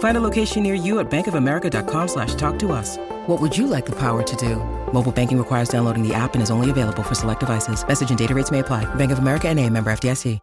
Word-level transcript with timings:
Find 0.00 0.16
a 0.16 0.20
location 0.20 0.62
near 0.62 0.74
you 0.74 0.98
at 0.98 1.10
bankofamerica.com 1.10 2.08
slash 2.08 2.34
talk 2.34 2.58
to 2.60 2.72
us. 2.72 2.96
What 3.26 3.40
would 3.40 3.56
you 3.56 3.66
like 3.66 3.86
the 3.86 3.96
power 3.96 4.22
to 4.22 4.36
do? 4.36 4.56
Mobile 4.92 5.12
banking 5.12 5.38
requires 5.38 5.68
downloading 5.68 6.06
the 6.06 6.14
app 6.14 6.34
and 6.34 6.42
is 6.42 6.50
only 6.50 6.70
available 6.70 7.02
for 7.02 7.14
select 7.14 7.40
devices. 7.40 7.86
Message 7.86 8.10
and 8.10 8.18
data 8.18 8.34
rates 8.34 8.50
may 8.50 8.58
apply. 8.60 8.92
Bank 8.96 9.12
of 9.12 9.18
America 9.18 9.48
and 9.48 9.58
a 9.58 9.68
member 9.68 9.90
FDIC. 9.90 10.40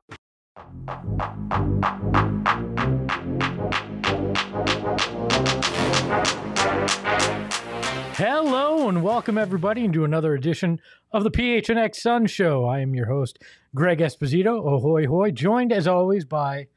Hello 8.13 8.89
and 8.89 9.03
welcome 9.03 9.37
everybody 9.37 9.85
into 9.85 10.03
another 10.03 10.35
edition 10.35 10.79
of 11.11 11.23
the 11.23 11.31
PHNX 11.31 11.95
Sun 11.95 12.27
Show. 12.27 12.65
I 12.65 12.79
am 12.79 12.93
your 12.93 13.07
host, 13.07 13.39
Greg 13.73 13.99
Esposito. 13.99 14.57
Ahoy 14.71 15.07
hoy, 15.07 15.31
joined 15.31 15.71
as 15.71 15.87
always 15.87 16.25
by 16.25 16.67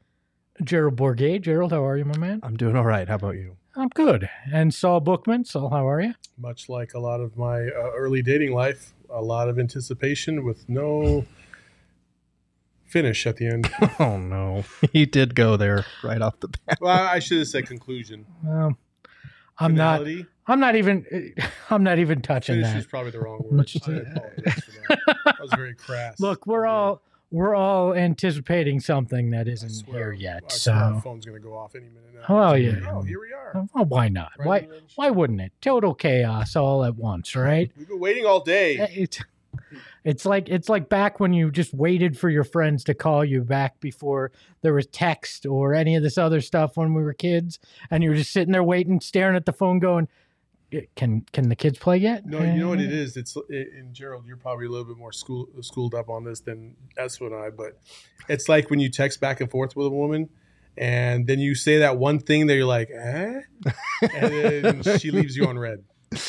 Gerald 0.63 0.95
Bourguet. 0.95 1.41
Gerald, 1.41 1.71
how 1.71 1.85
are 1.85 1.97
you, 1.97 2.05
my 2.05 2.17
man? 2.17 2.39
I'm 2.43 2.55
doing 2.57 2.75
all 2.75 2.85
right. 2.85 3.07
How 3.07 3.15
about 3.15 3.35
you? 3.35 3.57
I'm 3.75 3.89
good. 3.89 4.29
And 4.51 4.73
Saul 4.73 4.99
Bookman. 4.99 5.45
Saul, 5.45 5.69
how 5.69 5.87
are 5.87 6.01
you? 6.01 6.13
Much 6.37 6.67
like 6.69 6.93
a 6.93 6.99
lot 6.99 7.21
of 7.21 7.37
my 7.37 7.61
uh, 7.67 7.91
early 7.95 8.21
dating 8.21 8.53
life, 8.53 8.93
a 9.09 9.21
lot 9.21 9.47
of 9.49 9.57
anticipation 9.59 10.43
with 10.43 10.67
no 10.67 11.25
finish 12.85 13.25
at 13.25 13.37
the 13.37 13.47
end. 13.47 13.71
Oh 13.99 14.17
no, 14.17 14.63
he 14.93 15.05
did 15.05 15.35
go 15.35 15.57
there 15.57 15.85
right 16.03 16.21
off 16.21 16.39
the 16.39 16.49
bat. 16.49 16.79
well, 16.81 17.07
I 17.07 17.19
should 17.19 17.37
have 17.39 17.47
said 17.47 17.65
conclusion. 17.67 18.25
Um, 18.47 18.77
I'm 19.57 19.75
not. 19.75 20.05
I'm 20.47 20.59
not 20.59 20.75
even. 20.75 21.33
I'm 21.69 21.83
not 21.83 21.99
even 21.99 22.21
touching 22.21 22.55
Finish 22.55 22.71
that. 22.71 22.77
is 22.79 22.85
probably 22.87 23.11
the 23.11 23.19
wrong 23.19 23.39
word. 23.43 23.51
Much- 23.53 23.77
I 23.87 23.93
apologize 23.93 24.53
for 24.63 24.71
that. 24.89 24.99
That 25.25 25.39
was 25.39 25.51
very 25.55 25.75
crass. 25.75 26.19
Look, 26.19 26.45
we're 26.47 26.65
all 26.65 27.01
we're 27.31 27.55
all 27.55 27.93
anticipating 27.93 28.79
something 28.79 29.31
that 29.31 29.47
isn't 29.47 29.69
swear, 29.69 30.11
here 30.11 30.13
yet. 30.13 30.43
I 30.45 30.53
So, 30.53 31.01
phone's 31.03 31.25
going 31.25 31.41
to 31.41 31.43
go 31.47 31.55
off 31.57 31.75
any 31.75 31.85
minute 31.85 32.13
now. 32.13 32.49
Oh, 32.51 32.53
yeah. 32.53 32.71
like, 32.73 32.93
Oh, 32.93 33.01
here 33.01 33.19
we 33.19 33.33
are. 33.33 33.53
Oh, 33.55 33.67
well, 33.73 33.85
why 33.85 34.09
not? 34.09 34.31
Right 34.37 34.45
Why 34.47 34.57
in 34.59 34.67
the 34.67 34.73
range. 34.75 34.91
why 34.95 35.09
wouldn't 35.09 35.41
it? 35.41 35.53
Total 35.61 35.93
chaos 35.93 36.55
all 36.55 36.83
at 36.83 36.95
once, 36.95 37.35
right? 37.35 37.71
We've 37.77 37.87
been 37.87 37.99
waiting 37.99 38.25
all 38.25 38.41
day. 38.41 38.77
Eh, 38.77 38.87
it's 38.91 39.19
it's 40.03 40.25
like 40.25 40.49
it's 40.49 40.69
like 40.69 40.89
back 40.89 41.19
when 41.19 41.33
you 41.33 41.51
just 41.51 41.73
waited 41.73 42.17
for 42.17 42.29
your 42.29 42.43
friends 42.43 42.83
to 42.85 42.93
call 42.93 43.23
you 43.23 43.41
back 43.41 43.79
before 43.79 44.31
there 44.61 44.73
was 44.73 44.87
text 44.87 45.45
or 45.45 45.73
any 45.73 45.95
of 45.95 46.03
this 46.03 46.17
other 46.17 46.41
stuff 46.41 46.75
when 46.77 46.93
we 46.93 47.03
were 47.03 47.13
kids, 47.13 47.59
and 47.89 48.03
you 48.03 48.09
were 48.09 48.15
just 48.15 48.31
sitting 48.31 48.51
there 48.51 48.63
waiting, 48.63 48.99
staring 48.99 49.35
at 49.35 49.45
the 49.45 49.53
phone, 49.53 49.79
going, 49.79 50.07
"Can 50.95 51.25
can 51.33 51.49
the 51.49 51.55
kids 51.55 51.77
play 51.79 51.97
yet?" 51.97 52.25
No, 52.25 52.41
you 52.43 52.59
know 52.59 52.69
what 52.69 52.79
it 52.79 52.91
is. 52.91 53.17
It's 53.17 53.35
and 53.49 53.93
Gerald, 53.93 54.25
you're 54.27 54.37
probably 54.37 54.65
a 54.65 54.69
little 54.69 54.85
bit 54.85 54.97
more 54.97 55.11
school, 55.11 55.47
schooled 55.61 55.93
up 55.95 56.09
on 56.09 56.23
this 56.23 56.39
than 56.41 56.75
Espo 56.97 57.27
and 57.27 57.35
I, 57.35 57.49
but 57.49 57.79
it's 58.29 58.47
like 58.49 58.69
when 58.69 58.79
you 58.79 58.89
text 58.89 59.19
back 59.19 59.41
and 59.41 59.49
forth 59.49 59.75
with 59.75 59.87
a 59.87 59.89
woman, 59.91 60.29
and 60.77 61.27
then 61.27 61.39
you 61.39 61.55
say 61.55 61.79
that 61.79 61.97
one 61.97 62.19
thing 62.19 62.47
that 62.47 62.55
you're 62.55 62.65
like, 62.65 62.89
eh, 62.89 63.41
and 64.13 64.83
then 64.83 64.83
she 64.99 65.11
leaves 65.11 65.35
you 65.35 65.45
on 65.47 65.57
red. 65.59 65.83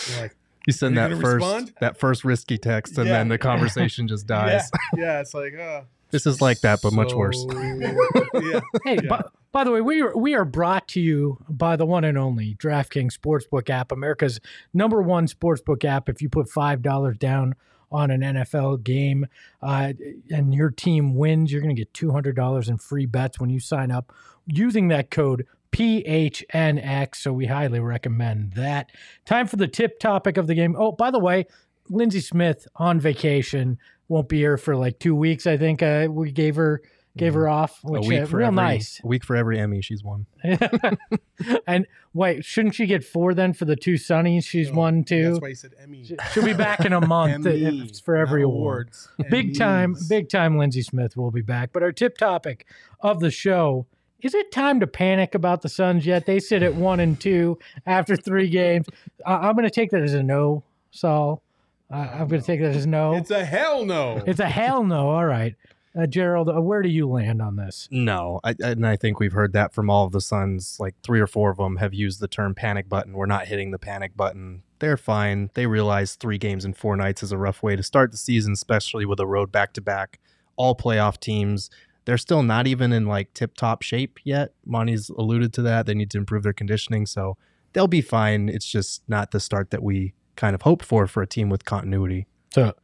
You're 0.09 0.21
like, 0.21 0.35
You 0.67 0.73
send 0.73 0.95
you 0.95 1.01
that 1.01 1.11
first 1.21 1.25
respond? 1.47 1.73
that 1.81 1.97
first 1.99 2.25
risky 2.25 2.59
text, 2.59 2.99
and 2.99 3.07
Yeah. 3.07 3.13
then 3.19 3.29
the 3.29 3.39
conversation 3.39 4.09
just 4.09 4.27
dies. 4.39 4.71
yeah, 4.97 5.01
yeah, 5.05 5.21
it's 5.21 5.35
like, 5.35 5.55
uh, 5.57 5.83
This 6.13 6.27
is 6.27 6.41
like 6.41 6.61
that, 6.61 6.81
but 6.83 6.93
much 6.93 7.13
worse. 7.15 7.45
yeah, 7.55 8.61
Hey, 8.85 8.99
Yeah. 9.03 9.09
by, 9.09 9.23
by 9.51 9.65
the 9.65 9.71
way, 9.73 9.81
we 9.81 10.01
are 10.03 10.17
we 10.17 10.35
are 10.35 10.45
brought 10.45 10.87
to 10.89 11.01
you 11.01 11.39
by 11.49 11.75
the 11.77 11.85
one 11.87 12.05
and 12.05 12.17
only 12.17 12.55
DraftKings 12.55 13.19
Sportsbook 13.19 13.69
app, 13.69 13.91
America's 13.91 14.39
number 14.73 15.03
one 15.03 15.27
sportsbook 15.27 15.85
app. 15.85 16.09
If 16.09 16.23
you 16.23 16.29
put 16.29 16.49
five 16.49 16.81
dollars 16.83 17.19
down 17.19 17.55
on 17.91 18.11
an 18.11 18.21
NFL 18.23 18.83
game 18.85 19.27
uh, 19.61 19.93
and 20.31 20.55
your 20.55 20.71
team 20.71 21.15
wins, 21.15 21.53
you're 21.53 21.61
going 21.61 21.75
to 21.75 21.79
get 21.81 21.93
two 21.93 22.13
hundred 22.13 22.37
dollars 22.37 22.69
in 22.69 22.79
free 22.79 23.05
bets 23.07 23.41
when 23.41 23.51
you 23.51 23.61
sign 23.61 23.91
up 23.91 24.13
using 24.47 24.89
that 24.89 25.11
code 25.11 25.47
PHNX. 25.73 27.17
So 27.17 27.33
we 27.33 27.47
highly 27.47 27.81
recommend 27.81 28.53
that. 28.55 28.91
Time 29.25 29.47
for 29.47 29.57
the 29.57 29.69
tip 29.69 29.99
topic 29.99 30.37
of 30.37 30.47
the 30.47 30.55
game. 30.55 30.77
Oh, 30.79 30.93
by 30.93 31.11
the 31.11 31.19
way, 31.19 31.47
Lindsey 31.89 32.21
Smith 32.21 32.67
on 32.77 33.01
vacation 33.01 33.79
won't 34.09 34.29
be 34.29 34.39
here 34.39 34.57
for 34.57 34.77
like 34.77 34.99
two 34.99 35.15
weeks. 35.15 35.47
I 35.47 35.57
think 35.57 35.83
uh, 35.83 36.09
we 36.11 36.31
gave 36.31 36.57
her 36.57 36.83
gave 37.17 37.35
her 37.35 37.49
off, 37.49 37.83
a 37.85 37.91
which 37.91 38.07
week 38.07 38.23
uh, 38.23 38.27
for 38.27 38.39
real 38.39 38.49
every, 38.49 38.57
nice. 38.57 39.01
A 39.03 39.07
week 39.07 39.25
for 39.25 39.37
every 39.37 39.59
Emmy 39.59 39.83
she's 39.83 40.03
won. 40.03 40.27
and 41.67 41.87
wait, 42.15 42.45
shouldn't 42.45 42.75
she 42.75 42.87
get 42.87 43.05
four 43.05 43.35
then 43.35 43.53
for 43.53 43.65
the 43.65 43.77
two 43.77 43.95
Sonnies? 43.95 44.45
She's 44.45 44.71
No, 44.71 44.79
won 44.79 45.05
That's 45.09 45.41
why 45.41 45.49
he 45.49 45.55
said 45.55 45.73
Emmy. 45.81 46.05
She'll 46.33 46.45
be 46.45 46.55
back 46.55 46.85
in 46.85 46.93
a 46.93 47.07
month 47.07 47.47
if 47.47 47.63
Emmy, 47.63 47.91
for 48.05 48.17
every 48.17 48.43
not 48.43 48.47
award. 48.47 48.91
awards. 49.19 49.31
Big 49.31 49.57
time, 49.59 49.97
big 50.09 50.29
time. 50.29 50.59
Lindsey 50.59 50.83
Smith 50.83 51.17
will 51.17 51.31
be 51.31 51.43
back. 51.43 51.73
But 51.73 51.83
our 51.83 51.93
tip 51.93 52.17
topic 52.19 52.67
of 53.01 53.21
the 53.21 53.31
show. 53.31 53.87
Is 54.21 54.35
it 54.35 54.53
time 54.53 54.79
to 54.79 54.87
panic 54.87 55.35
about 55.35 55.63
the 55.63 55.69
Suns 55.69 56.07
yet? 56.07 56.27
They 56.27 56.39
sit 56.39 56.63
at 56.63 56.77
one 56.77 57.01
and 57.01 57.21
two 57.21 57.59
after 57.87 58.15
three 58.15 58.49
games. 58.49 58.87
I 59.27 59.35
I'm 59.49 59.57
going 59.57 59.65
to 59.65 59.71
take 59.71 59.91
that 59.91 60.03
as 60.03 60.15
a 60.15 60.23
no, 60.23 60.63
Saul. 60.93 61.43
I 61.93 62.09
I'm 62.09 62.29
going 62.29 62.41
to 62.41 62.47
take 62.47 62.61
that 62.61 62.75
as 62.75 62.87
no. 62.87 63.15
It's 63.15 63.31
a 63.31 63.45
hell 63.45 63.85
no. 63.85 64.23
It's 64.27 64.41
a 64.41 64.49
hell 64.49 64.83
no. 64.83 65.11
All 65.11 65.27
right. 65.27 65.55
Uh, 65.95 66.07
Gerald, 66.07 66.49
uh, 66.49 66.61
where 66.61 66.81
do 66.81 66.89
you 66.89 67.07
land 67.07 67.43
on 67.43 67.57
this? 67.57 67.87
No, 67.91 68.41
I, 68.43 68.55
and 68.61 68.87
I 68.87 68.97
think 68.97 69.21
we've 69.21 69.35
heard 69.35 69.53
that 69.53 69.75
from 69.75 69.91
all 69.91 70.07
of 70.07 70.13
the 70.13 70.23
Suns. 70.23 70.79
Like 70.81 70.95
three 71.03 71.21
or 71.21 71.27
four 71.27 71.51
of 71.51 71.59
them 71.59 71.77
have 71.77 71.93
used 71.93 72.19
the 72.21 72.29
term 72.29 72.55
panic 72.55 72.89
button. 72.89 73.13
We're 73.13 73.27
not 73.27 73.47
hitting 73.47 73.73
the 73.73 73.79
panic 73.79 74.17
button. 74.17 74.63
They're 74.79 74.97
fine. 74.97 75.51
They 75.53 75.67
realize 75.67 76.15
three 76.15 76.39
games 76.39 76.65
in 76.65 76.73
four 76.73 76.97
nights 76.97 77.23
is 77.23 77.31
a 77.31 77.37
rough 77.37 77.63
way 77.63 77.77
to 77.77 77.83
start 77.83 78.11
the 78.11 78.17
season, 78.17 78.55
especially 78.55 79.05
with 79.05 79.21
a 79.21 79.27
road 79.27 79.53
back 79.53 79.75
to 79.75 79.83
back. 79.83 80.19
All 80.57 80.75
playoff 80.75 81.21
teams. 81.21 81.69
They're 82.07 82.19
still 82.19 82.43
not 82.43 82.67
even 82.67 82.93
in 82.93 83.07
like 83.07 83.35
tip 83.35 83.55
top 83.55 83.83
shape 83.83 84.19
yet. 84.25 84.55
Monty's 84.65 85.11
alluded 85.11 85.53
to 85.55 85.63
that. 85.63 85.85
They 85.85 85.95
need 85.95 86.11
to 86.13 86.19
improve 86.19 86.43
their 86.43 86.55
conditioning. 86.55 87.05
So 87.05 87.37
they'll 87.75 87.87
be 87.87 88.01
fine. 88.01 88.49
It's 88.49 88.67
just 88.67 89.03
not 89.09 89.31
the 89.31 89.41
start 89.41 89.71
that 89.71 89.83
we 89.83 90.15
kind 90.37 90.55
of 90.55 90.63
hope 90.63 90.83
for 90.83 91.07
for 91.07 91.23
a 91.23 91.27
team 91.27 91.49
with 91.49 91.65
continuity. 91.65 92.27
So 92.55 92.75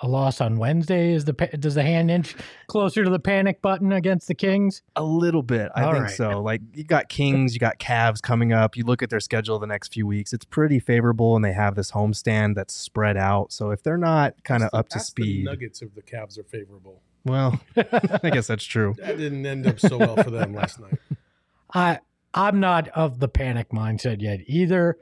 a 0.00 0.06
loss 0.06 0.40
on 0.40 0.58
Wednesday 0.58 1.12
is 1.12 1.24
the 1.24 1.32
does 1.58 1.74
the 1.74 1.82
hand 1.82 2.08
inch 2.10 2.36
closer 2.68 3.02
to 3.02 3.10
the 3.10 3.18
panic 3.18 3.60
button 3.60 3.90
against 3.92 4.28
the 4.28 4.34
Kings? 4.34 4.82
A 4.94 5.02
little 5.02 5.42
bit, 5.42 5.70
I 5.74 5.82
All 5.82 5.92
think 5.92 6.04
right. 6.04 6.14
so. 6.14 6.40
Like 6.40 6.60
you 6.72 6.84
got 6.84 7.08
Kings, 7.08 7.52
you 7.52 7.58
got 7.58 7.78
Cavs 7.80 8.22
coming 8.22 8.52
up. 8.52 8.76
You 8.76 8.84
look 8.84 9.02
at 9.02 9.10
their 9.10 9.18
schedule 9.20 9.58
the 9.58 9.66
next 9.66 9.92
few 9.92 10.06
weeks; 10.06 10.32
it's 10.32 10.44
pretty 10.44 10.78
favorable, 10.78 11.34
and 11.34 11.44
they 11.44 11.52
have 11.52 11.74
this 11.74 11.90
homestand 11.92 12.54
that's 12.54 12.74
spread 12.74 13.16
out. 13.16 13.52
So 13.52 13.70
if 13.72 13.82
they're 13.82 13.96
not 13.98 14.34
kind 14.44 14.62
of 14.62 14.70
up 14.72 14.88
to 14.90 15.00
speed, 15.00 15.40
The 15.46 15.50
nuggets 15.50 15.82
of 15.82 15.94
the 15.96 16.02
Cavs 16.02 16.38
are 16.38 16.44
favorable. 16.44 17.02
well, 17.24 17.60
I 17.76 18.30
guess 18.30 18.46
that's 18.46 18.64
true. 18.64 18.94
That 18.98 19.16
didn't 19.18 19.44
end 19.44 19.66
up 19.66 19.80
so 19.80 19.98
well 19.98 20.16
for 20.22 20.30
them 20.30 20.54
last 20.54 20.78
night. 20.78 20.98
I 21.74 21.98
I'm 22.34 22.60
not 22.60 22.86
of 22.90 23.18
the 23.18 23.28
panic 23.28 23.70
mindset 23.70 24.22
yet 24.22 24.40
either. 24.46 24.96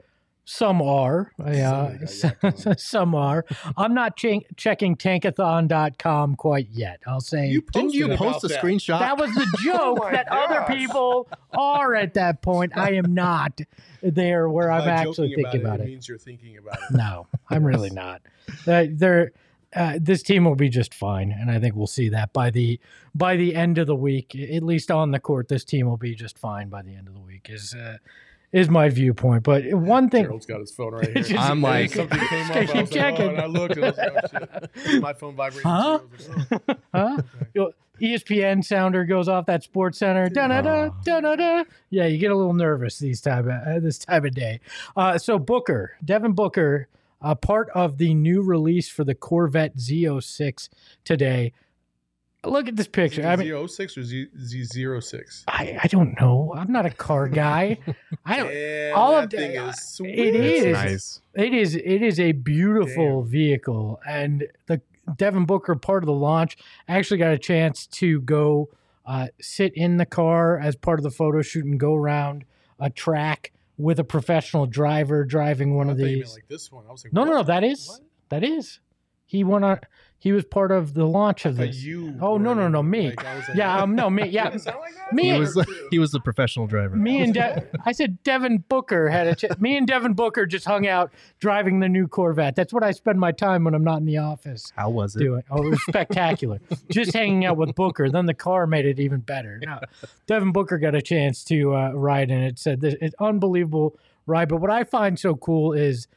Some 0.49 0.81
are, 0.81 1.33
yeah, 1.45 2.05
Some 2.05 2.31
are, 2.41 2.77
some 2.77 3.15
are. 3.15 3.45
I'm 3.75 3.93
not 3.93 4.15
che- 4.15 4.45
checking 4.55 4.95
tankathon.com 4.95 6.35
quite 6.37 6.69
yet. 6.71 7.01
I'll 7.05 7.19
say 7.19 7.47
You 7.47 7.61
Didn't 7.73 7.93
you 7.93 8.15
post 8.15 8.45
a 8.45 8.47
that. 8.47 8.63
screenshot? 8.63 8.99
that 8.99 9.17
was 9.17 9.29
the 9.35 9.45
joke 9.63 9.99
my 9.99 10.11
that 10.11 10.27
other 10.31 10.63
people 10.73 11.27
are 11.51 11.95
at 11.95 12.13
that 12.13 12.41
point. 12.41 12.77
I 12.77 12.93
am 12.93 13.13
not 13.13 13.59
there 14.01 14.47
where 14.49 14.71
I'm 14.71 14.85
By 14.85 14.91
actually 14.91 15.35
thinking 15.35 15.59
about 15.61 15.81
it, 15.81 15.83
it. 15.83 15.87
means 15.87 16.07
you're 16.07 16.17
thinking 16.17 16.57
about 16.57 16.75
it. 16.89 16.91
No, 16.95 17.27
I'm 17.49 17.65
really 17.65 17.89
not. 17.91 18.21
Uh, 18.65 18.85
they're, 18.89 19.33
uh, 19.75 19.99
this 20.01 20.23
team 20.23 20.45
will 20.45 20.55
be 20.55 20.69
just 20.69 20.93
fine, 20.93 21.29
and 21.29 21.51
I 21.51 21.59
think 21.59 21.75
we'll 21.75 21.87
see 21.87 22.07
that 22.09 22.31
by 22.31 22.51
the 22.51 22.79
by 23.13 23.35
the 23.35 23.53
end 23.53 23.77
of 23.79 23.85
the 23.87 23.95
week. 23.97 24.33
At 24.33 24.63
least 24.63 24.91
on 24.91 25.11
the 25.11 25.19
court, 25.19 25.49
this 25.49 25.65
team 25.65 25.87
will 25.87 25.97
be 25.97 26.15
just 26.15 26.39
fine 26.39 26.69
by 26.69 26.83
the 26.83 26.95
end 26.95 27.09
of 27.09 27.13
the 27.15 27.19
week. 27.19 27.47
Is 27.49 27.73
uh, 27.73 27.97
is 28.57 28.69
my 28.69 28.89
viewpoint. 28.89 29.43
But 29.43 29.65
one 29.73 30.09
thing, 30.09 30.23
Gerald's 30.23 30.45
got 30.45 30.59
his 30.61 30.71
phone 30.71 30.93
right 30.93 31.05
here. 31.13 31.23
Just- 31.23 31.39
I'm 31.39 31.61
like- 31.61 31.91
something 31.91 32.19
came 32.19 32.51
up. 32.51 32.57
Keep 32.57 32.75
I 32.75 32.81
was 32.81 32.91
like, 32.95 33.19
oh, 33.19 33.29
and 33.29 33.41
I 33.41 33.45
looked 33.45 33.75
and 33.75 33.85
I 33.85 33.89
was 33.89 33.97
like, 33.97 34.49
oh, 34.53 34.67
shit. 34.91 35.01
My 35.01 35.13
phone 35.13 35.35
vibrated. 35.35 35.63
Huh? 35.63 35.99
Too. 36.17 36.33
Like, 36.51 36.61
oh. 36.69 36.75
huh? 36.93 37.21
Yo, 37.53 37.71
ESPN 38.01 38.63
sounder 38.63 39.05
goes 39.05 39.27
off 39.27 39.45
that 39.47 39.63
Sports 39.63 39.97
Center. 39.99 40.29
Da 40.29 40.47
da 40.47 40.61
da 40.61 40.89
da 41.03 41.19
da 41.19 41.35
da. 41.35 41.63
Yeah, 41.89 42.05
you 42.05 42.17
get 42.17 42.31
a 42.31 42.35
little 42.35 42.53
nervous 42.53 42.99
these 42.99 43.21
time 43.21 43.49
uh, 43.49 43.79
this 43.79 43.97
time 43.99 44.25
of 44.25 44.33
day. 44.33 44.59
Uh, 44.95 45.17
so 45.17 45.39
Booker, 45.39 45.97
Devin 46.05 46.33
Booker, 46.33 46.87
uh, 47.21 47.33
part 47.35 47.69
of 47.73 47.97
the 47.97 48.13
new 48.13 48.41
release 48.43 48.87
for 48.89 49.03
the 49.03 49.15
Corvette 49.15 49.77
Z06 49.77 50.69
today. 51.05 51.53
Look 52.49 52.67
at 52.67 52.75
this 52.75 52.87
picture. 52.87 53.25
I 53.27 53.35
mean, 53.35 53.47
Z06 53.47 53.97
or 53.97 54.03
Z, 54.03 54.27
Z06? 54.37 55.43
I, 55.47 55.77
I 55.83 55.87
don't 55.87 56.19
know. 56.19 56.53
I'm 56.55 56.71
not 56.71 56.85
a 56.85 56.89
car 56.89 57.27
guy. 57.27 57.77
I 58.25 58.37
don't. 58.37 58.49
Damn, 58.49 58.97
all 58.97 59.11
that 59.13 59.23
of 59.25 59.29
the- 59.29 59.37
thing 59.37 59.51
is 59.55 59.81
sweet. 59.81 60.17
it 60.19 60.35
It's 60.35 60.65
is. 60.65 60.73
nice. 60.73 61.21
It 61.35 61.53
is 61.53 61.75
it 61.75 62.01
is 62.01 62.19
a 62.19 62.31
beautiful 62.31 63.23
vehicle, 63.23 63.99
and 64.07 64.45
the 64.67 64.81
Devin 65.15 65.45
Booker 65.45 65.75
part 65.75 66.03
of 66.03 66.07
the 66.07 66.13
launch 66.13 66.57
actually 66.87 67.17
got 67.17 67.31
a 67.33 67.37
chance 67.37 67.85
to 67.87 68.21
go 68.21 68.69
uh, 69.05 69.27
sit 69.39 69.73
in 69.75 69.97
the 69.97 70.05
car 70.05 70.59
as 70.59 70.75
part 70.75 70.99
of 70.99 71.03
the 71.03 71.11
photo 71.11 71.41
shoot 71.41 71.63
and 71.65 71.79
go 71.79 71.93
around 71.95 72.43
a 72.79 72.89
track 72.89 73.51
with 73.77 73.99
a 73.99 74.03
professional 74.03 74.65
driver 74.65 75.23
driving 75.23 75.75
one 75.75 75.87
I 75.89 75.91
of 75.93 75.97
thought 75.99 76.05
you 76.05 76.17
meant 76.17 76.25
these. 76.25 76.33
like 76.33 76.47
this 76.47 76.71
one. 76.71 76.85
I 76.89 76.91
was 76.91 77.03
like, 77.03 77.13
no, 77.13 77.23
no, 77.23 77.33
no, 77.33 77.43
that 77.43 77.63
is 77.63 77.87
What? 77.87 78.01
that 78.29 78.43
is. 78.43 78.79
He 79.25 79.43
went 79.43 79.63
on. 79.65 79.79
He 80.19 80.31
was 80.31 80.43
part 80.45 80.71
of 80.71 80.95
the 80.95 81.05
launch 81.05 81.45
of 81.45 81.59
I 81.59 81.67
this. 81.67 81.83
you 81.83 82.15
Oh, 82.19 82.37
no, 82.37 82.49
were- 82.49 82.55
no, 82.55 82.67
no, 82.67 82.81
me. 82.83 83.09
like, 83.09 83.23
like, 83.23 83.43
yeah, 83.55 83.77
um, 83.83 83.93
no, 83.95 84.09
me. 84.09 84.27
Yeah, 84.27 84.45
Did 84.49 84.55
it 84.55 84.61
sound 84.61 84.79
like? 84.79 85.13
Me 85.13 85.23
He 85.23 85.29
and- 85.29 85.39
was 85.39 85.65
he 85.91 85.99
was 85.99 86.11
the 86.11 86.19
professional 86.19 86.65
driver. 86.67 86.95
me 86.95 87.21
and 87.21 87.33
De- 87.35 87.63
I 87.85 87.91
said 87.91 88.21
Devin 88.23 88.63
Booker 88.67 89.09
had 89.09 89.27
a 89.27 89.35
ch- 89.35 89.57
me 89.59 89.77
and 89.77 89.87
Devin 89.87 90.13
Booker 90.13 90.45
just 90.47 90.65
hung 90.65 90.87
out 90.87 91.11
driving 91.39 91.79
the 91.79 91.87
new 91.87 92.07
Corvette. 92.07 92.55
That's 92.55 92.73
what 92.73 92.83
I 92.83 92.91
spend 92.91 93.19
my 93.19 93.31
time 93.31 93.63
when 93.63 93.73
I'm 93.75 93.83
not 93.83 93.99
in 93.99 94.05
the 94.05 94.17
office 94.17 94.73
How 94.75 94.89
was 94.89 95.15
it? 95.15 95.19
doing. 95.19 95.43
Oh, 95.51 95.63
it 95.65 95.69
was 95.69 95.85
spectacular. 95.85 96.59
just 96.91 97.13
hanging 97.13 97.45
out 97.45 97.55
with 97.57 97.73
Booker. 97.75 98.09
Then 98.09 98.25
the 98.25 98.33
car 98.33 98.65
made 98.67 98.85
it 98.85 98.99
even 98.99 99.19
better. 99.21 99.59
No, 99.63 99.79
Devin 100.25 100.51
Booker 100.51 100.77
got 100.79 100.95
a 100.95 101.01
chance 101.01 101.43
to 101.45 101.75
uh, 101.75 101.91
ride 101.91 102.31
in 102.31 102.41
it. 102.41 102.57
Said 102.59 102.81
this 102.81 102.95
it's 102.99 103.15
unbelievable 103.19 103.97
ride. 104.25 104.49
But 104.49 104.57
what 104.61 104.71
I 104.71 104.83
find 104.83 105.17
so 105.19 105.35
cool 105.35 105.73
is 105.73 106.07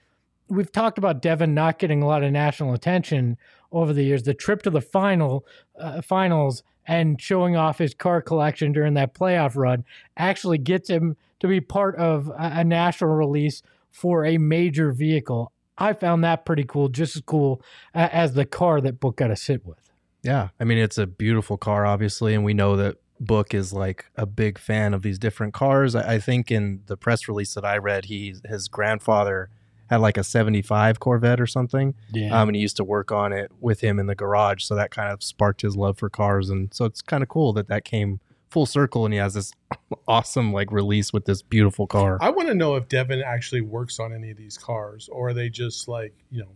we've 0.51 0.73
talked 0.73 0.99
about 0.99 1.23
Devin 1.23 1.55
not 1.55 1.79
getting 1.79 2.03
a 2.03 2.07
lot 2.07 2.23
of 2.23 2.33
national 2.33 2.75
attention 2.75 3.39
over 3.73 3.93
the 3.93 4.03
years. 4.03 4.25
The 4.25 4.35
trip 4.35 4.63
to 4.63 4.71
the 4.71 4.81
final 4.81 5.47
uh, 5.79 6.03
finals 6.03 6.63
and 6.87 7.21
showing 7.21 7.57
off 7.57 7.79
his 7.79 7.95
car 7.95 8.21
collection 8.21 8.73
during 8.73 8.95
that 8.95 9.15
playoff 9.15 9.57
run 9.57 9.85
actually 10.17 10.59
gets 10.59 10.91
him 10.91 11.17
to 11.39 11.49
be 11.49 11.61
part 11.61 11.97
of 11.97 12.29
a, 12.29 12.53
a 12.57 12.65
national 12.65 13.11
release 13.11 13.63
for 13.91 14.25
a 14.25 14.39
major 14.39 14.93
vehicle. 14.93 15.53
I 15.79 15.93
found 15.95 16.25
that 16.25 16.45
pretty 16.45 16.65
cool, 16.65 16.89
just 16.89 17.17
as 17.17 17.23
cool 17.23 17.63
uh, 17.95 18.09
as 18.13 18.35
the 18.35 18.45
car 18.45 18.81
that 18.81 19.01
Book 19.01 19.17
got 19.17 19.29
to 19.29 19.37
sit 19.37 19.65
with. 19.65 19.91
Yeah, 20.23 20.49
I 20.59 20.65
mean 20.65 20.79
it's 20.79 20.99
a 20.99 21.07
beautiful 21.07 21.57
car, 21.57 21.87
obviously, 21.87 22.35
and 22.35 22.45
we 22.45 22.53
know 22.53 22.77
that 22.77 22.97
Book 23.19 23.55
is 23.55 23.73
like 23.73 24.07
a 24.17 24.27
big 24.27 24.59
fan 24.59 24.93
of 24.93 25.03
these 25.03 25.19
different 25.19 25.55
cars. 25.55 25.95
I, 25.95 26.15
I 26.15 26.19
think 26.19 26.51
in 26.51 26.83
the 26.87 26.97
press 26.97 27.29
release 27.29 27.55
that 27.55 27.65
I 27.65 27.79
read, 27.79 28.07
he 28.07 28.35
his 28.47 28.69
grandfather 28.69 29.49
had 29.91 30.01
like 30.01 30.17
a 30.17 30.25
'75 30.25 31.01
Corvette 31.01 31.41
or 31.41 31.47
something, 31.47 31.95
Yeah. 32.13 32.41
um, 32.41 32.49
and 32.49 32.57
he 32.57 32.63
used 32.63 32.77
to 32.79 32.85
work 32.85 33.13
on 33.13 33.33
it 33.33 33.51
with 33.61 33.81
him 33.81 33.99
in 33.99 34.07
the 34.07 34.15
garage. 34.15 34.63
So 34.65 34.75
that 34.77 34.91
kind 34.91 35.13
of 35.13 35.23
sparked 35.23 35.61
his 35.63 35.77
love 35.77 35.99
for 35.99 36.09
cars, 36.09 36.49
and 36.49 36.73
so 36.73 36.85
it's 36.87 37.03
kind 37.03 37.23
of 37.23 37.29
cool 37.29 37.53
that 37.55 37.67
that 37.69 37.85
came 37.85 38.21
full 38.49 38.67
circle, 38.67 39.05
and 39.05 39.13
he 39.13 39.19
has 39.21 39.35
this 39.35 39.53
awesome 40.09 40.53
like 40.53 40.71
release 40.73 41.13
with 41.13 41.25
this 41.27 41.43
beautiful 41.43 41.87
car. 41.87 42.19
I 42.21 42.31
want 42.31 42.49
to 42.49 42.55
know 42.55 42.77
if 42.77 42.89
Devin 42.89 43.21
actually 43.23 43.61
works 43.61 43.99
on 44.01 44.13
any 44.15 44.31
of 44.31 44.37
these 44.37 44.57
cars, 44.57 45.09
or 45.13 45.29
are 45.31 45.35
they 45.35 45.49
just 45.51 45.89
like 45.89 46.15
you 46.31 46.41
know, 46.43 46.53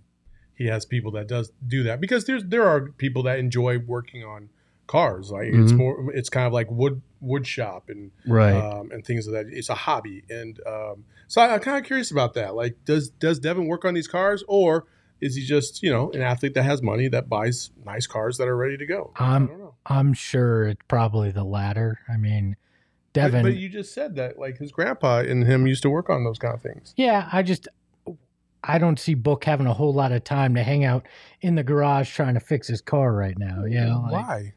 he 0.54 0.66
has 0.66 0.86
people 0.86 1.10
that 1.12 1.26
does 1.26 1.50
do 1.66 1.82
that 1.82 2.00
because 2.00 2.24
there's 2.26 2.44
there 2.44 2.64
are 2.66 2.88
people 2.92 3.24
that 3.24 3.38
enjoy 3.40 3.78
working 3.78 4.24
on 4.24 4.48
cars. 4.86 5.30
Like 5.32 5.48
it's 5.48 5.72
Mhm. 5.72 5.76
more, 5.76 6.12
it's 6.14 6.28
kind 6.28 6.46
of 6.46 6.52
like 6.52 6.70
wood 6.70 7.02
wood 7.20 7.46
shop 7.46 7.88
and 7.88 8.10
right. 8.26 8.52
um, 8.52 8.90
and 8.92 9.04
things 9.04 9.26
of 9.26 9.32
that. 9.32 9.46
It's 9.48 9.70
a 9.70 9.74
hobby, 9.74 10.22
and 10.30 10.60
um, 10.66 11.04
so 11.28 11.40
I, 11.42 11.54
I'm 11.54 11.60
kind 11.60 11.78
of 11.78 11.84
curious 11.84 12.10
about 12.10 12.34
that. 12.34 12.54
Like, 12.54 12.76
does 12.84 13.08
does 13.10 13.38
Devin 13.38 13.66
work 13.66 13.84
on 13.84 13.94
these 13.94 14.08
cars, 14.08 14.44
or 14.48 14.86
is 15.20 15.36
he 15.36 15.44
just 15.44 15.82
you 15.82 15.90
know 15.90 16.10
an 16.12 16.22
athlete 16.22 16.54
that 16.54 16.64
has 16.64 16.82
money 16.82 17.08
that 17.08 17.28
buys 17.28 17.70
nice 17.84 18.06
cars 18.06 18.36
that 18.38 18.48
are 18.48 18.56
ready 18.56 18.76
to 18.76 18.86
go? 18.86 19.12
I 19.16 19.36
Um. 19.36 19.70
I'm 19.86 20.14
sure 20.14 20.64
it's 20.68 20.80
probably 20.88 21.30
the 21.30 21.44
latter. 21.44 21.98
I 22.08 22.16
mean, 22.16 22.56
But, 23.12 23.20
Devin. 23.20 23.42
but 23.42 23.56
you 23.56 23.68
just 23.68 23.92
said 23.92 24.16
that 24.16 24.38
like 24.38 24.56
his 24.58 24.72
grandpa 24.72 25.18
and 25.18 25.44
him 25.46 25.66
used 25.66 25.82
to 25.82 25.90
work 25.90 26.08
on 26.08 26.24
those 26.24 26.38
kind 26.38 26.54
of 26.54 26.62
things. 26.62 26.94
Yeah, 26.96 27.28
I 27.30 27.42
just 27.42 27.68
I 28.62 28.78
don't 28.78 28.98
see 28.98 29.12
Book 29.14 29.44
having 29.44 29.66
a 29.66 29.74
whole 29.74 29.92
lot 29.92 30.10
of 30.12 30.24
time 30.24 30.54
to 30.54 30.62
hang 30.62 30.84
out 30.84 31.06
in 31.42 31.54
the 31.54 31.62
garage 31.62 32.10
trying 32.14 32.32
to 32.34 32.40
fix 32.40 32.66
his 32.66 32.80
car 32.80 33.12
right 33.12 33.36
now. 33.38 33.64
You 33.64 33.80
know, 33.82 34.06
like, 34.10 34.26
Why? 34.26 34.54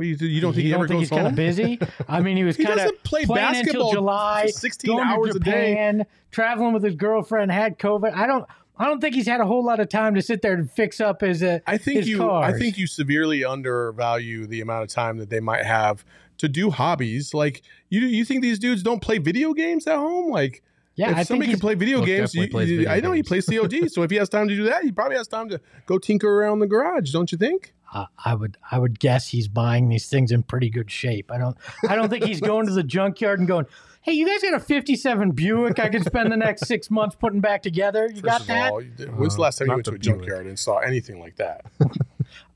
What, 0.00 0.06
you, 0.06 0.16
you 0.28 0.40
don't 0.40 0.54
think 0.54 0.64
he 0.64 0.72
ever 0.72 0.86
goes 0.86 1.00
he's 1.00 1.10
kind 1.10 1.22
home? 1.22 1.30
of 1.32 1.36
busy? 1.36 1.78
I 2.08 2.20
mean, 2.20 2.38
he 2.38 2.44
was 2.44 2.56
kind 2.56 2.70
of 2.70 2.76
doesn't 2.78 3.02
play 3.02 3.26
playing 3.26 3.52
basketball 3.52 3.88
until 3.88 4.00
July, 4.00 4.46
16 4.46 4.90
going 4.90 5.06
hours 5.06 5.32
to 5.32 5.36
a 5.36 5.40
day. 5.40 5.72
Japan, 5.72 6.06
traveling 6.30 6.72
with 6.72 6.82
his 6.82 6.94
girlfriend, 6.94 7.52
had 7.52 7.78
COVID. 7.78 8.14
I 8.14 8.26
don't. 8.26 8.46
I 8.78 8.86
don't 8.86 8.98
think 8.98 9.14
he's 9.14 9.26
had 9.26 9.42
a 9.42 9.44
whole 9.44 9.62
lot 9.62 9.78
of 9.78 9.90
time 9.90 10.14
to 10.14 10.22
sit 10.22 10.40
there 10.40 10.54
and 10.54 10.70
fix 10.70 11.02
up 11.02 11.20
his. 11.20 11.42
Uh, 11.42 11.58
I 11.66 11.76
think 11.76 11.98
his 11.98 12.08
you 12.08 12.16
cars. 12.16 12.54
I 12.54 12.58
think 12.58 12.78
you 12.78 12.86
severely 12.86 13.44
undervalue 13.44 14.46
the 14.46 14.62
amount 14.62 14.84
of 14.84 14.88
time 14.88 15.18
that 15.18 15.28
they 15.28 15.40
might 15.40 15.66
have 15.66 16.02
to 16.38 16.48
do 16.48 16.70
hobbies. 16.70 17.34
Like 17.34 17.60
you 17.90 18.00
you 18.00 18.24
think 18.24 18.40
these 18.40 18.58
dudes 18.58 18.82
don't 18.82 19.02
play 19.02 19.18
video 19.18 19.52
games 19.52 19.86
at 19.86 19.96
home? 19.96 20.30
Like 20.30 20.62
yeah, 20.94 21.10
if 21.10 21.16
I 21.18 21.22
somebody 21.24 21.48
he's, 21.48 21.56
can 21.56 21.60
play 21.60 21.74
video 21.74 22.02
games, 22.02 22.34
you- 22.34 22.48
video 22.48 22.90
I 22.90 23.00
know 23.00 23.12
he 23.12 23.22
plays 23.22 23.44
COD. 23.44 23.88
so 23.92 24.02
if 24.02 24.10
he 24.10 24.16
has 24.16 24.30
time 24.30 24.48
to 24.48 24.56
do 24.56 24.64
that, 24.64 24.82
he 24.82 24.92
probably 24.92 25.18
has 25.18 25.28
time 25.28 25.50
to 25.50 25.60
go 25.84 25.98
tinker 25.98 26.28
around 26.28 26.60
the 26.60 26.66
garage, 26.66 27.12
don't 27.12 27.30
you 27.30 27.36
think? 27.38 27.74
Uh, 27.92 28.06
I 28.24 28.34
would 28.34 28.56
I 28.70 28.78
would 28.78 28.98
guess 29.00 29.28
he's 29.28 29.48
buying 29.48 29.88
these 29.88 30.08
things 30.08 30.30
in 30.32 30.42
pretty 30.42 30.70
good 30.70 30.90
shape. 30.90 31.30
I 31.32 31.38
don't 31.38 31.56
I 31.88 31.96
don't 31.96 32.08
think 32.08 32.24
he's 32.24 32.40
going 32.40 32.66
to 32.66 32.72
the 32.72 32.82
junkyard 32.84 33.38
and 33.40 33.48
going, 33.48 33.66
"Hey, 34.02 34.12
you 34.12 34.26
guys 34.26 34.42
got 34.42 34.54
a 34.54 34.60
'57 34.64 35.32
Buick 35.32 35.78
I 35.78 35.88
can 35.88 36.04
spend 36.04 36.30
the 36.30 36.36
next 36.36 36.66
six 36.66 36.90
months 36.90 37.16
putting 37.16 37.40
back 37.40 37.62
together." 37.62 38.08
You 38.12 38.22
got 38.22 38.38
First 38.38 38.48
that? 38.48 38.70
all, 38.72 38.80
when's 39.16 39.34
the 39.34 39.40
last 39.40 39.58
time 39.58 39.68
you 39.68 39.74
went 39.74 39.84
to 39.86 39.90
a 39.90 39.98
Buick. 39.98 40.02
junkyard 40.02 40.46
and 40.46 40.58
saw 40.58 40.78
anything 40.78 41.18
like 41.20 41.36
that? 41.36 41.64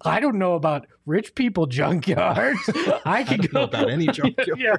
I 0.02 0.20
don't 0.20 0.38
know 0.38 0.54
about 0.54 0.86
rich 1.06 1.34
people 1.34 1.66
junkyards. 1.66 3.00
I 3.04 3.24
could 3.24 3.42
know 3.52 3.60
go 3.60 3.62
about 3.64 3.90
any 3.90 4.06
junkyard. 4.12 4.58
yeah, 4.58 4.76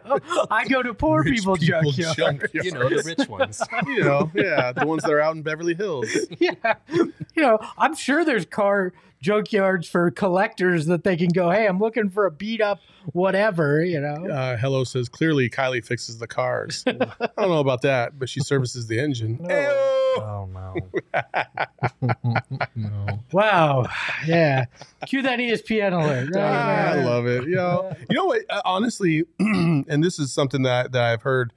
I 0.52 0.68
go 0.68 0.84
to 0.84 0.94
poor 0.94 1.24
Rich 1.24 1.40
people, 1.40 1.58
people 1.58 1.92
junkyard. 1.92 2.16
junkyard. 2.18 2.66
you 2.66 2.72
know 2.72 2.90
the 2.90 3.04
rich 3.18 3.28
ones. 3.30 3.62
you 3.88 4.04
know, 4.04 4.32
yeah, 4.36 4.72
the 4.72 4.86
ones 4.86 5.04
that 5.04 5.12
are 5.12 5.22
out 5.22 5.36
in 5.36 5.42
Beverly 5.42 5.74
Hills. 5.74 6.08
yeah, 6.40 6.76
you 6.90 7.14
know, 7.38 7.58
I'm 7.78 7.96
sure 7.96 8.24
there's 8.26 8.46
car 8.46 8.94
junkyards 9.24 9.88
for 9.90 10.12
collectors 10.12 10.86
that 10.86 11.04
they 11.04 11.18
can 11.18 11.30
go. 11.30 11.50
Hey, 11.50 11.66
I'm 11.68 11.80
looking 11.80 12.10
for 12.10 12.26
a 12.26 12.32
beat 12.32 12.62
up 12.62 12.80
whatever. 13.14 13.84
You 13.84 14.02
know. 14.02 14.28
Uh, 14.32 14.58
Hello 14.58 14.84
says 14.84 15.10
clearly 15.10 15.50
Kylie 15.50 15.84
fixes 15.86 16.20
the 16.20 16.28
cars. 16.28 16.84
I 16.88 16.92
don't 16.94 17.50
know 17.50 17.60
about 17.60 17.82
that, 17.82 18.20
but 18.20 18.30
she 18.30 18.40
services 18.42 18.88
the 18.88 19.00
engine. 19.00 19.40
Ayo! 19.40 20.05
Oh 20.18 20.48
no. 20.54 20.90
no. 22.76 23.24
Wow. 23.32 23.86
Yeah. 24.26 24.66
Cue 25.06 25.22
that 25.22 25.40
ESPN 25.40 25.94
alert. 25.94 26.30
Right, 26.34 26.42
Ah, 26.42 26.68
right, 26.68 26.98
I 27.00 27.04
love 27.04 27.28
it. 27.28 27.46
You 27.48 27.56
know, 27.56 27.96
you 28.10 28.16
know 28.16 28.26
what? 28.26 28.42
uh, 28.50 28.62
Honestly, 28.66 29.24
and 29.40 30.04
this 30.04 30.20
is 30.20 30.34
something 30.34 30.62
that 30.64 30.92
that 30.92 31.04
I've 31.04 31.22
heard. 31.24 31.54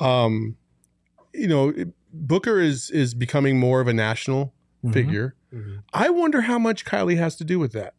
Um, 0.00 0.56
you 1.32 1.46
know, 1.48 1.72
Booker 2.12 2.60
is 2.60 2.90
is 2.90 3.14
becoming 3.14 3.58
more 3.58 3.80
of 3.80 3.88
a 3.88 3.92
national 3.94 4.52
Mhm. 4.84 4.92
figure. 4.92 5.34
I 5.92 6.08
wonder 6.10 6.40
how 6.42 6.58
much 6.58 6.84
Kylie 6.84 7.18
has 7.18 7.36
to 7.36 7.44
do 7.44 7.58
with 7.58 7.72
that. 7.72 7.94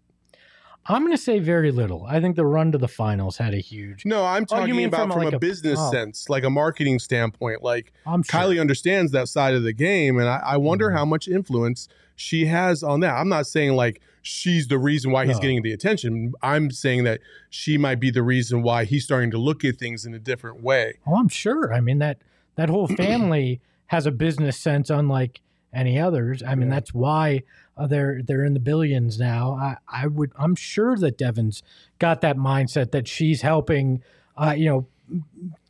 I'm 0.85 1.01
going 1.03 1.15
to 1.15 1.21
say 1.21 1.39
very 1.39 1.71
little. 1.71 2.05
I 2.07 2.19
think 2.19 2.35
the 2.35 2.45
run 2.45 2.71
to 2.73 2.77
the 2.77 2.87
finals 2.89 3.37
had 3.37 3.53
a 3.53 3.57
huge. 3.59 4.05
No, 4.05 4.25
I'm 4.25 4.43
Oh, 4.43 4.57
talking 4.57 4.75
mean 4.75 4.87
about 4.89 5.01
from, 5.03 5.11
from, 5.11 5.23
like, 5.23 5.33
a 5.33 5.37
a- 5.37 5.39
business 5.39 5.79
oh. 5.81 5.91
sense, 5.91 6.29
like 6.29 6.43
a 6.43 6.49
marketing 6.49 6.99
standpoint. 6.99 7.63
Like 7.63 7.93
I'm 8.05 8.21
sure. 8.23 8.39
Kylie 8.41 8.59
understands 8.59 9.11
that 9.13 9.29
side 9.29 9.53
of 9.53 9.63
the 9.63 9.73
game, 9.73 10.19
and 10.19 10.27
I, 10.27 10.41
I 10.43 10.57
wonder 10.57 10.89
Mhm. 10.89 10.95
how 10.97 11.05
much 11.05 11.27
influence 11.27 11.87
she 12.15 12.45
has 12.47 12.83
on 12.83 12.99
that. 12.99 13.13
I'm 13.15 13.29
not 13.29 13.47
saying 13.47 13.73
like 13.75 14.01
she's 14.21 14.67
the 14.67 14.77
reason 14.77 15.11
why 15.11 15.25
he's 15.25 15.37
No. 15.37 15.41
getting 15.41 15.61
the 15.63 15.71
attention. 15.73 16.33
I'm 16.41 16.69
saying 16.71 17.03
that 17.05 17.21
she 17.49 17.77
might 17.77 17.99
be 17.99 18.11
the 18.11 18.21
reason 18.23 18.61
why 18.61 18.85
he's 18.85 19.03
starting 19.03 19.31
to 19.31 19.37
look 19.37 19.63
at 19.65 19.77
things 19.77 20.05
in 20.05 20.13
a 20.13 20.19
different 20.19 20.61
way. 20.61 20.95
Oh, 21.07 21.15
I'm 21.15 21.27
sure. 21.29 21.73
I 21.73 21.79
mean 21.81 21.99
that 21.99 22.17
that 22.55 22.69
whole 22.69 22.87
family 23.03 23.61
has 23.87 24.05
a 24.05 24.11
business 24.11 24.57
sense 24.57 24.89
unlike 24.89 25.41
any 25.73 25.97
others. 25.99 26.43
I 26.45 26.55
mean 26.55 26.67
Yeah. 26.69 26.75
that's 26.75 26.93
why 26.93 27.41
uh, 27.77 27.87
they're 27.87 28.21
they're 28.23 28.43
in 28.43 28.53
the 28.53 28.59
billions 28.59 29.19
now. 29.19 29.53
I 29.53 29.77
I 29.87 30.07
would 30.07 30.31
I'm 30.37 30.55
sure 30.55 30.97
that 30.97 31.17
Devin's 31.17 31.63
got 31.99 32.21
that 32.21 32.37
mindset 32.37 32.91
that 32.91 33.07
she's 33.07 33.41
helping. 33.41 34.03
Uh, 34.37 34.53
you 34.57 34.65
know. 34.65 34.87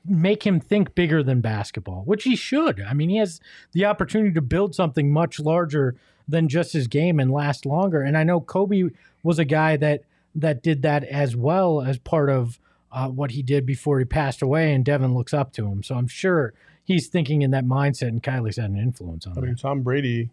Make 0.05 0.45
him 0.45 0.59
think 0.59 0.95
bigger 0.95 1.23
than 1.23 1.39
basketball, 1.39 2.03
which 2.03 2.25
he 2.25 2.35
should. 2.35 2.81
I 2.81 2.93
mean, 2.93 3.09
he 3.09 3.15
has 3.17 3.39
the 3.71 3.85
opportunity 3.85 4.33
to 4.33 4.41
build 4.41 4.75
something 4.75 5.09
much 5.09 5.39
larger 5.39 5.95
than 6.27 6.49
just 6.49 6.73
his 6.73 6.87
game 6.87 7.21
and 7.21 7.31
last 7.31 7.65
longer. 7.65 8.01
And 8.01 8.17
I 8.17 8.23
know 8.23 8.41
Kobe 8.41 8.89
was 9.23 9.39
a 9.39 9.45
guy 9.45 9.77
that 9.77 10.03
that 10.35 10.61
did 10.61 10.81
that 10.81 11.05
as 11.05 11.37
well 11.37 11.81
as 11.81 11.97
part 11.99 12.29
of 12.29 12.59
uh, 12.91 13.07
what 13.07 13.31
he 13.31 13.41
did 13.41 13.65
before 13.65 13.99
he 13.99 14.05
passed 14.05 14.41
away, 14.41 14.73
and 14.73 14.83
Devin 14.83 15.13
looks 15.13 15.33
up 15.33 15.53
to 15.53 15.67
him. 15.67 15.83
So 15.83 15.95
I'm 15.95 16.07
sure 16.07 16.53
he's 16.83 17.07
thinking 17.07 17.41
in 17.41 17.51
that 17.51 17.65
mindset, 17.65 18.09
and 18.09 18.21
Kylie's 18.21 18.57
had 18.57 18.69
an 18.69 18.77
influence 18.77 19.25
on 19.25 19.37
I 19.37 19.41
mean, 19.41 19.51
him. 19.51 19.55
Tom 19.55 19.81
Brady 19.81 20.29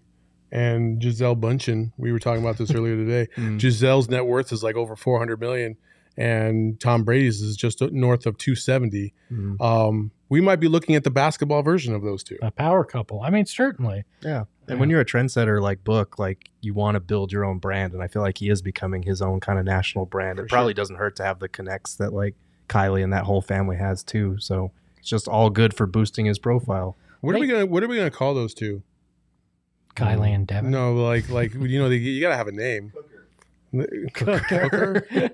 and 0.52 1.00
Gisele 1.00 1.36
Bündchen. 1.36 1.92
We 1.96 2.12
were 2.12 2.18
talking 2.18 2.42
about 2.42 2.58
this 2.58 2.72
earlier 2.72 2.96
today. 2.96 3.28
Mm. 3.40 3.58
Gisele's 3.58 4.08
net 4.08 4.26
worth 4.26 4.52
is 4.52 4.62
like 4.62 4.76
over 4.76 4.96
400 4.96 5.40
million, 5.40 5.76
and 6.16 6.78
Tom 6.80 7.04
Brady's 7.04 7.40
is 7.40 7.56
just 7.56 7.80
north 7.80 8.26
of 8.26 8.36
270. 8.36 9.14
Mm. 9.32 9.60
Um, 9.60 10.10
we 10.28 10.40
might 10.40 10.56
be 10.56 10.68
looking 10.68 10.94
at 10.94 11.04
the 11.04 11.10
basketball 11.10 11.62
version 11.62 11.94
of 11.94 12.02
those 12.02 12.22
two. 12.22 12.36
A 12.42 12.50
power 12.50 12.84
couple. 12.84 13.22
I 13.22 13.30
mean, 13.30 13.46
certainly. 13.46 14.04
Yeah. 14.22 14.44
And 14.68 14.78
when 14.78 14.88
you're 14.90 15.00
a 15.00 15.04
trendsetter 15.04 15.60
like 15.60 15.82
Book, 15.82 16.18
like 16.18 16.50
you 16.60 16.74
want 16.74 16.94
to 16.94 17.00
build 17.00 17.32
your 17.32 17.44
own 17.44 17.58
brand. 17.58 17.92
And 17.92 18.02
I 18.02 18.06
feel 18.06 18.22
like 18.22 18.38
he 18.38 18.48
is 18.48 18.62
becoming 18.62 19.02
his 19.02 19.20
own 19.20 19.40
kind 19.40 19.58
of 19.58 19.64
national 19.64 20.06
brand. 20.06 20.38
For 20.38 20.44
it 20.44 20.48
probably 20.48 20.74
doesn't 20.74 20.96
hurt 20.96 21.16
to 21.16 21.24
have 21.24 21.40
the 21.40 21.48
connects 21.48 21.96
that 21.96 22.12
like 22.12 22.36
Kylie 22.68 23.02
and 23.02 23.12
that 23.12 23.24
whole 23.24 23.42
family 23.42 23.76
has 23.76 24.04
too. 24.04 24.36
So 24.38 24.70
it's 24.98 25.08
just 25.08 25.26
all 25.26 25.50
good 25.50 25.74
for 25.74 25.86
boosting 25.86 26.26
his 26.26 26.38
profile. 26.38 26.96
What 27.20 27.34
are 27.34 27.40
we 27.40 27.48
gonna 27.48 27.66
What 27.66 27.82
are 27.82 27.88
we 27.88 27.96
gonna 27.96 28.10
call 28.10 28.34
those 28.34 28.54
two? 28.54 28.82
Kylie 29.96 30.30
mm. 30.30 30.34
and 30.34 30.46
Devin. 30.46 30.70
No, 30.70 30.94
like 30.94 31.28
like 31.28 31.54
you 31.54 31.78
know, 31.78 31.88
they, 31.88 31.96
you 31.96 32.20
gotta 32.20 32.36
have 32.36 32.48
a 32.48 32.52
name. 32.52 32.92
Cooker. 34.14 35.06
I 35.12 35.30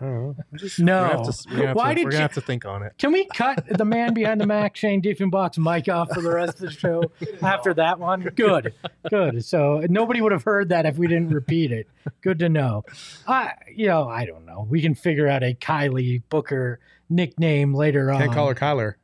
know. 0.00 0.36
We're 0.50 0.68
no. 0.78 1.04
have 1.04 1.22
to, 1.22 1.66
have 1.66 1.76
Why 1.76 1.90
to, 1.90 1.94
did 1.94 2.04
we're 2.04 2.10
you- 2.10 2.12
gonna 2.12 2.22
have 2.22 2.32
to 2.34 2.40
think 2.40 2.64
on 2.64 2.82
it. 2.82 2.94
Can 2.98 3.12
we 3.12 3.26
cut 3.26 3.64
the 3.68 3.84
man 3.84 4.12
behind 4.12 4.40
the 4.40 4.46
Mac, 4.46 4.76
Shane 4.76 5.00
Diefenbach's 5.00 5.58
mic 5.58 5.88
off 5.88 6.12
for 6.12 6.20
the 6.20 6.32
rest 6.32 6.54
of 6.54 6.60
the 6.60 6.70
show 6.72 7.04
after 7.42 7.72
that 7.74 8.00
one? 8.00 8.22
Good, 8.34 8.74
good. 9.08 9.44
So 9.44 9.84
nobody 9.88 10.20
would 10.20 10.32
have 10.32 10.42
heard 10.42 10.70
that 10.70 10.84
if 10.84 10.98
we 10.98 11.06
didn't 11.06 11.30
repeat 11.30 11.70
it. 11.70 11.86
Good 12.22 12.40
to 12.40 12.48
know. 12.48 12.84
I, 13.28 13.52
you 13.72 13.86
know, 13.86 14.08
I 14.08 14.24
don't 14.24 14.46
know. 14.46 14.66
We 14.68 14.82
can 14.82 14.94
figure 14.96 15.28
out 15.28 15.44
a 15.44 15.54
Kylie 15.54 16.22
Booker 16.28 16.80
nickname 17.08 17.72
later 17.74 18.10
on. 18.10 18.20
Can't 18.20 18.32
call 18.32 18.48
her 18.48 18.54
Kyler. 18.54 18.94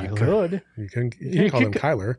You 0.00 0.14
could. 0.14 0.62
You 0.78 0.88
can 0.88 1.12
you 1.20 1.28
You 1.28 1.36
can't 1.40 1.50
call 1.52 1.60
could- 1.60 1.74
him 1.74 1.74
Kyler. 1.74 2.16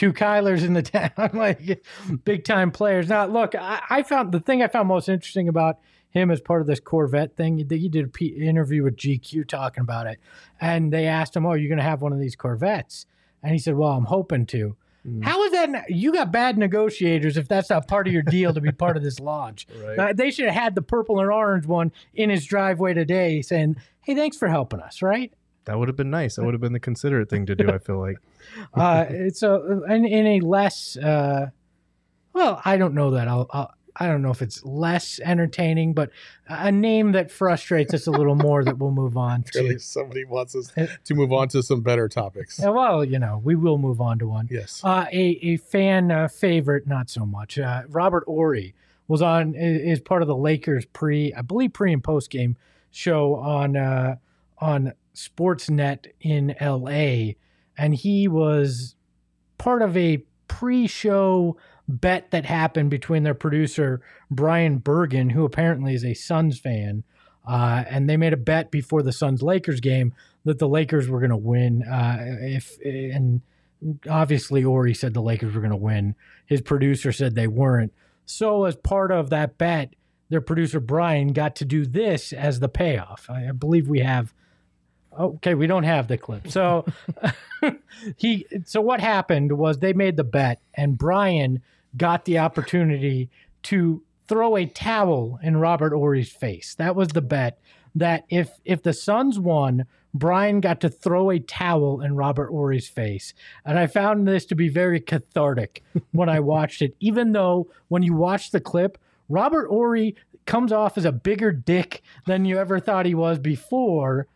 Two 0.00 0.14
Kylers 0.14 0.64
in 0.64 0.72
the 0.72 0.82
town, 0.82 1.10
like 1.34 1.84
big 2.24 2.44
time 2.44 2.70
players. 2.70 3.10
Now, 3.10 3.26
look, 3.26 3.54
I, 3.54 3.82
I 3.90 4.02
found 4.02 4.32
the 4.32 4.40
thing 4.40 4.62
I 4.62 4.66
found 4.66 4.88
most 4.88 5.10
interesting 5.10 5.46
about 5.46 5.76
him 6.08 6.30
as 6.30 6.40
part 6.40 6.62
of 6.62 6.66
this 6.66 6.80
Corvette 6.80 7.36
thing. 7.36 7.58
He 7.58 7.64
did, 7.64 7.80
he 7.80 7.88
did 7.90 8.04
an 8.06 8.10
P- 8.10 8.28
interview 8.28 8.82
with 8.82 8.96
GQ 8.96 9.46
talking 9.46 9.82
about 9.82 10.06
it, 10.06 10.18
and 10.58 10.90
they 10.90 11.06
asked 11.06 11.36
him, 11.36 11.44
"Oh, 11.44 11.52
you're 11.52 11.68
going 11.68 11.76
to 11.76 11.84
have 11.84 12.00
one 12.00 12.14
of 12.14 12.18
these 12.18 12.34
Corvettes?" 12.34 13.04
And 13.42 13.52
he 13.52 13.58
said, 13.58 13.76
"Well, 13.76 13.90
I'm 13.90 14.06
hoping 14.06 14.46
to." 14.46 14.74
Mm. 15.06 15.22
How 15.22 15.42
is 15.44 15.52
that? 15.52 15.90
You 15.90 16.14
got 16.14 16.32
bad 16.32 16.56
negotiators 16.56 17.36
if 17.36 17.46
that's 17.46 17.68
not 17.68 17.86
part 17.86 18.06
of 18.06 18.12
your 18.14 18.22
deal 18.22 18.54
to 18.54 18.60
be 18.60 18.72
part 18.72 18.96
of 18.96 19.02
this 19.02 19.20
launch. 19.20 19.66
Right. 19.82 19.98
Uh, 19.98 20.12
they 20.14 20.30
should 20.30 20.46
have 20.46 20.54
had 20.54 20.74
the 20.74 20.82
purple 20.82 21.20
and 21.20 21.30
orange 21.30 21.66
one 21.66 21.92
in 22.14 22.30
his 22.30 22.46
driveway 22.46 22.94
today, 22.94 23.42
saying, 23.42 23.76
"Hey, 24.00 24.14
thanks 24.14 24.38
for 24.38 24.48
helping 24.48 24.80
us." 24.80 25.02
Right? 25.02 25.30
That 25.70 25.78
would 25.78 25.86
have 25.86 25.96
been 25.96 26.10
nice. 26.10 26.34
That 26.34 26.44
would 26.44 26.52
have 26.54 26.60
been 26.60 26.72
the 26.72 26.80
considerate 26.80 27.30
thing 27.30 27.46
to 27.46 27.54
do, 27.54 27.70
I 27.70 27.78
feel 27.78 28.00
like. 28.00 28.16
uh, 28.74 29.04
it's 29.08 29.44
a 29.44 29.82
in, 29.88 30.04
in 30.04 30.26
a 30.26 30.40
less 30.40 30.96
uh, 30.96 31.50
well 32.32 32.60
i 32.64 32.76
don't 32.76 32.92
know 32.94 33.12
that 33.12 33.28
I'll, 33.28 33.46
I'll 33.50 33.72
i 33.94 34.06
don't 34.08 34.20
know 34.22 34.30
if 34.32 34.42
it's 34.42 34.64
less 34.64 35.20
entertaining 35.22 35.92
but 35.92 36.10
a 36.48 36.72
name 36.72 37.12
that 37.12 37.30
frustrates 37.30 37.94
us 37.94 38.08
a 38.08 38.10
little 38.10 38.34
more 38.34 38.64
that 38.64 38.78
we'll 38.78 38.90
move 38.90 39.16
on 39.16 39.42
to 39.52 39.62
Really, 39.62 39.78
somebody 39.78 40.24
wants 40.24 40.56
us 40.56 40.72
to 41.04 41.14
move 41.14 41.32
on 41.32 41.46
to 41.48 41.62
some 41.62 41.82
better 41.82 42.08
topics. 42.08 42.60
Uh, 42.64 42.72
well 42.72 43.04
you 43.04 43.18
know 43.20 43.40
we 43.44 43.54
will 43.54 43.78
move 43.78 44.00
on 44.00 44.18
to 44.18 44.26
one 44.26 44.48
Yes. 44.50 44.80
uh, 44.82 45.06
a, 45.12 45.38
a 45.42 45.56
fan 45.58 46.10
uh, 46.10 46.26
favorite 46.26 46.88
not 46.88 47.08
so 47.10 47.24
much 47.24 47.58
uh, 47.60 47.82
robert 47.88 48.24
Horry 48.26 48.74
was 49.06 49.22
on 49.22 49.54
is 49.54 50.00
part 50.00 50.22
of 50.22 50.26
the 50.28 50.36
lakers 50.36 50.84
pre 50.86 51.32
i 51.34 51.42
believe 51.42 51.72
pre 51.72 51.92
and 51.92 52.02
post 52.02 52.30
game 52.30 52.56
show 52.90 53.36
on 53.36 53.76
uh, 53.76 54.16
on 54.58 54.92
sportsnet 55.14 56.06
in 56.20 56.54
la 56.60 57.32
and 57.76 57.94
he 57.94 58.28
was 58.28 58.94
part 59.58 59.82
of 59.82 59.96
a 59.96 60.24
pre-show 60.48 61.56
bet 61.88 62.30
that 62.30 62.44
happened 62.44 62.90
between 62.90 63.22
their 63.22 63.34
producer 63.34 64.00
Brian 64.30 64.78
Bergen, 64.78 65.30
who 65.30 65.44
apparently 65.44 65.94
is 65.94 66.04
a 66.04 66.14
Suns 66.14 66.58
fan, 66.58 67.04
uh, 67.48 67.84
and 67.88 68.08
they 68.08 68.16
made 68.16 68.32
a 68.32 68.38
bet 68.38 68.70
before 68.70 69.02
the 69.02 69.12
Suns 69.12 69.42
Lakers 69.42 69.80
game 69.80 70.14
that 70.44 70.58
the 70.58 70.68
Lakers 70.68 71.08
were 71.08 71.18
going 71.18 71.30
to 71.30 71.36
win. 71.36 71.82
Uh, 71.82 72.18
if 72.20 72.78
and 72.84 73.40
obviously 74.08 74.62
Horry 74.62 74.94
said 74.94 75.14
the 75.14 75.22
Lakers 75.22 75.54
were 75.54 75.60
going 75.60 75.70
to 75.70 75.76
win. 75.76 76.14
His 76.46 76.60
producer 76.60 77.12
said 77.12 77.34
they 77.34 77.46
weren't. 77.46 77.92
So 78.26 78.64
as 78.64 78.76
part 78.76 79.10
of 79.10 79.30
that 79.30 79.58
bet, 79.58 79.94
their 80.28 80.40
producer 80.40 80.80
Brian 80.80 81.32
got 81.32 81.56
to 81.56 81.64
do 81.64 81.84
this 81.84 82.32
as 82.32 82.60
the 82.60 82.68
payoff. 82.68 83.26
I, 83.28 83.48
I 83.48 83.52
believe 83.52 83.88
we 83.88 84.00
have. 84.00 84.32
Oh, 85.12 85.34
okay, 85.34 85.54
we 85.54 85.66
don't 85.66 85.84
have 85.84 86.08
the 86.08 86.18
clip. 86.18 86.48
So 86.48 86.86
he 88.16 88.46
so 88.64 88.80
what 88.80 89.00
happened 89.00 89.52
was 89.52 89.78
they 89.78 89.92
made 89.92 90.16
the 90.16 90.24
bet 90.24 90.60
and 90.74 90.96
Brian 90.96 91.62
got 91.96 92.24
the 92.24 92.38
opportunity 92.38 93.28
to 93.64 94.02
throw 94.28 94.56
a 94.56 94.66
towel 94.66 95.38
in 95.42 95.56
Robert 95.56 95.92
Horry's 95.92 96.30
face. 96.30 96.74
That 96.76 96.94
was 96.94 97.08
the 97.08 97.20
bet 97.20 97.58
that 97.94 98.24
if 98.28 98.60
if 98.64 98.82
the 98.82 98.92
Suns 98.92 99.38
won, 99.38 99.86
Brian 100.14 100.60
got 100.60 100.80
to 100.80 100.88
throw 100.88 101.30
a 101.30 101.38
towel 101.38 102.00
in 102.00 102.16
Robert 102.16 102.50
Horry's 102.50 102.88
face. 102.88 103.34
And 103.64 103.78
I 103.78 103.86
found 103.86 104.26
this 104.26 104.44
to 104.46 104.54
be 104.54 104.68
very 104.68 105.00
cathartic 105.00 105.82
when 106.12 106.28
I 106.28 106.40
watched 106.40 106.82
it, 106.82 106.96
even 107.00 107.32
though 107.32 107.68
when 107.88 108.02
you 108.02 108.14
watch 108.14 108.50
the 108.50 108.60
clip, 108.60 108.98
Robert 109.28 109.68
Horry 109.68 110.16
comes 110.46 110.72
off 110.72 110.98
as 110.98 111.04
a 111.04 111.12
bigger 111.12 111.52
dick 111.52 112.02
than 112.26 112.44
you 112.44 112.58
ever 112.58 112.80
thought 112.80 113.06
he 113.06 113.14
was 113.14 113.38
before, 113.38 114.26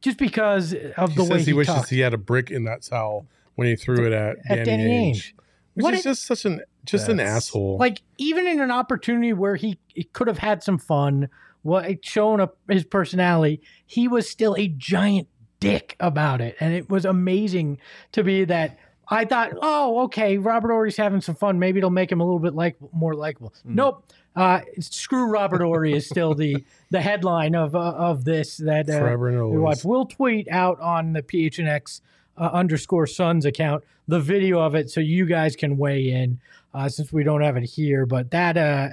just 0.00 0.18
because 0.18 0.74
of 0.96 1.10
He 1.10 1.16
the 1.16 1.22
way 1.24 1.28
says 1.28 1.40
he, 1.40 1.44
he 1.46 1.52
wishes 1.52 1.74
talked. 1.74 1.90
he 1.90 2.00
had 2.00 2.14
a 2.14 2.18
brick 2.18 2.50
in 2.50 2.64
that 2.64 2.82
towel 2.82 3.26
when 3.56 3.66
he 3.68 3.76
threw 3.76 4.06
it 4.06 4.12
at, 4.12 4.36
at 4.48 4.64
Danny 4.64 5.12
Ainge. 5.12 5.32
Which 5.74 5.82
What 5.84 5.94
is 5.94 6.00
it- 6.00 6.04
just 6.04 6.26
such 6.26 6.44
an 6.44 6.60
just 6.84 7.08
an 7.08 7.20
asshole. 7.20 7.76
Like 7.78 8.00
even 8.16 8.46
in 8.46 8.60
an 8.60 8.70
opportunity 8.70 9.32
where 9.34 9.56
he, 9.56 9.78
he 9.88 10.04
could 10.04 10.26
have 10.26 10.38
had 10.38 10.62
some 10.62 10.78
fun, 10.78 11.28
what 11.62 12.02
shown 12.04 12.40
up 12.40 12.56
his 12.68 12.84
personality, 12.84 13.60
he 13.84 14.08
was 14.08 14.28
still 14.30 14.54
a 14.56 14.68
giant 14.68 15.28
dick 15.60 15.94
about 16.00 16.40
it, 16.40 16.56
and 16.60 16.72
it 16.72 16.88
was 16.88 17.04
amazing 17.04 17.78
to 18.12 18.22
be 18.24 18.44
that. 18.46 18.78
I 19.10 19.24
thought, 19.24 19.52
oh, 19.62 20.00
okay, 20.04 20.36
Robert 20.38 20.70
Horry's 20.70 20.96
having 20.98 21.20
some 21.22 21.34
fun. 21.34 21.58
Maybe 21.58 21.78
it'll 21.78 21.88
make 21.90 22.12
him 22.12 22.20
a 22.20 22.24
little 22.24 22.38
bit 22.38 22.54
like 22.54 22.76
more 22.92 23.14
likable. 23.14 23.54
Mm. 23.66 23.74
Nope. 23.74 24.04
Uh, 24.38 24.60
screw 24.78 25.24
Robert 25.24 25.62
Horry 25.62 25.94
is 25.94 26.06
still 26.08 26.32
the 26.34 26.64
the 26.90 27.00
headline 27.00 27.54
of 27.56 27.74
uh, 27.74 27.78
of 27.78 28.24
this 28.24 28.58
that 28.58 28.88
uh, 28.88 28.98
Forever 29.00 29.28
and 29.28 29.38
always. 29.40 29.58
watch. 29.58 29.84
We'll 29.84 30.06
tweet 30.06 30.48
out 30.48 30.78
on 30.80 31.12
the 31.12 31.22
PHNX 31.22 32.00
uh, 32.36 32.50
underscore 32.52 33.06
Suns 33.06 33.44
account 33.44 33.82
the 34.06 34.20
video 34.20 34.60
of 34.60 34.74
it 34.74 34.90
so 34.90 35.00
you 35.00 35.26
guys 35.26 35.56
can 35.56 35.76
weigh 35.76 36.10
in 36.10 36.40
uh, 36.72 36.88
since 36.88 37.12
we 37.12 37.24
don't 37.24 37.42
have 37.42 37.56
it 37.56 37.64
here. 37.64 38.06
But 38.06 38.30
that 38.30 38.56
uh, 38.56 38.90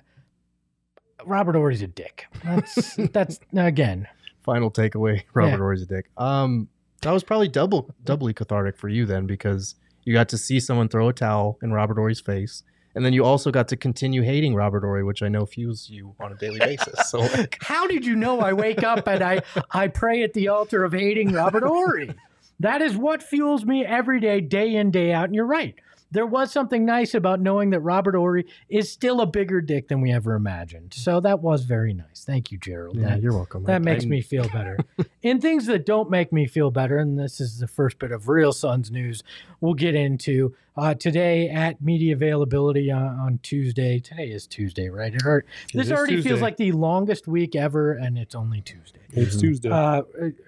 Robert 1.25 1.55
Horry's 1.55 1.81
a 1.81 1.87
dick. 1.87 2.25
That's 2.43 2.95
that's 3.13 3.39
again. 3.55 4.07
Final 4.43 4.71
takeaway: 4.71 5.23
Robert 5.33 5.51
Yeah. 5.51 5.57
Horry's 5.57 5.81
a 5.83 5.85
dick. 5.85 6.09
Um, 6.17 6.69
that 7.01 7.11
was 7.11 7.23
probably 7.23 7.49
double 7.49 7.93
doubly 8.03 8.33
cathartic 8.33 8.77
for 8.77 8.89
you 8.89 9.05
then 9.05 9.27
because 9.27 9.75
you 10.05 10.13
got 10.13 10.29
to 10.29 10.37
see 10.37 10.59
someone 10.59 10.87
throw 10.87 11.09
a 11.09 11.13
towel 11.13 11.57
in 11.61 11.71
Robert 11.71 11.97
Horry's 11.97 12.21
face, 12.21 12.63
and 12.95 13.05
then 13.05 13.13
you 13.13 13.23
also 13.23 13.51
got 13.51 13.67
to 13.67 13.77
continue 13.77 14.21
hating 14.21 14.55
Robert 14.55 14.81
Horry, 14.81 15.03
which 15.03 15.21
I 15.21 15.27
know 15.27 15.45
fuels 15.45 15.89
you 15.89 16.15
on 16.19 16.31
a 16.31 16.35
daily 16.35 16.59
basis. 16.59 17.09
So 17.09 17.19
like, 17.37 17.57
How 17.61 17.87
did 17.87 18.05
you 18.05 18.15
know 18.15 18.39
I 18.39 18.53
wake 18.53 18.83
up 18.83 19.07
and 19.07 19.21
I 19.21 19.41
I 19.71 19.89
pray 19.89 20.23
at 20.23 20.33
the 20.33 20.47
altar 20.47 20.83
of 20.83 20.93
hating 20.93 21.33
Robert 21.33 21.63
Horry? 21.63 22.13
That 22.61 22.81
is 22.81 22.95
what 22.95 23.21
fuels 23.21 23.65
me 23.65 23.85
every 23.85 24.21
day, 24.21 24.39
day 24.39 24.75
in, 24.75 24.89
day 24.89 25.11
out. 25.11 25.25
And 25.25 25.35
you're 25.35 25.45
right. 25.45 25.75
There 26.15 26.25
was 26.25 26.49
something 26.49 26.85
nice 26.85 27.13
about 27.13 27.41
knowing 27.41 27.71
that 27.71 27.81
Robert 27.81 28.15
Horry 28.15 28.45
is 28.69 28.89
still 28.89 29.19
a 29.19 29.25
bigger 29.25 29.59
dick 29.59 29.89
than 29.89 29.99
we 29.99 30.13
ever 30.13 30.33
imagined. 30.35 30.93
So 30.93 31.19
that 31.19 31.41
was 31.41 31.65
very 31.65 31.93
nice. 31.93 32.23
Thank 32.25 32.53
you, 32.53 32.57
Gerald. 32.57 32.95
yeah, 32.97 33.09
That- 33.09 33.21
you're 33.21 33.33
welcome. 33.33 33.65
That 33.65 33.75
I- 33.75 33.79
makes 33.79 34.05
I- 34.05 34.07
me 34.07 34.21
feel 34.21 34.47
better. 34.47 34.77
In 35.21 35.41
things 35.41 35.65
that 35.65 35.85
don't 35.85 36.09
make 36.09 36.31
me 36.31 36.47
feel 36.47 36.71
better, 36.71 36.97
and 36.97 37.19
this 37.19 37.41
is 37.41 37.59
the 37.59 37.67
first 37.67 37.99
bit 37.99 38.11
of 38.13 38.29
real 38.29 38.53
Suns 38.53 38.89
news 38.91 39.23
we'll 39.59 39.73
get 39.73 39.95
into 39.95 40.53
uh, 40.77 40.93
today 40.93 41.49
at 41.49 41.81
media 41.81 42.13
availability 42.13 42.89
on, 42.91 43.03
on 43.19 43.39
Tuesday. 43.43 43.99
Today 43.99 44.29
is 44.29 44.47
Tuesday, 44.47 44.89
right? 44.89 45.13
It 45.13 45.23
already, 45.25 45.47
this 45.73 45.87
is 45.87 45.91
already 45.91 46.21
feels 46.21 46.41
like 46.41 46.55
the 46.57 46.71
longest 46.71 47.27
week 47.27 47.55
ever, 47.55 47.91
and 47.91 48.17
it's 48.17 48.35
only 48.35 48.61
Tuesday. 48.61 48.99
it's 49.11 49.35
Tuesday. 49.35 49.69
Uh, 49.69 50.03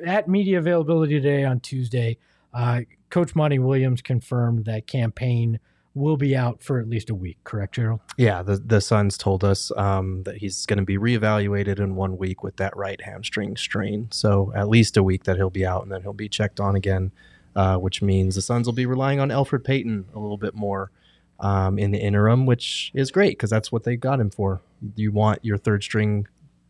at 0.05 0.29
media 0.29 0.59
availability 0.59 1.19
today 1.19 1.43
on 1.43 1.59
Tuesday, 1.59 2.17
uh, 2.53 2.81
Coach 3.09 3.35
Monty 3.35 3.59
Williams 3.59 4.01
confirmed 4.01 4.65
that 4.65 4.87
Cam 4.87 5.11
Payne 5.11 5.59
will 5.97 6.17
be 6.17 6.35
out 6.35 6.61
for 6.61 6.79
at 6.79 6.87
least 6.87 7.09
a 7.09 7.15
week. 7.15 7.37
Correct, 7.43 7.75
Gerald? 7.75 8.01
Yeah, 8.17 8.43
the 8.43 8.57
the 8.57 8.79
Suns 8.81 9.17
told 9.17 9.43
us 9.43 9.71
um, 9.75 10.23
that 10.23 10.37
he's 10.37 10.65
going 10.65 10.79
to 10.79 10.85
be 10.85 10.97
reevaluated 10.97 11.79
in 11.79 11.95
one 11.95 12.17
week 12.17 12.43
with 12.43 12.57
that 12.57 12.75
right 12.77 13.01
hamstring 13.01 13.57
strain. 13.57 14.07
So 14.11 14.51
at 14.55 14.69
least 14.69 14.97
a 14.97 15.03
week 15.03 15.23
that 15.23 15.37
he'll 15.37 15.49
be 15.49 15.65
out, 15.65 15.83
and 15.83 15.91
then 15.91 16.01
he'll 16.01 16.13
be 16.13 16.29
checked 16.29 16.59
on 16.59 16.75
again, 16.75 17.11
uh, 17.55 17.77
which 17.77 18.01
means 18.01 18.35
the 18.35 18.41
Suns 18.41 18.67
will 18.67 18.73
be 18.73 18.85
relying 18.85 19.19
on 19.19 19.29
Elfrid 19.29 19.63
Payton 19.63 20.05
a 20.13 20.19
little 20.19 20.37
bit 20.37 20.53
more 20.53 20.91
um, 21.39 21.77
in 21.79 21.91
the 21.91 21.99
interim, 21.99 22.45
which 22.45 22.91
is 22.93 23.11
great 23.11 23.31
because 23.31 23.49
that's 23.49 23.71
what 23.71 23.83
they 23.83 23.95
got 23.95 24.19
him 24.19 24.29
for. 24.29 24.61
You 24.95 25.11
want 25.11 25.43
your 25.43 25.57
third 25.57 25.83
string 25.83 26.27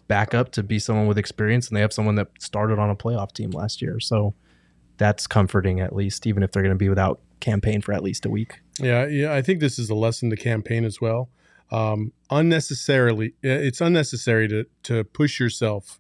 backup 0.07 0.51
to 0.53 0.63
be 0.63 0.79
someone 0.79 1.07
with 1.07 1.17
experience, 1.17 1.67
and 1.67 1.75
they 1.75 1.81
have 1.81 1.93
someone 1.93 2.15
that 2.15 2.29
started 2.39 2.79
on 2.79 2.89
a 2.89 2.95
playoff 2.95 3.33
team 3.33 3.51
last 3.51 3.81
year. 3.81 3.99
So 3.99 4.33
that's 4.97 5.27
comforting 5.27 5.79
at 5.79 5.95
least, 5.95 6.27
even 6.27 6.43
if 6.43 6.51
they're 6.51 6.63
going 6.63 6.75
to 6.75 6.77
be 6.77 6.89
without 6.89 7.19
Cam 7.39 7.61
Payne 7.61 7.81
for 7.81 7.93
at 7.93 8.03
least 8.03 8.25
a 8.25 8.29
week. 8.29 8.59
Yeah, 8.79 9.05
yeah. 9.07 9.33
I 9.33 9.41
think 9.41 9.59
this 9.59 9.77
is 9.79 9.89
a 9.89 9.95
lesson 9.95 10.29
to 10.29 10.35
Cam 10.35 10.61
Payne 10.61 10.85
as 10.85 10.99
well. 10.99 11.29
Um, 11.71 12.13
unnecessarily, 12.29 13.33
it's 13.41 13.81
unnecessary 13.81 14.47
to 14.47 14.65
to 14.83 15.03
push 15.03 15.39
yourself 15.39 15.99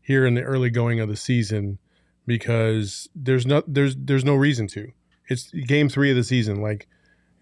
here 0.00 0.26
in 0.26 0.34
the 0.34 0.42
early 0.42 0.70
going 0.70 1.00
of 1.00 1.08
the 1.08 1.16
season 1.16 1.78
because 2.26 3.08
there's 3.14 3.46
no 3.46 3.62
there's 3.66 3.96
there's 3.96 4.24
no 4.24 4.34
reason 4.34 4.68
to. 4.68 4.92
It's 5.28 5.50
game 5.50 5.88
three 5.88 6.10
of 6.10 6.16
the 6.16 6.24
season. 6.24 6.62
Like 6.62 6.86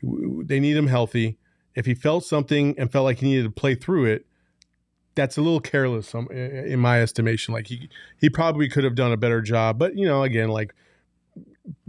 they 0.03 0.61
need 0.61 0.77
him 0.77 0.87
healthy. 0.87 1.39
If 1.75 1.87
he 1.87 1.95
felt 1.95 2.25
something 2.25 2.75
and 2.79 2.91
felt 2.91 3.05
like 3.05 3.19
he 3.19 3.27
needed 3.27 3.45
to 3.45 3.51
play 3.51 3.75
through 3.75 4.07
it, 4.07 4.27
that's 5.15 5.37
a 5.37 5.43
little 5.43 5.61
careless 5.61 6.15
in 6.15 6.79
my 6.79 7.03
estimation. 7.03 7.53
Like 7.53 7.67
he 7.67 7.91
he 8.19 8.31
probably 8.31 8.69
could 8.69 8.85
have 8.85 8.95
done 8.95 9.13
a 9.13 9.17
better 9.17 9.43
job, 9.43 9.79
but 9.79 9.97
you 9.97 10.07
know, 10.07 10.23
again, 10.23 10.49
like 10.49 10.75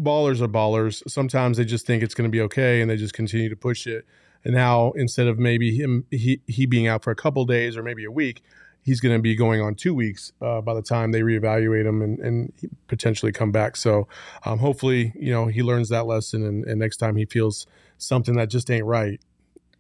ballers 0.02 0.42
are 0.42 0.48
ballers. 0.48 1.02
Sometimes 1.10 1.58
they 1.58 1.66
just 1.66 1.86
think 1.86 2.04
it's 2.04 2.14
going 2.14 2.30
to 2.30 2.32
be 2.32 2.42
okay 2.42 2.82
and 2.82 2.90
they 2.90 2.98
just 2.98 3.14
continue 3.14 3.50
to 3.50 3.56
push 3.56 3.88
it. 3.88 4.06
And 4.44 4.54
now 4.54 4.92
instead 4.92 5.28
of 5.28 5.38
maybe 5.40 5.76
him 5.76 6.06
he 6.12 6.42
he 6.48 6.66
being 6.66 6.88
out 6.88 7.04
for 7.04 7.12
a 7.12 7.16
couple 7.16 7.46
days 7.46 7.76
or 7.76 7.84
maybe 7.84 8.06
a 8.06 8.12
week, 8.12 8.44
he's 8.82 9.02
going 9.02 9.16
to 9.16 9.22
be 9.22 9.36
going 9.36 9.62
on 9.62 9.76
two 9.76 9.94
weeks 9.94 10.32
uh, 10.42 10.62
by 10.62 10.74
the 10.74 10.82
time 10.82 11.12
they 11.12 11.22
reevaluate 11.22 11.86
him 11.86 12.02
and, 12.02 12.20
and 12.20 12.54
potentially 12.88 13.32
come 13.32 13.52
back. 13.52 13.76
So 13.76 14.08
um, 14.46 14.60
hopefully, 14.60 15.12
you 15.20 15.32
know, 15.32 15.48
he 15.48 15.62
learns 15.64 15.90
that 15.90 16.06
lesson 16.06 16.46
and, 16.46 16.64
and 16.66 16.80
next 16.80 16.98
time 16.98 17.18
he 17.18 17.26
feels 17.26 17.68
something 17.98 18.36
that 18.36 18.50
just 18.50 18.72
ain't 18.72 18.86
right, 18.86 19.20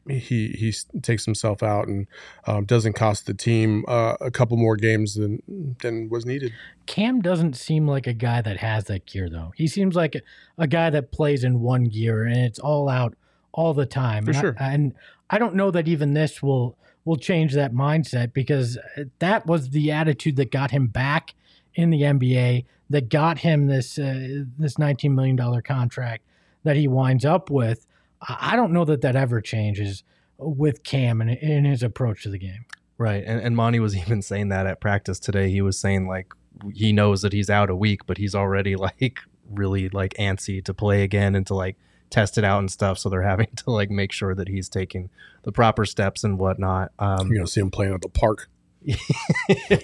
he 0.10 0.50
he 0.50 0.74
takes 1.02 1.26
himself 1.26 1.64
out 1.64 1.88
and 1.88 2.08
um, 2.46 2.66
doesn't 2.66 2.94
cost 2.94 3.26
the 3.26 3.34
team 3.34 3.84
uh, 3.88 4.16
a 4.22 4.32
couple 4.32 4.58
more 4.58 4.76
games 4.76 5.16
than 5.16 5.42
than 5.82 6.10
was 6.10 6.26
needed. 6.26 6.54
Cam 6.86 7.22
doesn't 7.22 7.56
seem 7.56 7.88
like 7.88 8.08
a 8.08 8.14
guy 8.14 8.42
that 8.42 8.58
has 8.58 8.86
that 8.86 9.06
gear 9.06 9.30
though. 9.30 9.54
He 9.56 9.68
seems 9.68 9.96
like 9.96 10.16
a, 10.16 10.22
a 10.58 10.68
guy 10.68 10.90
that 10.90 11.12
plays 11.12 11.44
in 11.44 11.62
one 11.62 11.86
gear 11.86 12.26
and 12.26 12.38
it's 12.38 12.60
all 12.60 12.90
out 12.90 13.16
all 13.52 13.74
the 13.74 13.86
time. 13.86 14.26
For 14.26 14.32
and 14.32 14.40
sure. 14.40 14.56
I, 14.60 14.74
and 14.74 14.94
I 15.30 15.40
don't 15.40 15.56
know 15.56 15.72
that 15.72 15.88
even 15.88 16.14
this 16.14 16.42
will 16.42 16.78
will 17.04 17.18
change 17.18 17.54
that 17.54 17.74
mindset 17.74 18.34
because 18.34 18.78
that 19.20 19.46
was 19.46 19.70
the 19.70 19.92
attitude 19.92 20.36
that 20.36 20.52
got 20.52 20.72
him 20.72 20.88
back 20.88 21.34
in 21.74 21.90
the 21.90 22.02
NBA, 22.02 22.66
that 22.90 23.10
got 23.10 23.40
him 23.40 23.68
this 23.68 23.98
uh, 23.98 24.44
this 24.58 24.78
19 24.78 25.16
million 25.16 25.36
dollar 25.36 25.62
contract 25.62 26.24
that 26.64 26.76
he 26.76 26.88
winds 26.88 27.26
up 27.26 27.50
with. 27.50 27.87
I 28.22 28.56
don't 28.56 28.72
know 28.72 28.86
that 28.86 29.02
that 29.02 29.16
ever 29.16 29.42
changes 29.42 30.04
with 30.38 30.84
Cam 30.84 31.22
and 31.22 31.32
in 31.32 31.66
his 31.66 31.84
approach 31.84 32.24
to 32.24 32.30
the 32.30 32.38
game. 32.38 32.66
Right. 32.98 33.24
And, 33.26 33.40
and 33.42 33.56
Monty 33.56 33.80
was 33.80 33.96
even 33.98 34.22
saying 34.22 34.50
that 34.50 34.68
at 34.68 34.80
practice 34.80 35.20
today. 35.20 35.50
He 35.50 35.62
was 35.62 35.80
saying, 35.80 36.08
like, 36.08 36.34
he 36.74 36.92
knows 36.92 37.22
that 37.22 37.34
he's 37.34 37.50
out 37.50 37.70
a 37.70 37.76
week, 37.76 38.06
but 38.06 38.18
he's 38.18 38.36
already, 38.36 38.76
like, 39.02 39.20
really, 39.50 39.90
like, 39.90 40.14
antsy 40.16 40.64
to 40.66 40.74
play 40.74 41.04
again 41.04 41.36
and 41.36 41.46
to, 41.48 41.56
like, 41.56 41.78
test 42.10 42.38
it 42.38 42.44
out 42.44 42.60
and 42.60 42.72
stuff. 42.72 42.98
So 42.98 43.10
they're 43.10 43.22
having 43.22 43.48
to, 43.58 43.72
like, 43.72 43.90
make 43.90 44.12
sure 44.12 44.34
that 44.36 44.48
he's 44.48 44.70
taking 44.70 45.10
the 45.44 45.52
proper 45.52 45.86
steps 45.86 46.24
and 46.24 46.40
whatnot. 46.40 46.92
Um, 47.00 47.28
You're 47.28 47.38
going 47.38 47.46
to 47.46 47.52
see 47.52 47.62
him 47.62 47.72
playing 47.72 47.94
at 47.94 48.02
the 48.02 48.10
park. 48.10 48.50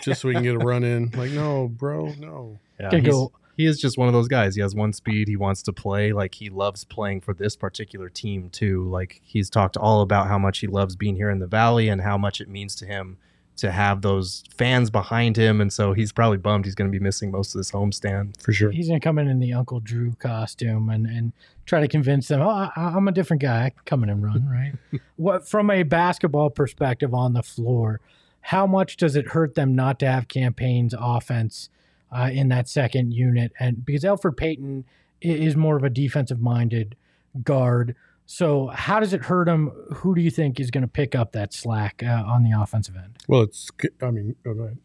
just 0.01 0.21
so 0.21 0.27
we 0.27 0.33
can 0.33 0.43
get 0.43 0.55
a 0.55 0.59
run 0.59 0.83
in. 0.83 1.09
Like, 1.09 1.31
no, 1.31 1.67
bro, 1.67 2.13
no. 2.17 2.59
Yeah, 2.79 2.99
go 2.99 3.31
he 3.55 3.65
is 3.65 3.79
just 3.79 3.97
one 3.97 4.07
of 4.07 4.13
those 4.13 4.27
guys. 4.27 4.55
He 4.55 4.61
has 4.61 4.75
one 4.75 4.93
speed. 4.93 5.27
He 5.27 5.35
wants 5.35 5.61
to 5.63 5.73
play. 5.73 6.11
Like 6.13 6.35
he 6.35 6.49
loves 6.49 6.83
playing 6.83 7.21
for 7.21 7.33
this 7.33 7.55
particular 7.55 8.09
team 8.09 8.49
too. 8.49 8.83
Like 8.89 9.21
he's 9.23 9.49
talked 9.49 9.77
all 9.77 10.01
about 10.01 10.27
how 10.27 10.37
much 10.37 10.59
he 10.59 10.67
loves 10.67 10.95
being 10.95 11.15
here 11.15 11.29
in 11.29 11.39
the 11.39 11.47
valley 11.47 11.89
and 11.89 12.01
how 12.01 12.17
much 12.17 12.41
it 12.41 12.49
means 12.49 12.75
to 12.77 12.85
him 12.85 13.17
to 13.55 13.71
have 13.71 14.01
those 14.01 14.43
fans 14.57 14.89
behind 14.89 15.37
him. 15.37 15.61
And 15.61 15.71
so 15.71 15.93
he's 15.93 16.11
probably 16.11 16.37
bummed 16.37 16.65
he's 16.65 16.75
going 16.75 16.91
to 16.91 16.97
be 16.97 17.03
missing 17.03 17.31
most 17.31 17.53
of 17.53 17.59
this 17.59 17.71
homestand. 17.71 18.41
For 18.41 18.51
sure. 18.51 18.71
He's 18.71 18.87
gonna 18.87 18.99
come 18.99 19.19
in 19.19 19.27
in 19.27 19.39
the 19.39 19.53
Uncle 19.53 19.79
Drew 19.79 20.13
costume 20.13 20.89
and 20.89 21.05
and 21.05 21.33
try 21.65 21.79
to 21.79 21.87
convince 21.87 22.27
them. 22.27 22.41
Oh, 22.41 22.49
I, 22.49 22.71
I'm 22.75 23.07
a 23.07 23.11
different 23.11 23.41
guy. 23.41 23.65
I 23.65 23.69
can 23.69 23.79
come 23.85 24.03
in 24.03 24.09
and 24.09 24.23
run, 24.23 24.47
right? 24.91 25.01
what 25.15 25.47
from 25.47 25.69
a 25.69 25.83
basketball 25.83 26.49
perspective 26.49 27.13
on 27.13 27.33
the 27.33 27.43
floor? 27.43 28.01
How 28.47 28.67
much 28.67 28.97
does 28.97 29.15
it 29.15 29.29
hurt 29.29 29.55
them 29.55 29.73
not 29.73 29.99
to 29.99 30.05
have 30.05 30.27
Cam 30.27 30.53
Payne's 30.53 30.93
offense 30.97 31.69
uh, 32.13 32.29
in 32.31 32.49
that 32.49 32.69
second 32.69 33.13
unit? 33.13 33.51
And 33.59 33.85
because 33.85 34.03
Elfrid 34.03 34.37
Payton 34.37 34.85
is 35.21 35.55
more 35.55 35.77
of 35.77 35.83
a 35.83 35.89
defensive 35.89 36.41
minded 36.41 36.95
guard. 37.43 37.95
So 38.25 38.67
how 38.67 38.99
does 38.99 39.13
it 39.13 39.21
hurt 39.25 39.47
him? 39.47 39.69
Who 39.95 40.15
do 40.15 40.21
you 40.21 40.31
think 40.31 40.59
is 40.59 40.71
going 40.71 40.83
to 40.83 40.87
pick 40.87 41.13
up 41.15 41.33
that 41.33 41.53
slack 41.53 42.01
uh, 42.03 42.23
on 42.25 42.43
the 42.43 42.51
offensive 42.57 42.95
end? 42.95 43.17
Well, 43.27 43.41
it's. 43.41 43.69
I 44.01 44.11
mean, 44.11 44.35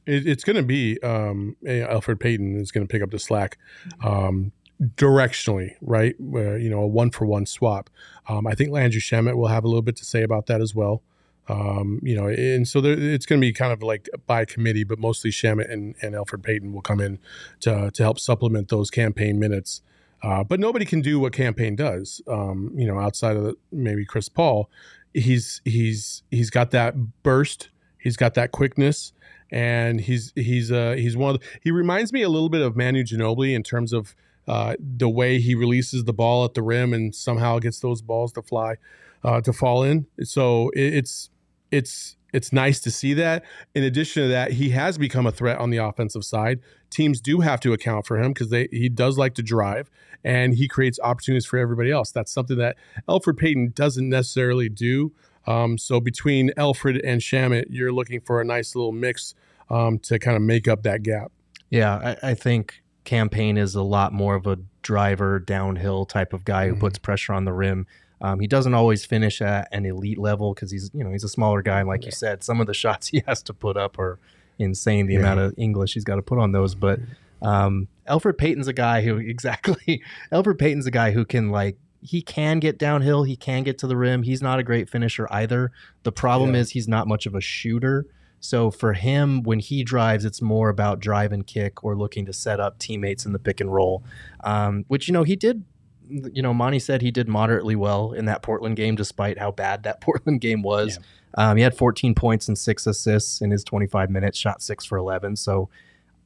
it's 0.07 0.45
going 0.45 0.57
to 0.57 0.63
be 0.63 1.01
um, 1.03 1.57
Elfrid 1.65 2.21
Payton 2.21 2.57
is 2.57 2.73
going 2.73 2.87
to 2.87 2.91
pick 2.91 3.03
up 3.03 3.11
the 3.11 3.19
slack 3.19 3.59
um, 4.03 4.53
directionally, 4.81 5.75
right? 5.81 6.17
Uh, 6.21 6.57
you 6.57 6.69
know, 6.69 6.81
a 6.81 6.87
one 6.87 7.11
for 7.11 7.27
one 7.27 7.47
swap. 7.47 7.91
Um, 8.29 8.47
I 8.47 8.55
think 8.55 8.71
Landry 8.71 9.01
Shamet 9.01 9.37
will 9.37 9.49
have 9.49 9.65
a 9.65 9.69
little 9.69 9.83
bit 9.83 9.97
to 9.97 10.05
say 10.05 10.23
about 10.23 10.47
that 10.47 10.61
as 10.61 10.75
well. 10.75 11.03
Um, 11.49 12.01
you 12.03 12.15
know, 12.15 12.29
and 12.29 12.69
so 12.69 12.81
there, 12.81 12.93
it's 12.93 13.25
going 13.25 13.41
to 13.41 13.47
be 13.47 13.53
kind 13.53 13.73
of 13.73 13.83
like 13.83 14.09
by 14.27 14.45
committee, 14.45 14.85
but 14.85 14.99
mostly 14.99 15.31
Shamet 15.31 15.73
and, 15.73 15.95
and 16.03 16.15
Elfrid 16.15 16.43
Payton 16.43 16.73
will 16.73 16.83
come 16.83 17.01
in 17.01 17.19
to 17.61 17.91
to 17.91 18.03
help 18.03 18.21
supplement 18.21 18.69
those 18.69 18.91
Cam 18.91 19.13
Payne 19.13 19.39
minutes. 19.39 19.83
Uh, 20.23 20.43
but 20.45 20.61
nobody 20.61 20.85
can 20.85 21.01
do 21.01 21.21
what 21.21 21.33
Cam 21.33 21.55
Payne 21.55 21.77
does. 21.77 22.21
Um, 22.29 22.73
you 22.75 22.87
know, 22.87 22.99
outside 22.99 23.37
of 23.37 23.45
the, 23.45 23.57
maybe 23.73 24.05
Chris 24.05 24.29
Paul, 24.29 24.69
he's 25.15 25.63
he's 25.65 26.23
he's 26.31 26.51
got 26.51 26.71
that 26.73 27.23
burst. 27.23 27.71
He's 27.99 28.17
got 28.17 28.35
that 28.35 28.53
quickness, 28.53 29.13
and 29.51 30.01
he's 30.01 30.33
he's 30.35 30.71
uh 30.71 30.97
he's 30.99 31.17
one 31.17 31.35
of 31.35 31.41
the, 31.41 31.47
he 31.63 31.71
reminds 31.71 32.13
me 32.13 32.23
a 32.23 32.29
little 32.29 32.51
bit 32.51 32.61
of 32.61 32.77
Manu 32.77 33.05
Ginobili 33.05 33.55
in 33.55 33.63
terms 33.63 33.93
of 33.93 34.15
uh, 34.47 34.77
the 34.81 35.09
way 35.09 35.39
he 35.41 35.55
releases 35.55 36.05
the 36.05 36.13
ball 36.13 36.45
at 36.45 36.55
the 36.55 36.63
rim 36.63 36.93
and 36.93 37.15
somehow 37.15 37.59
gets 37.59 37.81
those 37.81 38.03
balls 38.03 38.33
to 38.33 38.43
fly 38.43 38.77
uh, 39.23 39.41
to 39.41 39.53
fall 39.53 39.83
in. 39.83 40.07
So 40.23 40.71
it, 40.71 40.95
it's 40.95 41.31
it's 41.71 42.17
it's 42.33 42.53
nice 42.53 42.79
to 42.81 42.91
see 42.91 43.15
that. 43.15 43.43
In 43.75 43.83
addition 43.85 44.23
to 44.25 44.29
that, 44.29 44.53
he 44.53 44.71
has 44.71 44.99
become 44.99 45.27
a 45.27 45.33
threat 45.33 45.59
on 45.59 45.71
the 45.71 45.79
offensive 45.79 46.25
side. 46.25 46.61
Teams 46.91 47.21
do 47.21 47.41
have 47.41 47.59
to 47.61 47.73
account 47.73 48.07
for 48.07 48.19
him 48.19 48.33
because 48.33 48.51
they 48.51 48.69
he 48.71 48.89
does 48.89 49.17
like 49.19 49.35
to 49.35 49.43
drive 49.43 49.91
and 50.25 50.55
he 50.55 50.69
creates 50.69 50.99
opportunities 51.03 51.47
for 51.47 51.59
everybody 51.59 51.91
else. 51.91 52.11
That's 52.11 52.31
something 52.33 52.59
that 52.59 52.77
Elfrid 53.09 53.39
Payton 53.39 53.73
doesn't 53.75 54.09
necessarily 54.09 54.69
do. 54.69 55.13
Um, 55.47 55.79
so 55.79 56.01
between 56.01 56.51
Elfrid 56.59 57.01
and 57.05 57.21
Shamet, 57.23 57.67
you're 57.71 57.93
looking 57.93 58.21
for 58.21 58.41
a 58.41 58.45
nice 58.45 58.75
little 58.75 58.93
mix 58.93 59.35
um, 59.71 59.99
to 60.01 60.19
kind 60.19 60.37
of 60.37 60.43
make 60.43 60.69
up 60.69 60.83
that 60.83 61.03
gap. 61.03 61.33
Yeah, 61.71 62.17
I, 62.23 62.31
I 62.31 62.35
think 62.35 62.83
Cam 63.05 63.29
Payne 63.31 63.57
is 63.57 63.75
a 63.75 63.83
lot 63.83 64.13
more 64.13 64.35
of 64.35 64.47
a 64.47 64.59
driver 64.83 65.39
downhill 65.39 66.05
type 66.05 66.33
of 66.35 66.45
guy 66.45 66.69
who 66.69 66.75
Mhm. 66.75 66.81
puts 66.81 66.99
pressure 66.99 67.33
on 67.33 67.45
the 67.47 67.53
rim. 67.53 67.87
Um, 68.21 68.41
he 68.41 68.47
doesn't 68.47 68.75
always 68.75 69.05
finish 69.05 69.41
at 69.41 69.69
an 69.73 69.87
elite 69.87 70.19
level 70.19 70.55
because 70.55 70.71
he's 70.71 70.91
you 70.93 71.05
know 71.05 71.11
he's 71.11 71.25
a 71.25 71.29
smaller 71.29 71.63
guy 71.63 71.81
and 71.81 71.89
like 71.89 72.05
you 72.05 72.11
said, 72.13 72.43
some 72.43 72.61
of 72.61 72.67
the 72.67 72.75
shots 72.83 73.09
he 73.09 73.23
has 73.27 73.43
to 73.45 73.55
put 73.55 73.77
up 73.77 73.99
are 73.99 74.19
insane. 74.59 75.07
The 75.07 75.15
Yeah. 75.15 75.21
amount 75.21 75.41
of 75.41 75.55
English 75.57 75.95
he's 75.95 76.05
got 76.05 76.17
to 76.17 76.23
put 76.23 76.39
on 76.39 76.53
those, 76.53 76.75
but 76.75 76.99
um, 77.43 77.87
Elfrid 78.09 78.37
Payton's 78.39 78.67
a 78.69 78.73
guy 78.73 79.03
who 79.03 79.17
exactly 79.35 80.03
Elfrid 80.33 80.59
Payton's 80.59 80.87
a 80.87 80.91
guy 80.91 81.13
who 81.13 81.25
can 81.25 81.51
like 81.51 81.77
he 82.01 82.23
can 82.23 82.61
get 82.61 82.79
downhill, 82.79 83.25
he 83.25 83.37
can 83.37 83.63
get 83.65 83.77
to 83.79 83.87
the 83.87 83.97
rim. 83.97 84.23
He's 84.23 84.41
not 84.43 84.59
a 84.59 84.63
great 84.63 84.89
finisher 84.89 85.27
either. 85.33 85.73
The 86.05 86.13
problem 86.13 86.55
Yeah. 86.55 86.61
is 86.61 86.71
he's 86.71 86.87
not 86.89 87.09
much 87.09 87.27
of 87.27 87.35
a 87.35 87.41
shooter. 87.41 88.07
So 88.41 88.71
for 88.71 88.93
him, 88.93 89.43
when 89.43 89.59
he 89.59 89.83
drives, 89.83 90.25
it's 90.25 90.41
more 90.41 90.69
about 90.69 91.01
drive 91.01 91.33
and 91.33 91.45
kick 91.45 91.83
or 91.83 91.97
looking 91.97 92.25
to 92.27 92.33
set 92.33 92.61
up 92.61 92.79
teammates 92.79 93.27
in 93.27 93.33
the 93.33 93.39
pick 93.41 93.61
and 93.61 93.73
roll, 93.75 94.05
um, 94.45 94.85
which 94.87 95.09
you 95.09 95.13
know 95.13 95.25
he 95.25 95.35
did. 95.35 95.65
You 96.09 96.43
know, 96.43 96.55
Monty 96.55 96.79
said 96.79 97.03
he 97.03 97.11
did 97.11 97.29
moderately 97.29 97.77
well 97.77 98.13
in 98.13 98.25
that 98.27 98.43
Portland 98.43 98.77
game, 98.77 98.95
despite 98.95 99.39
how 99.39 99.51
bad 99.51 99.83
that 99.83 100.01
Portland 100.03 100.41
game 100.41 100.63
was. 100.63 100.99
Um, 101.35 101.57
he 101.57 101.63
had 101.63 101.77
14 101.77 102.15
points 102.15 102.49
and 102.49 102.59
six 102.59 102.87
assists 102.87 103.41
in 103.41 103.51
his 103.51 103.63
25 103.65 104.11
minutes, 104.11 104.39
shot 104.39 104.63
six 104.63 104.85
for 104.85 104.97
11. 104.97 105.37
So, 105.37 105.69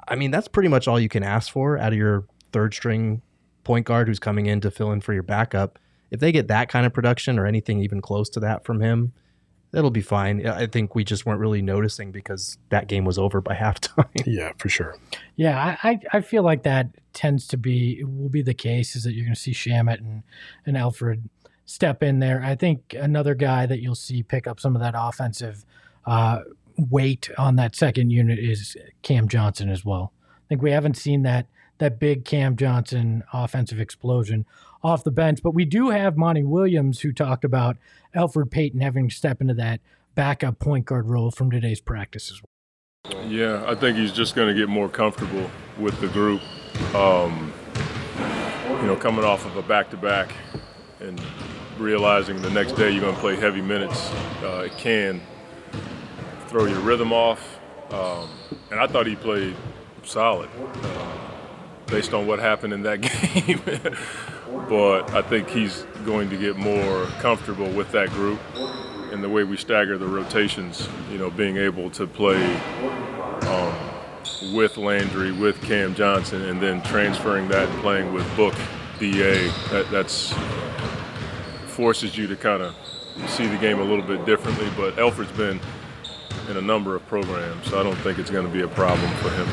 I 0.06 0.16
mean, 0.16 0.30
that's 0.30 0.48
pretty 0.48 0.68
much 0.68 0.88
all 0.88 1.00
you 1.00 1.08
can 1.08 1.22
ask 1.22 1.52
for 1.52 1.78
out 1.78 1.92
of 1.92 1.98
your 1.98 2.24
third 2.52 2.74
string 2.74 3.22
point 3.64 3.86
guard 3.86 4.08
who's 4.08 4.18
coming 4.18 4.46
in 4.46 4.60
to 4.60 4.70
fill 4.70 4.92
in 4.92 5.00
for 5.00 5.12
your 5.12 5.22
backup. 5.22 5.78
If 6.10 6.20
they 6.20 6.32
get 6.32 6.48
that 6.48 6.68
kind 6.68 6.86
of 6.86 6.92
production 6.92 7.38
or 7.38 7.46
anything 7.46 7.80
even 7.80 8.00
close 8.00 8.28
to 8.30 8.40
that 8.40 8.64
from 8.64 8.80
him, 8.80 9.12
it'll 9.74 9.90
be 9.90 10.02
fine. 10.02 10.46
I 10.46 10.66
think 10.66 10.94
we 10.94 11.04
just 11.04 11.24
weren't 11.24 11.40
really 11.40 11.62
noticing 11.62 12.12
because 12.12 12.58
that 12.68 12.88
game 12.88 13.04
was 13.04 13.18
over 13.18 13.40
by 13.40 13.54
halftime. 13.56 14.08
Yeah, 14.26 14.52
for 14.58 14.68
sure. 14.68 14.96
Yeah, 15.36 15.76
I, 15.82 15.90
I, 15.90 16.00
I 16.14 16.20
feel 16.20 16.42
like 16.42 16.62
that 16.64 16.88
tends 17.12 17.46
to 17.48 17.56
be 17.56 18.02
will 18.04 18.28
be 18.28 18.42
the 18.42 18.54
case 18.54 18.96
is 18.96 19.04
that 19.04 19.12
you're 19.12 19.24
going 19.24 19.34
to 19.34 19.40
see 19.40 19.52
Shamet 19.52 19.98
and 19.98 20.22
and 20.66 20.76
Elfrid 20.76 21.22
step 21.64 22.02
in 22.02 22.18
there. 22.18 22.42
I 22.42 22.54
think 22.54 22.94
another 22.98 23.34
guy 23.34 23.66
that 23.66 23.80
you'll 23.80 23.94
see 23.94 24.22
pick 24.22 24.46
up 24.46 24.60
some 24.60 24.76
of 24.76 24.82
that 24.82 24.94
offensive 24.96 25.64
uh, 26.06 26.40
weight 26.76 27.30
on 27.38 27.56
that 27.56 27.76
second 27.76 28.10
unit 28.10 28.38
is 28.38 28.76
Cam 29.02 29.28
Johnson 29.28 29.68
as 29.68 29.84
well. 29.84 30.12
I 30.28 30.48
think 30.48 30.62
we 30.62 30.70
haven't 30.70 30.96
seen 30.96 31.22
that 31.22 31.46
that 31.78 31.98
big 31.98 32.24
Cam 32.24 32.56
Johnson 32.56 33.24
offensive 33.32 33.80
explosion 33.80 34.46
off 34.82 35.04
the 35.04 35.10
bench, 35.10 35.40
but 35.42 35.54
we 35.54 35.64
do 35.64 35.90
have 35.90 36.16
Monty 36.16 36.42
Williams 36.42 37.00
who 37.00 37.12
talked 37.12 37.44
about 37.44 37.76
Elfrid 38.14 38.50
Payton 38.50 38.80
having 38.80 39.08
to 39.08 39.14
step 39.14 39.40
into 39.40 39.54
that 39.54 39.80
backup 40.14 40.58
point 40.58 40.84
guard 40.84 41.08
role 41.08 41.30
from 41.30 41.50
today's 41.50 41.80
practice 41.80 42.30
as 42.30 42.40
well. 42.42 43.26
Yeah, 43.26 43.64
I 43.66 43.74
think 43.74 43.96
he's 43.96 44.12
just 44.12 44.34
going 44.34 44.48
to 44.48 44.54
get 44.54 44.68
more 44.68 44.88
comfortable 44.88 45.50
with 45.78 46.00
the 46.00 46.08
group. 46.08 46.40
Um, 46.94 47.52
you 48.80 48.86
know, 48.86 48.96
coming 48.96 49.24
off 49.24 49.44
of 49.44 49.56
a 49.56 49.62
back-to-back 49.62 50.32
and 51.00 51.20
realizing 51.78 52.40
the 52.42 52.50
next 52.50 52.72
day 52.72 52.90
you're 52.90 53.00
going 53.00 53.14
to 53.14 53.20
play 53.20 53.36
heavy 53.36 53.60
minutes, 53.60 54.10
uh, 54.42 54.64
it 54.66 54.72
can 54.78 55.20
throw 56.48 56.66
your 56.66 56.80
rhythm 56.80 57.12
off. 57.12 57.58
Um, 57.90 58.28
and 58.70 58.80
I 58.80 58.86
thought 58.86 59.06
he 59.06 59.16
played 59.16 59.56
solid 60.04 60.48
uh, 60.82 61.18
based 61.86 62.14
on 62.14 62.26
what 62.26 62.38
happened 62.38 62.72
in 62.72 62.82
that 62.82 63.00
game. 63.00 63.96
But 64.68 65.12
I 65.14 65.22
think 65.22 65.48
he's 65.48 65.82
going 66.04 66.30
to 66.30 66.36
get 66.36 66.56
more 66.56 67.06
comfortable 67.20 67.70
with 67.70 67.90
that 67.92 68.10
group 68.10 68.40
and 69.12 69.22
the 69.22 69.28
way 69.28 69.44
we 69.44 69.56
stagger 69.56 69.98
the 69.98 70.06
rotations, 70.06 70.88
you 71.10 71.18
know, 71.18 71.30
being 71.30 71.56
able 71.56 71.90
to 71.90 72.06
play 72.06 72.56
um, 73.46 74.54
with 74.54 74.76
Landry, 74.76 75.32
with 75.32 75.60
Cam 75.62 75.94
Johnson, 75.94 76.42
and 76.42 76.60
then 76.60 76.82
transferring 76.82 77.48
that 77.48 77.68
and 77.68 77.80
playing 77.82 78.12
with 78.12 78.36
Book, 78.36 78.54
DA, 78.98 79.48
that, 79.70 79.86
that's 79.90 80.32
forces 81.66 82.16
you 82.16 82.26
to 82.26 82.36
kind 82.36 82.62
of 82.62 82.74
see 83.26 83.46
the 83.46 83.56
game 83.58 83.80
a 83.80 83.84
little 83.84 84.04
bit 84.04 84.24
differently. 84.24 84.68
But 84.76 84.98
Elfrid's 84.98 85.32
been 85.32 85.60
in 86.48 86.56
a 86.56 86.62
number 86.62 86.96
of 86.96 87.06
programs, 87.06 87.68
so 87.68 87.78
I 87.78 87.82
don't 87.82 87.96
think 87.96 88.18
it's 88.18 88.30
going 88.30 88.46
to 88.46 88.52
be 88.52 88.62
a 88.62 88.68
problem 88.68 89.10
for 89.16 89.30
him. 89.30 89.52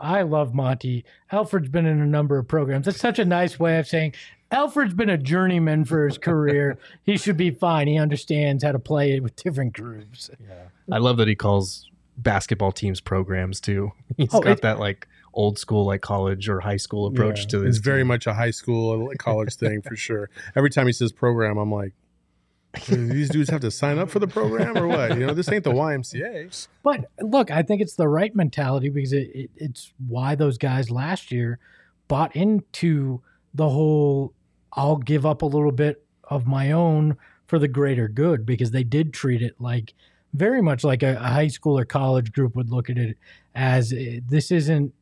I 0.00 0.22
love 0.22 0.54
Monty. 0.54 1.04
Elfrid's 1.32 1.68
been 1.68 1.86
in 1.86 2.00
a 2.00 2.06
number 2.06 2.38
of 2.38 2.46
programs. 2.48 2.86
That's 2.86 3.00
such 3.00 3.18
a 3.18 3.24
nice 3.24 3.58
way 3.58 3.78
of 3.78 3.86
saying 3.86 4.14
Elfrid's 4.50 4.94
been 4.94 5.10
a 5.10 5.18
journeyman 5.18 5.84
for 5.84 6.06
his 6.06 6.18
career. 6.18 6.78
he 7.04 7.16
should 7.16 7.36
be 7.36 7.50
fine. 7.50 7.86
He 7.88 7.98
understands 7.98 8.62
how 8.64 8.72
to 8.72 8.78
play 8.78 9.18
with 9.20 9.36
different 9.36 9.72
groups. 9.74 10.30
Yeah. 10.48 10.94
I 10.94 10.98
love 10.98 11.16
that 11.18 11.28
he 11.28 11.34
calls 11.34 11.90
basketball 12.16 12.72
teams 12.72 13.00
programs 13.00 13.60
too. 13.60 13.92
He's 14.16 14.32
Oh, 14.32 14.40
got 14.40 14.52
it- 14.52 14.62
that 14.62 14.78
like 14.78 15.06
old 15.34 15.58
school, 15.58 15.84
like 15.86 16.00
college 16.00 16.48
or 16.48 16.60
high 16.60 16.76
school 16.78 17.06
approach 17.06 17.40
Yeah, 17.40 17.46
to 17.46 17.58
this. 17.60 17.76
It's 17.76 17.84
very 17.84 18.02
much 18.04 18.26
a 18.26 18.34
high 18.34 18.50
school, 18.50 19.12
college 19.18 19.54
thing 19.54 19.82
for 19.82 19.94
sure. 20.06 20.30
Every 20.56 20.70
time 20.70 20.86
he 20.86 20.92
says 20.92 21.12
program, 21.12 21.58
I'm 21.58 21.70
like, 21.70 21.90
"Do 21.90 21.97
these 22.88 23.28
dudes 23.28 23.50
have 23.50 23.60
to 23.62 23.70
sign 23.70 23.98
up 23.98 24.10
for 24.10 24.18
the 24.18 24.26
program 24.26 24.76
or 24.76 24.86
what? 24.86 25.16
You 25.16 25.26
know, 25.26 25.34
this 25.34 25.50
ain't 25.50 25.64
the 25.64 25.72
YMCA. 25.72 26.68
But 26.82 27.06
look, 27.20 27.50
I 27.50 27.62
think 27.62 27.80
it's 27.82 27.94
the 27.94 28.08
right 28.08 28.34
mentality 28.34 28.88
because 28.88 29.12
it, 29.12 29.30
it, 29.34 29.50
it's 29.56 29.92
why 30.06 30.34
those 30.34 30.58
guys 30.58 30.90
last 30.90 31.30
year 31.32 31.58
bought 32.08 32.34
into 32.34 33.20
the 33.54 33.68
whole 33.68 34.32
I'll 34.72 34.96
give 34.96 35.24
up 35.24 35.42
a 35.42 35.46
little 35.46 35.72
bit 35.72 36.04
of 36.24 36.46
my 36.46 36.72
own 36.72 37.16
for 37.46 37.58
the 37.58 37.68
greater 37.68 38.08
good 38.08 38.44
because 38.44 38.70
they 38.70 38.84
did 38.84 39.12
treat 39.12 39.42
it 39.42 39.54
like 39.58 39.94
very 40.34 40.60
much 40.60 40.84
like 40.84 41.02
a, 41.02 41.14
a 41.16 41.28
high 41.28 41.48
school 41.48 41.78
or 41.78 41.84
college 41.84 42.32
group 42.32 42.54
would 42.54 42.70
look 42.70 42.90
at 42.90 42.98
it 42.98 43.16
as 43.54 43.92
eh, 43.92 44.20
this 44.26 44.50
isn't 44.50 44.92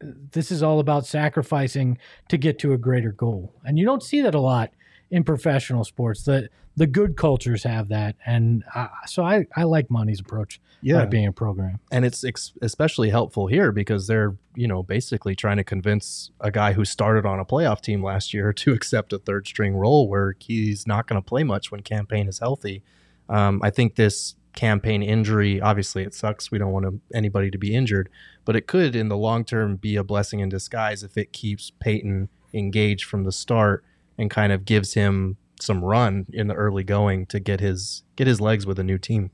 this 0.00 0.50
is 0.50 0.62
all 0.62 0.78
about 0.78 1.06
sacrificing 1.06 1.98
to 2.28 2.36
get 2.36 2.58
to 2.58 2.72
a 2.72 2.78
greater 2.78 3.12
goal. 3.12 3.54
And 3.64 3.78
you 3.78 3.86
don't 3.86 4.02
see 4.02 4.20
that 4.20 4.34
a 4.34 4.40
lot 4.40 4.70
in 5.10 5.24
professional 5.24 5.84
sports. 5.84 6.24
The 6.24 6.50
the 6.76 6.86
good 6.86 7.16
cultures 7.16 7.62
have 7.62 7.88
that, 7.88 8.16
and 8.26 8.64
uh, 8.74 8.88
so 9.06 9.24
I 9.24 9.46
I 9.56 9.64
like 9.64 9.90
Monty's 9.90 10.20
approach 10.20 10.60
yeah. 10.82 11.04
being 11.06 11.26
a 11.26 11.32
program. 11.32 11.80
and 11.90 12.04
it's 12.04 12.22
ex- 12.24 12.52
especially 12.62 13.10
helpful 13.10 13.46
here 13.46 13.72
because 13.72 14.06
they're 14.06 14.36
you 14.54 14.68
know 14.68 14.82
basically 14.82 15.34
trying 15.34 15.56
to 15.56 15.64
convince 15.64 16.30
a 16.40 16.50
guy 16.50 16.72
who 16.72 16.84
started 16.84 17.26
on 17.26 17.40
a 17.40 17.44
playoff 17.44 17.80
team 17.80 18.02
last 18.02 18.32
year 18.32 18.52
to 18.52 18.72
accept 18.72 19.12
a 19.12 19.18
third 19.18 19.46
string 19.46 19.74
role 19.74 20.08
where 20.08 20.36
he's 20.38 20.86
not 20.86 21.06
going 21.06 21.20
to 21.20 21.26
play 21.26 21.42
much 21.42 21.70
when 21.70 21.80
Cam 21.82 22.06
Payne 22.06 22.28
is 22.28 22.38
healthy 22.38 22.82
um, 23.28 23.60
i 23.62 23.70
think 23.70 23.96
this 23.96 24.36
Cam 24.54 24.80
Payne 24.80 25.02
injury 25.02 25.60
obviously 25.60 26.02
it 26.02 26.14
sucks 26.14 26.50
we 26.50 26.58
don't 26.58 26.72
want 26.72 26.86
to, 26.86 27.00
anybody 27.14 27.50
to 27.50 27.58
be 27.58 27.74
injured 27.74 28.08
but 28.44 28.56
it 28.56 28.66
could 28.66 28.94
in 28.94 29.08
the 29.08 29.16
long 29.16 29.44
term 29.44 29.76
be 29.76 29.96
a 29.96 30.04
blessing 30.04 30.40
in 30.40 30.48
disguise 30.48 31.02
if 31.02 31.16
it 31.16 31.32
keeps 31.32 31.72
Payton 31.80 32.28
engaged 32.54 33.04
from 33.04 33.24
the 33.24 33.32
start 33.32 33.84
and 34.18 34.30
kind 34.30 34.52
of 34.52 34.64
gives 34.64 34.94
him 34.94 35.36
some 35.60 35.84
run 35.84 36.26
in 36.32 36.48
the 36.48 36.54
early 36.54 36.84
going 36.84 37.26
to 37.26 37.40
get 37.40 37.60
his 37.60 38.02
get 38.16 38.26
his 38.26 38.40
legs 38.40 38.66
with 38.66 38.78
a 38.78 38.84
new 38.84 38.98
team 38.98 39.30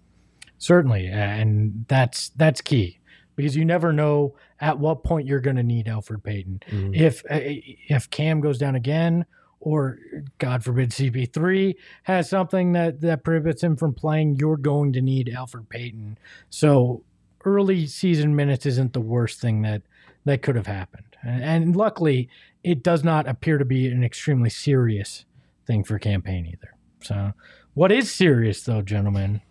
Certainly, 0.63 1.09
and 1.09 1.87
that's 1.89 2.29
that's 2.37 2.61
key 2.61 3.01
because 3.35 3.57
you 3.57 3.65
never 3.65 3.93
know 3.93 4.37
at 4.61 4.79
what 4.79 5.03
point 5.03 5.27
you're 5.27 5.41
going 5.41 5.57
to 5.57 5.65
need 5.65 5.87
Elfrid 5.87 6.23
Payton. 6.23 6.61
If 6.95 7.25
uh, 7.29 7.41
if 7.89 8.09
Cam 8.11 8.41
goes 8.41 8.59
down 8.59 8.77
again, 8.77 9.27
or 9.59 9.99
God 10.39 10.63
forbid 10.63 10.91
CP3 10.91 11.75
has 12.05 12.31
something 12.31 12.75
that 12.75 13.01
that 13.01 13.25
prohibits 13.25 13.61
him 13.61 13.75
from 13.75 13.93
playing, 13.93 14.37
you're 14.37 14.57
going 14.57 14.93
to 14.93 15.01
need 15.01 15.33
Elfrid 15.35 15.69
Payton. 15.69 16.17
So 16.49 17.03
early 17.45 17.89
season 17.89 18.37
minutes 18.37 18.65
isn't 18.65 18.93
the 18.93 19.01
worst 19.01 19.41
thing 19.41 19.63
that 19.63 19.83
that 20.27 20.43
could 20.43 20.55
have 20.55 20.69
happened, 20.69 21.17
and, 21.25 21.43
and 21.43 21.75
luckily 21.75 22.29
it 22.63 22.85
does 22.85 23.03
not 23.03 23.27
appear 23.27 23.59
to 23.59 23.65
be 23.65 23.89
an 23.89 24.05
extremely 24.05 24.51
serious 24.51 25.25
thing 25.67 25.85
for 25.85 25.99
Cam 25.99 26.23
Payne 26.23 26.47
either. 26.47 26.75
So. 27.03 27.33
What 27.75 27.91
is 27.91 28.11
serious, 28.11 28.63
though, 28.63 28.83
gentlemen, 28.83 29.41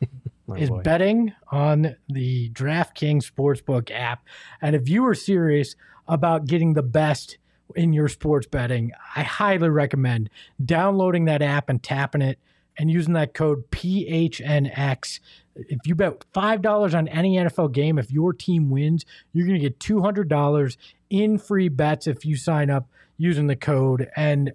Oh, 0.50 0.56
is 0.56 0.70
boy. 0.70 0.82
betting 0.82 1.34
on 1.52 1.96
the 2.10 2.50
DraftKings 2.50 3.30
Sportsbook 3.32 3.90
app. 3.92 4.26
And 4.62 4.76
if 4.76 4.90
you 4.90 5.06
are 5.06 5.16
serious 5.16 5.76
about 6.08 6.46
getting 6.46 6.74
the 6.74 6.84
best 6.84 7.38
in 7.76 7.94
your 7.94 8.10
sports 8.10 8.48
betting, 8.48 8.92
I 9.16 9.24
highly 9.24 9.70
recommend 9.70 10.30
downloading 10.64 11.26
that 11.26 11.42
app 11.42 11.70
and 11.70 11.82
tapping 11.82 12.22
it 12.22 12.38
and 12.78 12.92
using 12.92 13.14
that 13.14 13.34
code 13.34 13.70
PHNX. 13.72 15.20
If 15.56 15.80
you 15.86 15.96
bet 15.96 16.26
$5 16.34 16.98
on 16.98 17.08
any 17.08 17.38
NFL 17.38 17.72
game, 17.72 17.98
if 17.98 18.12
your 18.12 18.34
team 18.34 18.70
wins, 18.70 19.06
you're 19.34 19.48
going 19.48 19.60
to 19.60 19.70
get 19.70 19.80
$200 19.80 20.78
in 21.10 21.38
free 21.38 21.70
bets 21.70 22.08
if 22.08 22.26
you 22.26 22.36
sign 22.36 22.70
up 22.70 22.88
using 23.18 23.48
the 23.48 23.56
code. 23.56 24.10
And 24.16 24.52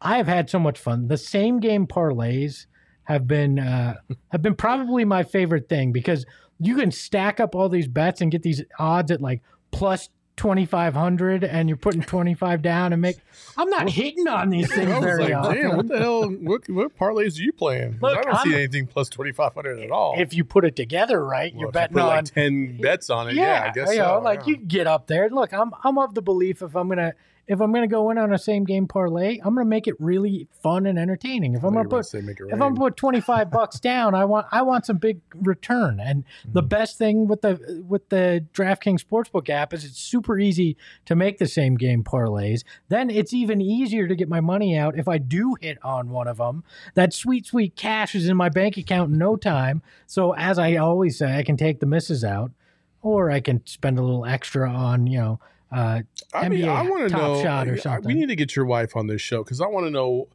I 0.00 0.18
have 0.18 0.26
had 0.26 0.50
so 0.50 0.58
much 0.58 0.78
fun. 0.78 1.08
The 1.08 1.16
same 1.16 1.60
game 1.60 1.86
parlays 1.86 2.66
have 3.04 3.26
been 3.26 3.58
uh, 3.58 3.94
have 4.32 4.42
been 4.42 4.54
probably 4.54 5.04
my 5.04 5.22
favorite 5.22 5.68
thing 5.68 5.92
because 5.92 6.26
you 6.58 6.76
can 6.76 6.90
stack 6.90 7.40
up 7.40 7.54
all 7.54 7.68
these 7.68 7.88
bets 7.88 8.20
and 8.20 8.30
get 8.30 8.42
these 8.42 8.62
odds 8.78 9.10
at 9.10 9.20
like 9.20 9.42
plus 9.70 10.08
2500 10.36 11.44
and 11.44 11.66
you're 11.68 11.78
putting 11.78 12.02
25 12.02 12.60
down 12.60 12.92
and 12.92 13.00
make 13.00 13.16
I'm 13.56 13.70
not 13.70 13.88
hitting 13.88 14.28
on 14.28 14.50
these 14.50 14.70
things 14.74 14.90
I 14.90 14.96
was 14.96 15.04
very 15.04 15.24
like, 15.24 15.34
often. 15.34 15.56
damn, 15.62 15.76
what 15.76 15.88
the 15.88 15.98
hell? 15.98 16.28
What, 16.28 16.68
what 16.68 16.96
parlays 16.98 17.38
are 17.38 17.42
you 17.42 17.52
playing? 17.52 17.98
Look, 18.02 18.18
I 18.18 18.22
don't 18.22 18.36
see 18.42 18.50
I'm- 18.50 18.58
anything 18.58 18.86
plus 18.86 19.08
2,500 19.08 19.80
at 19.80 19.90
all. 19.90 20.14
If 20.18 20.34
you 20.34 20.44
put 20.44 20.64
it 20.66 20.76
together 20.76 21.24
right, 21.24 21.52
Well, 21.54 21.60
you're 21.60 21.68
you 21.68 21.72
betting 21.72 21.94
put 21.94 22.02
on 22.02 22.08
like 22.08 22.24
10 22.26 22.78
bets 22.82 23.08
on 23.08 23.30
it. 23.30 23.34
Yeah, 23.34 23.66
I 23.68 23.72
guess 23.72 23.88
you 23.90 23.96
so. 23.96 24.16
know, 24.16 24.20
like 24.20 24.40
yeah. 24.40 24.46
you 24.48 24.56
get 24.58 24.86
up 24.86 25.06
there. 25.06 25.30
Look, 25.30 25.54
I'm 25.54 25.72
I'm 25.82 25.96
of 25.98 26.14
the 26.14 26.22
belief 26.22 26.60
if 26.62 26.76
I'm 26.76 26.88
gonna 26.88 27.14
if 27.48 27.60
I'm 27.60 27.72
gonna 27.72 27.86
go 27.86 28.10
in 28.10 28.18
on 28.18 28.32
a 28.32 28.38
same 28.38 28.64
game 28.64 28.88
parlay, 28.88 29.38
I'm 29.38 29.54
gonna 29.54 29.64
make 29.64 29.86
it 29.86 29.94
really 30.00 30.48
fun 30.62 30.86
and 30.86 30.98
entertaining. 30.98 31.54
If 31.54 31.64
I'm 31.64 31.74
gonna 31.74 31.88
put 31.88 31.98
to 31.98 32.04
say 32.04 32.18
if 32.18 32.60
I'm 32.60 32.74
put 32.74 32.96
25 32.96 33.50
bucks 33.50 33.78
down, 33.80 34.14
I 34.14 34.24
want 34.24 34.46
I 34.50 34.62
want 34.62 34.86
some 34.86 34.96
big 34.98 35.20
return. 35.34 36.00
And 36.00 36.24
the 36.44 36.60
Mm-hmm. 36.60 36.68
best 36.68 36.98
thing 36.98 37.28
with 37.28 37.42
the 37.42 37.84
with 37.86 38.08
the 38.08 38.44
DraftKings 38.52 39.04
Sportsbook 39.04 39.48
app 39.48 39.72
is 39.72 39.84
it's 39.84 39.98
super 40.00 40.38
easy 40.38 40.76
to 41.04 41.14
make 41.14 41.38
the 41.38 41.46
same 41.46 41.76
game 41.76 42.02
parlays. 42.02 42.62
Then 42.88 43.10
it's 43.10 43.32
even 43.32 43.60
easier 43.60 44.08
to 44.08 44.16
get 44.16 44.28
my 44.28 44.40
money 44.40 44.76
out 44.76 44.98
if 44.98 45.06
I 45.06 45.18
do 45.18 45.56
hit 45.60 45.78
on 45.84 46.10
one 46.10 46.26
of 46.26 46.38
them. 46.38 46.64
That 46.94 47.12
sweet 47.12 47.46
sweet 47.46 47.76
cash 47.76 48.14
is 48.14 48.28
in 48.28 48.36
my 48.36 48.48
bank 48.48 48.76
account 48.76 49.12
in 49.12 49.18
no 49.18 49.36
time. 49.36 49.82
So 50.06 50.32
as 50.32 50.58
I 50.58 50.76
always 50.76 51.18
say, 51.18 51.36
I 51.36 51.42
can 51.44 51.56
take 51.56 51.78
the 51.80 51.86
misses 51.86 52.24
out, 52.24 52.50
or 53.02 53.30
I 53.30 53.40
can 53.40 53.64
spend 53.66 53.98
a 53.98 54.02
little 54.02 54.26
extra 54.26 54.68
on 54.68 55.06
you 55.06 55.18
know. 55.20 55.40
Uh, 55.72 56.02
I 56.32 56.48
mean, 56.48 56.68
I 56.68 56.82
want 56.82 57.04
to 57.04 57.08
Top 57.08 57.20
know. 57.20 57.42
Shot 57.42 57.68
or 57.68 57.78
I- 57.88 57.98
We 58.00 58.14
need 58.14 58.28
to 58.28 58.36
get 58.36 58.54
your 58.54 58.64
wife 58.66 58.96
on 58.96 59.06
this 59.08 59.20
show 59.20 59.42
because 59.42 59.60
I 59.60 59.66
want 59.66 59.86
to 59.86 59.90
know 59.90 60.28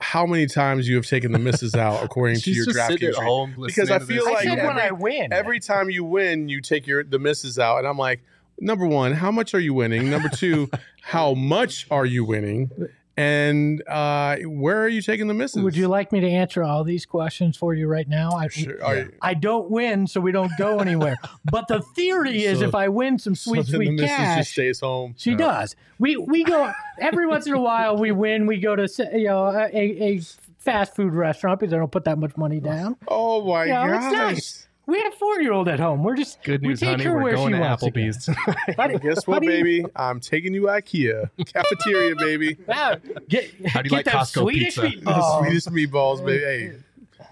how 0.00 0.26
many 0.26 0.46
times 0.46 0.88
you 0.88 0.96
have 0.96 1.06
taken 1.06 1.32
the 1.32 1.38
misses 1.38 1.74
out 1.74 2.04
according 2.04 2.38
to 2.40 2.50
your 2.50 2.66
draft 2.66 2.92
DraftKings. 2.92 2.98
sitting 2.98 3.08
at 3.08 3.14
home 3.24 3.54
Because 3.64 3.90
I 3.90 3.98
feel 3.98 4.24
this. 4.24 4.26
I 4.26 4.30
like 4.32 4.42
said 4.44 4.58
when 4.58 4.78
every- 4.78 4.82
I 4.82 4.90
win. 4.92 5.32
Every 5.32 5.58
time 5.60 5.90
you 5.90 6.04
win, 6.04 6.48
you 6.48 6.60
take 6.60 6.86
your 6.86 7.02
the 7.02 7.18
misses 7.18 7.58
out, 7.58 7.78
and 7.78 7.86
I'm 7.88 7.96
like, 7.98 8.20
number 8.60 8.86
one, 8.86 9.12
how 9.14 9.30
much 9.30 9.54
are 9.54 9.58
you 9.60 9.72
winning? 9.74 10.10
Number 10.10 10.28
two, 10.28 10.70
how 11.02 11.34
much 11.34 11.86
are 11.90 12.06
you 12.06 12.24
winning? 12.24 12.70
And 13.18 13.82
uh, 13.88 14.36
where 14.44 14.82
are 14.82 14.88
you 14.88 15.00
taking 15.00 15.26
the 15.26 15.32
misses? 15.34 15.62
Would 15.62 15.74
you 15.76 15.88
like 15.88 16.12
me 16.12 16.20
to 16.20 16.28
answer 16.28 16.62
all 16.62 16.84
these 16.84 17.06
questions 17.06 17.56
for 17.56 17.72
you 17.72 17.86
right 17.88 18.06
now? 18.06 18.32
I, 18.32 18.48
Sure. 18.48 18.94
You- 18.94 19.12
I 19.22 19.32
don't 19.32 19.70
win, 19.70 20.06
so 20.06 20.20
we 20.20 20.32
don't 20.32 20.52
go 20.58 20.80
anywhere. 20.80 21.16
but 21.50 21.66
the 21.68 21.80
theory 21.80 22.44
is, 22.44 22.58
So- 22.58 22.66
if 22.66 22.74
I 22.74 22.88
win 22.88 23.18
some 23.18 23.34
so 23.34 23.52
sweet, 23.52 23.66
the 23.66 23.72
sweet 23.72 23.98
cash, 24.00 24.38
just 24.40 24.52
stays 24.52 24.80
home. 24.80 25.14
she 25.16 25.34
does. 25.34 25.74
We 25.98 26.16
we 26.18 26.44
go 26.44 26.70
every 27.00 27.26
once 27.26 27.46
in 27.46 27.54
a 27.54 27.60
while. 27.60 27.96
We 27.96 28.12
win. 28.12 28.46
We 28.46 28.58
go 28.60 28.76
to 28.76 28.86
you 29.14 29.28
know 29.28 29.46
a, 29.46 29.68
a 29.72 30.20
fast 30.58 30.94
food 30.94 31.14
restaurant 31.14 31.60
because 31.60 31.72
I 31.72 31.78
don't 31.78 31.90
put 31.92 32.04
that 32.04 32.18
much 32.18 32.36
money 32.36 32.60
down. 32.60 32.96
Oh 33.08 33.42
my 33.46 33.64
Yeah, 33.64 33.96
it's 33.96 34.04
gosh! 34.04 34.12
nice. 34.12 34.65
We 34.86 34.98
had 35.02 35.12
a 35.12 35.16
four 35.16 35.40
year 35.40 35.52
old 35.52 35.68
at 35.68 35.80
home. 35.80 36.04
We're 36.04 36.14
just 36.16 36.42
Good 36.44 36.62
we 36.64 36.76
take 36.76 36.88
honey. 36.90 37.04
her 37.04 37.16
We're 37.16 37.22
where 37.22 37.34
going 37.34 37.52
she 37.54 37.58
to 37.58 37.60
wants 37.60 37.82
to 37.82 37.90
go. 37.90 38.00
Applebee's 38.00 38.24
tonight. 38.24 38.76
How 38.76 38.86
do- 38.86 38.98
Guess 38.98 39.26
what, 39.26 39.42
do 39.42 39.48
baby? 39.48 39.84
I'm 39.96 40.20
taking 40.20 40.54
you 40.54 40.62
IKEA 40.62 41.28
cafeteria, 41.52 42.14
baby. 42.16 42.56
Wow, 42.68 42.96
get, 43.28 43.50
How 43.66 43.82
do 43.82 43.86
you 43.88 43.90
get 43.90 43.92
like 43.92 44.04
them 44.04 44.14
Costco 44.14 44.42
Swedish 44.42 44.76
pizza? 44.76 44.80
The 44.82 44.88
meatballs. 45.10 45.40
sweetest 45.44 45.70
meatballs, 45.72 46.24
baby. 46.24 46.44
Hey, 46.44 46.72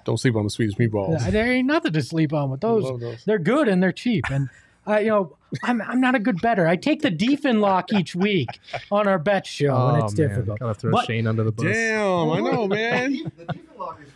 don't 0.05 0.19
sleep 0.19 0.35
on 0.37 0.45
the 0.45 0.51
sweetest 0.51 0.79
meatballs. 0.79 1.21
Yeah, 1.21 1.31
there 1.31 1.53
ain't 1.53 1.67
nothing 1.69 1.93
to 1.93 2.03
sleep 2.03 2.33
on 2.33 2.51
with 2.51 2.61
those. 2.61 2.83
love 2.85 3.01
those. 3.01 3.25
They're 3.25 3.39
good 3.39 3.69
and 3.69 3.83
they're 3.83 3.93
cheap. 3.93 4.25
And 4.31 4.49
Uh, 4.87 4.99
you 4.99 5.09
know, 5.09 5.37
I'm 5.63 5.81
I'm 5.81 6.01
not 6.01 6.15
a 6.15 6.19
good 6.19 6.41
better. 6.43 6.67
I 6.67 6.77
take 6.77 7.01
the 7.03 7.11
Deefin 7.11 7.61
lock 7.61 7.91
each 7.95 8.15
week 8.17 8.49
on 8.91 9.07
our 9.09 9.19
bet 9.19 9.47
show, 9.47 9.75
and 9.89 10.03
Oh, 10.03 10.05
it's 10.05 10.19
man. 10.19 10.29
difficult. 10.29 10.59
Gotta 10.59 10.75
throw 10.75 10.91
But- 10.93 11.07
Shane 11.07 11.27
under 11.27 11.45
the 11.45 11.53
bus. 11.53 11.65
Damn, 11.65 12.31
I 12.31 12.41
know, 12.41 12.67
man. 12.69 13.13
The 13.37 13.45
default 13.47 13.79
lock 13.79 14.01
is, 14.03 14.09
is, 14.09 14.09
like, 14.09 14.09
is 14.09 14.14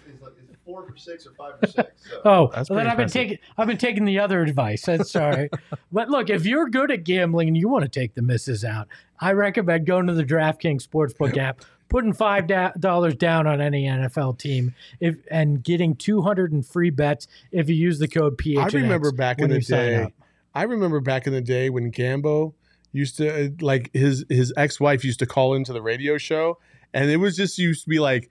four 0.79 0.91
for 0.91 0.97
six 0.97 1.27
or 1.27 1.33
five 1.33 1.59
for 1.61 1.67
six. 1.67 1.91
So. 2.11 2.21
Oh, 2.25 2.51
That's 2.55 2.71
well, 2.71 2.79
then 2.79 2.89
I've 2.89 2.97
been 2.97 3.09
taking 3.09 3.39
I've 3.57 3.67
been 3.67 3.79
taking 3.79 4.05
the 4.05 4.19
other 4.19 4.43
advice. 4.43 4.83
That's 4.83 5.11
sorry, 5.11 5.51
but 5.93 6.11
look, 6.11 6.31
if 6.31 6.47
you're 6.47 6.69
good 6.69 6.91
at 6.91 7.05
gambling 7.05 7.49
and 7.49 7.57
you 7.57 7.69
want 7.69 7.85
to 7.85 7.89
take 7.89 8.15
the 8.15 8.23
misses 8.23 8.65
out, 8.65 8.89
I 9.21 9.33
recommend 9.33 9.87
going 9.87 10.07
to 10.07 10.15
the 10.15 10.25
DraftKings 10.25 10.87
Sportsbook 10.87 11.37
app, 11.37 11.63
putting 11.89 12.13
five 12.13 12.47
dollars 12.79 13.15
down 13.17 13.47
on 13.47 13.61
any 13.61 13.85
NFL 13.85 14.39
team, 14.39 14.75
if 15.01 15.17
and 15.31 15.63
getting 15.63 15.97
two 15.97 16.23
hundred 16.23 16.53
in 16.53 16.63
free 16.63 16.91
bets 16.91 17.27
if 17.51 17.69
you 17.69 17.75
use 17.75 17.99
the 17.99 18.09
code 18.09 18.39
PHNX. 18.39 18.75
I 18.75 18.79
remember 18.79 19.13
back 19.13 19.41
in 19.41 19.51
the 19.51 19.61
day. 19.61 20.13
I 20.55 20.63
remember 20.63 21.01
back 21.01 21.27
in 21.27 21.33
the 21.33 21.41
day 21.41 21.71
when 21.71 21.93
Gambo 21.93 22.55
used 22.93 23.17
to 23.19 23.47
uh, 23.47 23.49
like 23.61 23.91
his 23.93 24.25
his 24.29 24.53
ex 24.57 24.81
wife 24.81 25.05
used 25.05 25.19
to 25.21 25.27
call 25.27 25.55
into 25.55 25.73
the 25.73 25.83
radio 25.83 26.19
show, 26.19 26.59
and 26.93 27.11
it 27.11 27.19
was 27.19 27.37
just 27.37 27.59
used 27.59 27.85
to 27.85 27.91
be 27.91 27.99
like, 27.99 28.31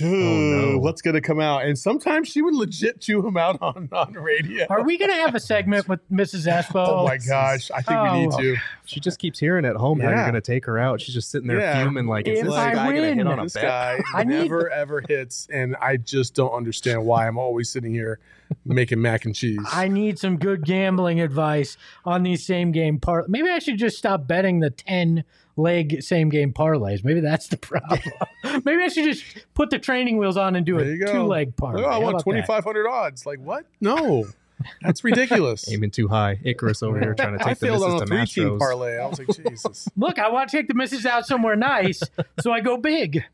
Oh, 0.00 0.06
no. 0.06 0.78
what's 0.78 1.02
gonna 1.02 1.20
come 1.20 1.40
out? 1.40 1.64
And 1.64 1.78
sometimes 1.78 2.28
she 2.28 2.40
would 2.42 2.54
legit 2.54 3.00
chew 3.00 3.26
him 3.26 3.36
out 3.36 3.58
on 3.60 3.88
on 3.92 4.12
radio. 4.14 4.66
Are 4.70 4.82
we 4.82 4.96
going 4.98 5.10
to 5.10 5.16
have 5.16 5.34
a 5.34 5.40
segment 5.40 5.88
with 5.88 6.00
Mrs. 6.10 6.46
Espo? 6.50 6.86
Oh 6.88 7.04
my 7.04 7.18
gosh, 7.18 7.70
I 7.70 7.82
think 7.82 8.00
we 8.02 8.20
need 8.20 8.30
Oh. 8.32 8.38
to. 8.38 8.56
She 8.84 9.00
just 9.00 9.18
keeps 9.18 9.38
hearing 9.38 9.64
at 9.64 9.76
home 9.76 10.00
how 10.00 10.08
Yeah. 10.10 10.14
you're 10.16 10.24
going 10.30 10.34
to 10.34 10.40
take 10.40 10.64
her 10.66 10.78
out. 10.78 11.00
She's 11.00 11.14
just 11.14 11.30
sitting 11.30 11.48
there 11.48 11.58
Yeah. 11.60 11.82
fuming 11.82 12.06
like, 12.06 12.26
is 12.28 12.38
If 12.40 12.46
this 12.46 12.54
I 12.54 12.72
guy 12.74 12.84
going 12.90 13.02
to 13.02 13.08
hit 13.08 13.16
win. 13.18 13.26
on 13.26 13.38
a 13.40 13.42
This 13.44 13.54
bet? 13.54 13.62
guy 13.64 14.00
I 14.14 14.24
need- 14.24 14.42
never 14.42 14.70
ever 14.70 15.02
hits, 15.08 15.48
and 15.52 15.76
I 15.80 15.96
just 15.96 16.34
don't 16.34 16.52
understand 16.52 17.04
why 17.04 17.26
I'm 17.26 17.38
always 17.38 17.68
sitting 17.68 17.92
here 17.92 18.18
making 18.64 19.00
mac 19.02 19.24
and 19.24 19.34
cheese. 19.34 19.58
I 19.72 19.88
need 19.88 20.18
some 20.18 20.38
good 20.38 20.64
gambling 20.64 21.20
advice 21.20 21.76
on 22.04 22.22
these 22.22 22.46
same 22.46 22.72
game 22.72 22.98
par. 22.98 23.24
Maybe 23.28 23.50
I 23.50 23.58
should 23.58 23.78
just 23.78 23.98
stop 23.98 24.26
betting 24.26 24.60
the 24.60 24.70
ten 24.70 25.24
leg 25.58 26.02
same 26.02 26.28
game 26.28 26.52
parlays. 26.52 27.04
Maybe 27.04 27.20
that's 27.20 27.48
the 27.48 27.56
problem. 27.58 28.00
Maybe 28.64 28.82
I 28.82 28.88
should 28.88 29.04
just 29.04 29.24
put 29.54 29.70
the 29.70 29.78
training 29.78 30.16
wheels 30.16 30.36
on 30.36 30.56
and 30.56 30.64
do 30.64 30.78
There 30.78 30.94
a 30.94 31.12
two 31.12 31.24
leg 31.24 31.56
parlay. 31.56 31.82
Oh, 31.82 31.88
I 31.88 31.92
How 31.94 32.00
want 32.00 32.20
twenty 32.20 32.42
five 32.42 32.64
hundred 32.64 32.88
odds. 32.88 33.26
Like 33.26 33.40
what? 33.40 33.66
No, 33.80 34.26
that's 34.82 35.04
ridiculous. 35.04 35.68
Aiming 35.72 35.90
too 35.90 36.08
high. 36.08 36.38
Icarus 36.42 36.82
over 36.82 36.98
here 36.98 37.14
trying 37.14 37.38
to 37.38 37.44
I 37.44 37.50
take 37.50 37.58
the 37.58 37.66
failed 37.66 37.80
misses 37.80 37.94
on 37.94 38.02
a 38.02 38.06
to 38.06 38.06
three 38.06 38.44
team 38.44 38.58
parlay. 38.58 38.98
I 38.98 39.06
was 39.06 39.18
like, 39.18 39.50
Jesus. 39.50 39.88
Look, 39.96 40.18
I 40.18 40.30
want 40.30 40.50
to 40.50 40.56
take 40.56 40.68
the 40.68 40.74
misses 40.74 41.06
out 41.06 41.26
somewhere 41.26 41.56
nice, 41.56 42.02
so 42.40 42.52
I 42.52 42.60
go 42.60 42.76
big, 42.76 43.24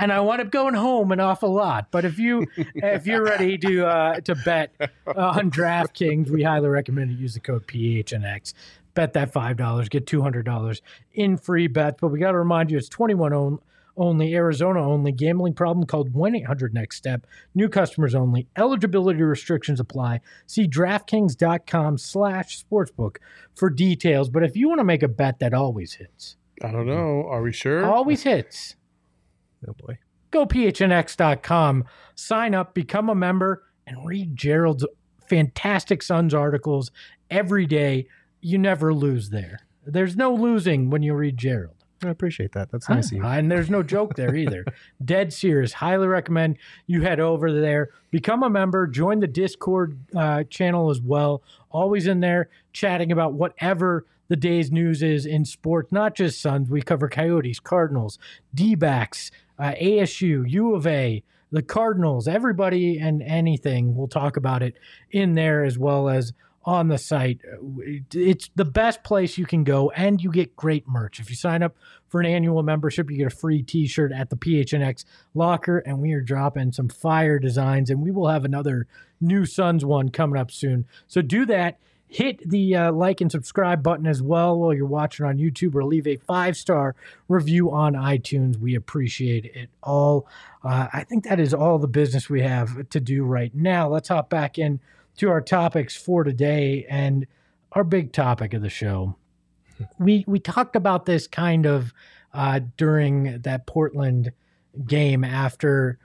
and 0.00 0.12
I 0.12 0.20
want 0.20 0.40
up 0.40 0.50
going 0.50 0.74
home 0.74 1.12
an 1.12 1.20
awful 1.20 1.52
lot. 1.52 1.88
But 1.90 2.04
if 2.04 2.18
you 2.18 2.46
if 2.56 3.06
you're 3.06 3.24
ready 3.24 3.58
to 3.58 3.86
uh, 3.86 4.20
to 4.20 4.34
bet 4.34 4.72
on 5.06 5.50
DraftKings, 5.50 6.30
we 6.30 6.42
highly 6.42 6.68
recommend 6.68 7.10
you 7.12 7.16
use 7.18 7.34
the 7.34 7.40
code 7.40 7.66
PHNX. 7.66 8.54
Bet 8.94 9.12
that 9.14 9.32
five 9.32 9.56
dollars, 9.56 9.88
get 9.88 10.06
two 10.06 10.22
hundred 10.22 10.44
dollars 10.44 10.82
in 11.12 11.36
free 11.36 11.66
bets. 11.66 11.96
But 12.00 12.08
we 12.08 12.18
got 12.18 12.32
to 12.32 12.38
remind 12.38 12.70
you, 12.70 12.76
it's 12.78 12.88
twenty 12.88 13.14
one 13.14 13.32
on, 13.32 13.58
only, 13.96 14.34
Arizona 14.34 14.86
only. 14.86 15.12
Gambling 15.12 15.54
problem 15.54 15.86
called 15.86 16.12
one 16.12 16.34
eight 16.34 16.46
hundred 16.46 16.74
Next 16.74 16.96
Step. 16.96 17.26
New 17.54 17.68
customers 17.68 18.14
only. 18.14 18.48
Eligibility 18.56 19.22
restrictions 19.22 19.80
apply. 19.80 20.20
See 20.46 20.66
DraftKings.com/slash 20.68 22.64
sportsbook 22.64 23.16
for 23.54 23.70
details. 23.70 24.28
But 24.28 24.44
if 24.44 24.56
you 24.56 24.68
want 24.68 24.80
to 24.80 24.84
make 24.84 25.02
a 25.02 25.08
bet 25.08 25.38
that 25.40 25.54
always 25.54 25.94
hits, 25.94 26.36
I 26.62 26.70
don't 26.70 26.86
know. 26.86 27.26
Are 27.28 27.42
we 27.42 27.52
sure? 27.52 27.84
always 27.84 28.22
hits, 28.22 28.76
Oh 29.68 29.72
boy. 29.74 29.98
go 30.30 30.46
phnx.com, 30.46 31.84
sign 32.14 32.54
up, 32.54 32.74
become 32.74 33.08
a 33.08 33.14
member, 33.14 33.62
and 33.86 34.04
read 34.06 34.36
Gerald's 34.36 34.84
fantastic 35.28 36.02
Suns 36.02 36.34
articles 36.34 36.90
every 37.30 37.66
day. 37.66 38.06
You 38.42 38.58
never 38.58 38.92
lose 38.92 39.30
there. 39.30 39.60
There's 39.86 40.16
no 40.16 40.34
losing 40.34 40.90
when 40.90 41.02
you 41.02 41.14
read 41.14 41.38
Gerald. 41.38 41.76
I 42.04 42.10
appreciate 42.10 42.52
that. 42.52 42.70
That's 42.70 42.88
nice 42.88 43.06
of 43.06 43.18
you. 43.18 43.24
And 43.24 43.50
there's 43.50 43.70
no 43.70 43.82
joke 43.82 44.16
there 44.16 44.34
either. 44.34 44.64
Dead 45.04 45.32
serious. 45.32 45.74
Highly 45.74 46.06
recommend 46.06 46.58
you 46.86 47.02
head 47.02 47.20
over 47.20 47.52
there, 47.52 47.90
become 48.10 48.42
a 48.42 48.50
member, 48.50 48.86
join 48.86 49.20
the 49.20 49.26
Discord 49.26 49.98
uh, 50.16 50.44
channel 50.44 50.90
as 50.90 51.00
well. 51.00 51.42
Always 51.70 52.06
in 52.06 52.20
there 52.20 52.48
chatting 52.72 53.12
about 53.12 53.34
whatever 53.34 54.04
the 54.28 54.36
day's 54.36 54.72
news 54.72 55.02
is 55.02 55.26
in 55.26 55.44
sports, 55.44 55.92
not 55.92 56.16
just 56.16 56.40
Suns. 56.40 56.70
We 56.70 56.82
cover 56.82 57.08
Coyotes, 57.08 57.60
Cardinals, 57.60 58.18
D 58.54 58.74
backs, 58.74 59.30
uh, 59.58 59.74
ASU, 59.80 60.44
U 60.48 60.74
of 60.74 60.86
A, 60.86 61.22
the 61.50 61.62
Cardinals, 61.62 62.26
everybody 62.26 62.98
and 62.98 63.22
anything. 63.22 63.94
We'll 63.94 64.08
talk 64.08 64.36
about 64.36 64.62
it 64.62 64.74
in 65.10 65.34
there 65.34 65.64
as 65.64 65.78
well 65.78 66.08
as 66.08 66.32
on 66.64 66.88
the 66.88 66.98
site. 66.98 67.40
It's 68.12 68.50
the 68.54 68.64
best 68.64 69.02
place 69.02 69.38
you 69.38 69.46
can 69.46 69.64
go, 69.64 69.90
and 69.90 70.22
you 70.22 70.30
get 70.30 70.56
great 70.56 70.86
merch. 70.86 71.20
If 71.20 71.30
you 71.30 71.36
sign 71.36 71.62
up 71.62 71.76
for 72.08 72.20
an 72.20 72.26
annual 72.26 72.62
membership, 72.62 73.10
you 73.10 73.16
get 73.16 73.26
a 73.26 73.30
free 73.30 73.62
t 73.62 73.86
shirt 73.86 74.12
at 74.12 74.30
the 74.30 74.36
PHNX 74.36 75.04
locker, 75.34 75.78
and 75.78 76.00
we 76.00 76.12
are 76.12 76.20
dropping 76.20 76.72
some 76.72 76.88
fire 76.88 77.38
designs, 77.38 77.90
and 77.90 78.02
we 78.02 78.10
will 78.10 78.28
have 78.28 78.44
another 78.44 78.86
new 79.20 79.44
Suns 79.44 79.84
one 79.84 80.10
coming 80.10 80.38
up 80.38 80.50
soon. 80.50 80.86
So 81.08 81.22
do 81.22 81.46
that. 81.46 81.78
Hit 82.06 82.46
the 82.46 82.76
uh, 82.76 82.92
like 82.92 83.22
and 83.22 83.32
subscribe 83.32 83.82
button 83.82 84.06
as 84.06 84.20
well 84.20 84.58
while 84.58 84.74
you're 84.74 84.84
watching 84.84 85.24
on 85.24 85.38
YouTube, 85.38 85.74
or 85.74 85.82
leave 85.82 86.06
a 86.06 86.16
five 86.16 86.58
star 86.58 86.94
review 87.26 87.70
on 87.70 87.94
iTunes. 87.94 88.58
We 88.58 88.74
appreciate 88.74 89.46
it 89.46 89.70
all. 89.82 90.26
Uh, 90.62 90.88
I 90.92 91.04
think 91.04 91.24
that 91.24 91.40
is 91.40 91.54
all 91.54 91.78
the 91.78 91.88
business 91.88 92.28
we 92.28 92.42
have 92.42 92.88
to 92.90 93.00
do 93.00 93.24
right 93.24 93.54
now. 93.54 93.88
Let's 93.88 94.08
hop 94.08 94.28
back 94.28 94.58
in 94.58 94.80
to 95.16 95.30
our 95.30 95.40
topics 95.40 95.96
for 95.96 96.24
today 96.24 96.86
and 96.88 97.26
our 97.72 97.84
big 97.84 98.12
topic 98.12 98.54
of 98.54 98.62
the 98.62 98.70
show. 98.70 99.16
We 99.98 100.24
we 100.26 100.38
talked 100.38 100.76
about 100.76 101.06
this 101.06 101.26
kind 101.26 101.66
of 101.66 101.92
uh, 102.32 102.60
during 102.76 103.40
that 103.42 103.66
Portland 103.66 104.32
game 104.86 105.24
after 105.24 105.98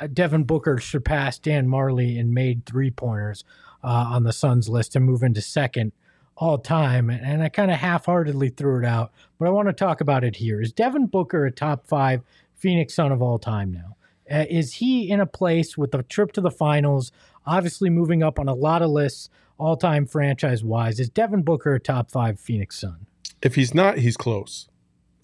uh, 0.00 0.06
Devin 0.06 0.44
Booker 0.44 0.78
surpassed 0.78 1.42
Dan 1.42 1.66
Majerle 1.66 2.18
and 2.18 2.32
made 2.32 2.64
three 2.64 2.90
pointers 2.90 3.44
uh, 3.82 4.06
on 4.10 4.24
the 4.24 4.32
Suns 4.32 4.68
list 4.68 4.92
to 4.92 5.00
move 5.00 5.22
into 5.22 5.40
second 5.40 5.92
all 6.36 6.58
time. 6.58 7.10
And 7.10 7.42
I 7.42 7.48
kind 7.48 7.70
of 7.70 7.78
half 7.78 8.06
heartedly 8.06 8.48
threw 8.48 8.78
it 8.78 8.84
out, 8.84 9.12
but 9.38 9.46
I 9.46 9.50
want 9.50 9.68
to 9.68 9.72
talk 9.72 10.00
about 10.00 10.24
it 10.24 10.36
here. 10.36 10.60
Is 10.60 10.72
Devin 10.72 11.06
Booker 11.06 11.44
a 11.44 11.52
top 11.52 11.86
five 11.86 12.22
Phoenix 12.54 12.94
Sun 12.94 13.12
of 13.12 13.22
all 13.22 13.38
time 13.38 13.72
now? 13.72 13.96
Uh, 14.30 14.46
is 14.48 14.74
he 14.74 15.10
in 15.10 15.20
a 15.20 15.26
place 15.26 15.76
with 15.76 15.90
the 15.90 16.02
trip 16.02 16.32
to 16.32 16.40
the 16.40 16.50
finals, 16.50 17.12
obviously 17.46 17.90
moving 17.90 18.22
up 18.22 18.38
on 18.38 18.48
a 18.48 18.54
lot 18.54 18.82
of 18.82 18.90
lists 18.90 19.30
all 19.58 19.76
time 19.76 20.06
franchise 20.06 20.64
wise? 20.64 20.98
Is 21.00 21.08
Devin 21.08 21.42
Booker 21.42 21.74
a 21.74 21.80
top 21.80 22.10
five 22.10 22.38
Phoenix 22.38 22.78
Sun? 22.80 23.06
If 23.42 23.54
he's 23.54 23.74
not, 23.74 23.98
he's 23.98 24.16
close. 24.16 24.68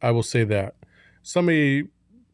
I 0.03 0.11
will 0.11 0.23
say 0.23 0.45
that. 0.45 0.75
Somebody 1.23 1.89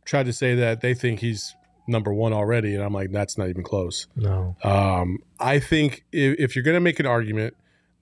tried 0.04 0.26
to 0.26 0.32
say 0.32 0.54
that 0.54 0.80
they 0.80 0.94
think 0.94 1.20
he's 1.20 1.54
number 1.88 2.12
one 2.12 2.32
already, 2.32 2.74
and 2.74 2.82
I'm 2.82 2.92
like, 2.92 3.12
that's 3.12 3.38
not 3.38 3.48
even 3.48 3.62
close. 3.62 4.06
No. 4.16 4.56
Um, 4.62 5.18
I 5.38 5.58
think 5.58 6.04
if, 6.12 6.38
if 6.38 6.56
you're 6.56 6.64
going 6.64 6.74
to 6.74 6.80
make 6.80 7.00
an 7.00 7.06
argument, 7.06 7.56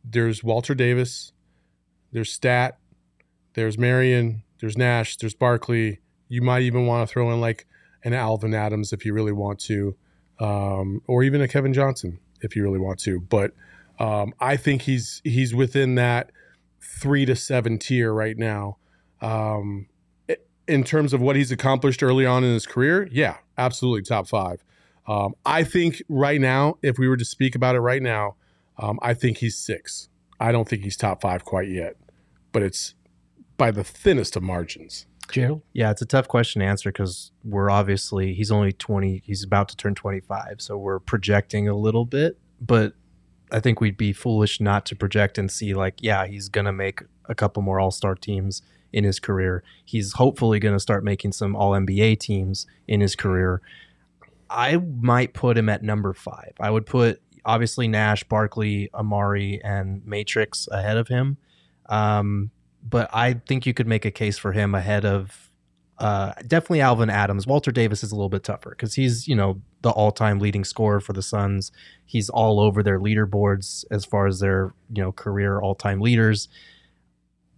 there's 0.04 0.42
Walter 0.42 0.74
Davis, 0.74 1.32
there's 2.12 2.30
Stat, 2.30 2.78
there's 3.54 3.78
Marion, 3.78 4.42
there's 4.60 4.76
Nash, 4.76 5.16
there's 5.16 5.34
Barkley. 5.34 6.00
You 6.28 6.42
might 6.42 6.62
even 6.62 6.86
want 6.86 7.06
to 7.06 7.12
throw 7.12 7.30
in 7.32 7.40
like 7.40 7.66
an 8.02 8.12
Alvin 8.12 8.54
Adams 8.54 8.92
if 8.92 9.04
you 9.04 9.12
really 9.12 9.32
want 9.32 9.58
to, 9.60 9.96
um, 10.40 11.02
or 11.06 11.22
even 11.22 11.40
a 11.40 11.48
Kevin 11.48 11.72
Johnson 11.72 12.18
if 12.40 12.54
you 12.54 12.62
really 12.62 12.78
want 12.78 12.98
to. 13.00 13.20
But 13.20 13.52
um, 13.98 14.34
I 14.40 14.56
think 14.56 14.82
he's 14.82 15.20
he's 15.24 15.54
within 15.54 15.94
that 15.96 16.30
three 16.80 17.24
to 17.26 17.36
seven 17.36 17.78
tier 17.78 18.12
right 18.12 18.36
now. 18.36 18.78
Um, 19.20 19.86
in 20.66 20.82
terms 20.82 21.12
of 21.12 21.20
what 21.20 21.36
he's 21.36 21.52
accomplished 21.52 22.02
early 22.02 22.24
on 22.24 22.42
in 22.42 22.52
his 22.52 22.66
career, 22.66 23.08
yeah, 23.10 23.36
absolutely 23.58 24.02
top 24.02 24.26
five. 24.26 24.64
Um, 25.06 25.34
I 25.44 25.62
think 25.64 26.02
right 26.08 26.40
now, 26.40 26.78
if 26.82 26.98
we 26.98 27.08
were 27.08 27.18
to 27.18 27.24
speak 27.24 27.54
about 27.54 27.74
it 27.74 27.80
right 27.80 28.02
now, 28.02 28.36
um, 28.78 28.98
I 29.02 29.14
think 29.14 29.38
he's 29.38 29.56
six. 29.56 30.08
I 30.40 30.52
don't 30.52 30.68
think 30.68 30.82
he's 30.82 30.96
top 30.96 31.20
five 31.20 31.44
quite 31.44 31.68
yet, 31.68 31.96
but 32.52 32.62
it's 32.62 32.94
by 33.56 33.70
the 33.70 33.84
thinnest 33.84 34.36
of 34.36 34.42
margins. 34.42 35.06
Gerald? 35.30 35.62
Yeah, 35.72 35.90
it's 35.90 36.02
a 36.02 36.06
tough 36.06 36.28
question 36.28 36.60
to 36.60 36.66
answer 36.66 36.90
because 36.90 37.32
we're 37.44 37.70
obviously 37.70 38.34
he's 38.34 38.50
only 38.50 38.72
twenty. 38.72 39.22
He's 39.24 39.42
about 39.42 39.68
to 39.70 39.76
turn 39.76 39.94
twenty 39.94 40.20
five, 40.20 40.56
so 40.60 40.76
we're 40.76 40.98
projecting 41.00 41.68
a 41.68 41.74
little 41.74 42.04
bit. 42.04 42.38
But 42.60 42.94
I 43.50 43.60
think 43.60 43.80
we'd 43.80 43.96
be 43.96 44.12
foolish 44.12 44.60
not 44.60 44.86
to 44.86 44.96
project 44.96 45.38
and 45.38 45.50
see 45.50 45.74
like, 45.74 45.94
yeah, 46.00 46.26
he's 46.26 46.48
gonna 46.48 46.72
make 46.72 47.02
a 47.26 47.34
couple 47.34 47.62
more 47.62 47.80
All 47.80 47.90
Star 47.90 48.14
teams 48.14 48.62
in 48.92 49.04
his 49.04 49.18
career. 49.18 49.62
He's 49.84 50.14
hopefully 50.14 50.58
gonna 50.58 50.80
start 50.80 51.04
making 51.04 51.32
some 51.32 51.56
All 51.56 51.72
NBA 51.72 52.20
teams 52.20 52.66
in 52.86 53.00
his 53.00 53.16
career. 53.16 53.60
I 54.50 54.76
might 54.76 55.34
put 55.34 55.58
him 55.58 55.68
at 55.68 55.82
number 55.82 56.12
five. 56.12 56.52
I 56.60 56.70
would 56.70 56.86
put 56.86 57.20
obviously 57.44 57.88
Nash, 57.88 58.24
Barkley, 58.24 58.88
Amar'e, 58.94 59.60
and 59.64 60.04
Matrix 60.06 60.68
ahead 60.70 60.96
of 60.96 61.08
him. 61.08 61.38
Um, 61.86 62.50
but 62.88 63.08
I 63.12 63.34
think 63.34 63.66
you 63.66 63.74
could 63.74 63.86
make 63.86 64.04
a 64.04 64.10
case 64.10 64.38
for 64.38 64.52
him 64.52 64.74
ahead 64.74 65.04
of 65.04 65.50
Uh, 65.98 66.32
definitely 66.48 66.80
Alvin 66.80 67.08
Adams. 67.08 67.46
Walter 67.46 67.70
Davis 67.70 68.02
is 68.02 68.10
a 68.10 68.16
little 68.16 68.28
bit 68.28 68.42
tougher 68.42 68.70
because 68.70 68.94
he's 68.94 69.28
you 69.28 69.36
know 69.36 69.60
the 69.82 69.90
all-time 69.90 70.40
leading 70.40 70.64
scorer 70.64 70.98
for 71.00 71.12
the 71.12 71.22
Suns. 71.22 71.70
He's 72.04 72.28
all 72.28 72.58
over 72.58 72.82
their 72.82 72.98
leaderboards 72.98 73.84
as 73.92 74.04
far 74.04 74.26
as 74.26 74.40
their 74.40 74.74
you 74.92 75.02
know 75.02 75.12
career 75.12 75.60
all-time 75.60 76.00
leaders. 76.00 76.48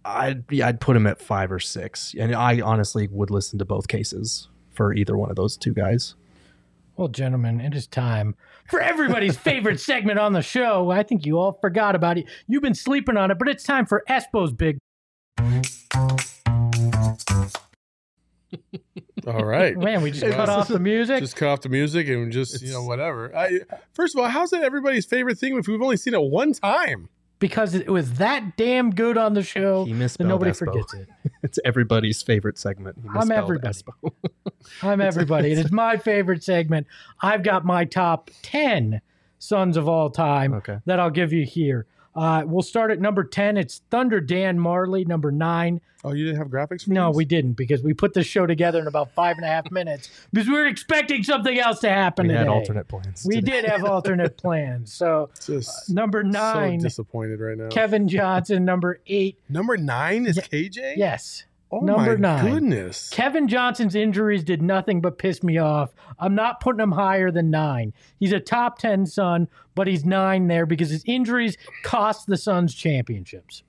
I'd 0.05 0.45
be, 0.47 0.61
I'd 0.63 0.79
put 0.79 0.95
him 0.95 1.07
at 1.07 1.19
five 1.19 1.51
or 1.51 1.59
six, 1.59 2.13
and 2.17 2.33
I 2.35 2.61
honestly 2.61 3.07
would 3.11 3.29
listen 3.31 3.57
to 3.59 3.65
both 3.65 3.87
cases 3.87 4.47
for 4.71 4.93
either 4.93 5.17
one 5.17 5.29
of 5.31 5.35
those 5.35 5.57
two 5.57 5.73
guys. 5.73 6.13
Well, 6.95 7.09
gentlemen, 7.09 7.59
it 7.59 7.73
is 7.75 7.87
time 7.87 8.35
for 8.69 8.79
everybody's 8.79 9.35
favorite 9.51 9.79
segment 9.79 10.19
on 10.19 10.33
the 10.33 10.41
show. 10.41 10.91
I 10.91 11.03
think 11.03 11.25
you 11.25 11.39
all 11.39 11.57
forgot 11.59 11.95
about 11.95 12.17
it. 12.19 12.25
You've 12.47 12.63
been 12.63 12.75
sleeping 12.75 13.17
on 13.17 13.31
it, 13.31 13.39
but 13.39 13.47
it's 13.49 13.63
time 13.63 13.85
for 13.85 14.03
Espo's 14.07 14.53
big. 14.53 14.77
All 19.27 19.43
right. 19.45 19.77
Man, 19.77 20.01
we 20.01 20.11
just 20.11 20.23
Hey, 20.23 20.31
cut 20.31 20.45
this 20.45 20.49
off 20.55 20.67
the 20.67 20.79
music. 20.79 21.19
Just 21.19 21.35
cut 21.35 21.49
off 21.49 21.61
the 21.61 21.69
music 21.69 22.07
and 22.07 22.31
just 22.31 22.61
you 22.61 22.71
know 22.71 22.83
whatever. 22.83 23.35
I, 23.35 23.59
first 23.93 24.15
of 24.15 24.21
all, 24.21 24.29
how's 24.29 24.53
it 24.53 24.63
everybody's 24.63 25.05
favorite 25.05 25.37
thing 25.37 25.57
if 25.57 25.67
we've 25.67 25.81
only 25.81 25.97
seen 25.97 26.13
it 26.13 26.21
one 26.21 26.53
time? 26.53 27.09
because 27.39 27.75
it 27.75 27.87
was 27.87 28.13
that 28.13 28.57
damn 28.57 28.89
good 28.89 29.15
on 29.15 29.35
the 29.35 29.43
show 29.43 29.85
He 29.85 29.93
that 29.93 30.19
nobody 30.21 30.49
Espo. 30.49 30.57
forgets 30.57 30.93
it. 30.95 31.07
It's 31.43 31.59
everybody's 31.63 32.23
favorite 32.23 32.57
segment. 32.57 32.97
He 32.99 33.07
I'm 33.13 33.29
everybody. 33.31 33.75
Espo. 33.75 34.11
I'm 34.81 34.99
everybody. 35.01 35.51
It 35.51 35.59
is 35.59 35.71
my 35.71 35.97
favorite 35.97 36.43
segment. 36.43 36.87
I've 37.21 37.43
got 37.43 37.63
my 37.63 37.85
top 37.85 38.31
10 38.41 39.01
Suns 39.37 39.77
of 39.77 39.87
all 39.87 40.09
time 40.09 40.51
Okay. 40.55 40.79
that 40.85 40.99
I'll 40.99 41.11
give 41.11 41.31
you 41.31 41.45
here. 41.45 41.85
Uh, 42.17 42.43
we'll 42.47 42.63
start 42.63 42.89
at 42.89 42.99
number 42.99 43.23
10. 43.23 43.57
It's 43.57 43.81
Thunder 43.91 44.19
Dan 44.19 44.57
Majerle. 44.57 45.05
Number 45.07 45.31
nine. 45.31 45.79
Oh, 46.03 46.13
you 46.13 46.25
didn't 46.25 46.39
have 46.39 46.47
graphics? 46.47 46.85
For 46.85 46.91
No, 46.91 47.09
these? 47.09 47.17
we 47.17 47.25
didn't 47.25 47.53
because 47.53 47.83
we 47.83 47.93
put 47.93 48.13
this 48.13 48.25
show 48.25 48.45
together 48.47 48.79
in 48.79 48.87
about 48.87 49.11
five 49.11 49.35
and 49.37 49.45
a 49.45 49.49
half 49.49 49.69
minutes 49.71 50.09
because 50.33 50.47
we 50.47 50.53
were 50.53 50.65
expecting 50.67 51.21
something 51.23 51.59
else 51.59 51.79
to 51.81 51.89
happen 51.89 52.25
We 52.27 52.29
today. 52.33 52.39
had 52.39 52.47
alternate 52.47 52.87
plans. 52.87 53.23
We 53.27 53.35
today. 53.35 53.61
did 53.61 53.65
have 53.65 53.83
alternate 53.85 54.35
plans. 54.37 54.91
So 54.93 55.29
Just 55.45 55.89
number 55.91 56.23
nine, 56.23 56.79
So 56.79 56.85
disappointed 56.85 57.39
right 57.39 57.57
now. 57.57 57.69
Kevin 57.69 58.07
Johnson. 58.07 58.65
Number 58.65 58.99
eight, 59.07 59.37
Number 59.49 59.77
nine 59.77 60.25
is 60.25 60.37
KJ. 60.39 60.93
yes. 60.97 61.43
Oh 61.71 61.79
number 61.79 62.17
my 62.17 62.41
nine. 62.41 62.53
Goodness. 62.53 63.09
Kevin 63.09 63.47
Johnson's 63.47 63.95
injuries 63.95 64.43
did 64.43 64.61
nothing 64.61 65.01
but 65.01 65.17
piss 65.17 65.43
me 65.43 65.57
off. 65.57 65.93
I'm 66.17 66.33
not 66.33 66.61
putting 66.61 66.79
him 66.79 66.93
higher 66.93 67.29
than 67.29 67.49
nine. 67.49 67.93
He's 68.19 68.31
a 68.31 68.39
top 68.39 68.79
10 68.79 69.05
Sun, 69.05 69.49
but 69.75 69.87
he's 69.87 70.05
nine 70.05 70.47
there 70.47 70.65
because 70.65 70.89
his 70.89 71.03
injuries 71.05 71.57
cost 71.83 72.27
the 72.27 72.37
Suns 72.37 72.73
championships. 72.73 73.63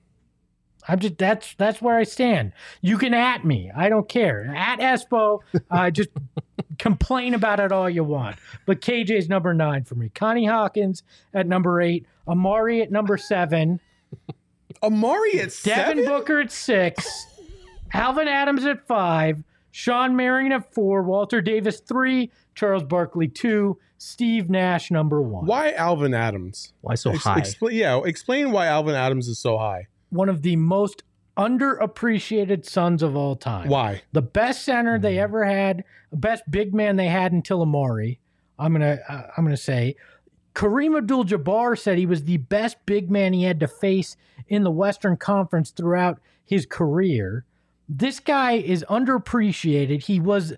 I'm 0.87 0.99
just 0.99 1.17
that's 1.17 1.53
that's 1.55 1.81
where 1.81 1.97
I 1.97 2.03
stand. 2.03 2.53
You 2.81 2.97
can 2.97 3.13
at 3.13 3.45
me. 3.45 3.69
I 3.75 3.89
don't 3.89 4.07
care. 4.07 4.51
At 4.55 4.79
Espo, 4.79 5.39
uh, 5.69 5.91
just 5.91 6.09
complain 6.79 7.33
about 7.33 7.59
it 7.59 7.71
all 7.71 7.89
you 7.89 8.03
want. 8.03 8.37
But 8.65 8.81
KJ's 8.81 9.29
number 9.29 9.53
nine 9.53 9.83
for 9.83 9.95
me. 9.95 10.09
Connie 10.09 10.45
Hawkins 10.45 11.03
at 11.33 11.45
number 11.47 11.81
eight. 11.81 12.05
Amar'e 12.27 12.81
at 12.81 12.91
number 12.91 13.17
seven. 13.17 13.79
Amar'e 14.81 15.35
at 15.35 15.53
Devin 15.63 15.97
seven. 15.97 16.05
Booker 16.05 16.39
at 16.39 16.51
six, 16.51 17.25
Alvin 17.93 18.27
Adams 18.27 18.65
at 18.65 18.85
five, 18.87 19.43
Shawn 19.71 20.15
Marion 20.15 20.51
at 20.51 20.73
four, 20.73 21.03
Walter 21.03 21.41
Davis 21.41 21.79
three, 21.79 22.31
Charles 22.55 22.83
Barkley 22.83 23.27
two, 23.27 23.77
Steve 23.97 24.49
Nash 24.49 24.91
number 24.91 25.21
one. 25.21 25.45
Why 25.45 25.71
Alvin 25.73 26.13
Adams? 26.13 26.73
Why 26.81 26.95
so 26.95 27.11
Ex- 27.11 27.23
high? 27.23 27.41
expla- 27.41 27.73
yeah, 27.73 28.01
explain 28.03 28.51
why 28.51 28.67
Alvin 28.67 28.95
Adams 28.95 29.27
is 29.27 29.39
so 29.39 29.57
high. 29.57 29.87
One 30.09 30.29
of 30.29 30.41
the 30.41 30.55
most 30.55 31.03
underappreciated 31.37 32.65
Suns 32.65 33.01
of 33.01 33.15
all 33.15 33.35
time. 33.35 33.69
Why? 33.69 34.01
The 34.11 34.21
best 34.21 34.63
center 34.65 34.99
they 34.99 35.19
ever 35.19 35.45
had, 35.45 35.83
the 36.11 36.17
best 36.17 36.43
big 36.49 36.73
man 36.73 36.95
they 36.97 37.07
had 37.07 37.31
until 37.31 37.65
Amar'e. 37.65 38.17
I'm 38.57 38.73
gonna 38.73 38.99
uh, 39.07 39.23
I'm 39.37 39.43
gonna 39.45 39.57
say. 39.57 39.95
Kareem 40.55 40.97
Abdul-Jabbar 40.97 41.77
said 41.79 41.97
he 41.97 42.05
was 42.05 42.23
the 42.25 42.37
best 42.37 42.77
big 42.85 43.09
man 43.09 43.31
he 43.33 43.43
had 43.43 43.59
to 43.61 43.67
face 43.67 44.17
in 44.47 44.63
the 44.63 44.71
Western 44.71 45.15
Conference 45.15 45.69
throughout 45.69 46.19
his 46.43 46.65
career. 46.65 47.45
This 47.89 48.19
guy 48.19 48.53
is 48.53 48.85
underappreciated. 48.87 50.03
He 50.03 50.19
was 50.19 50.53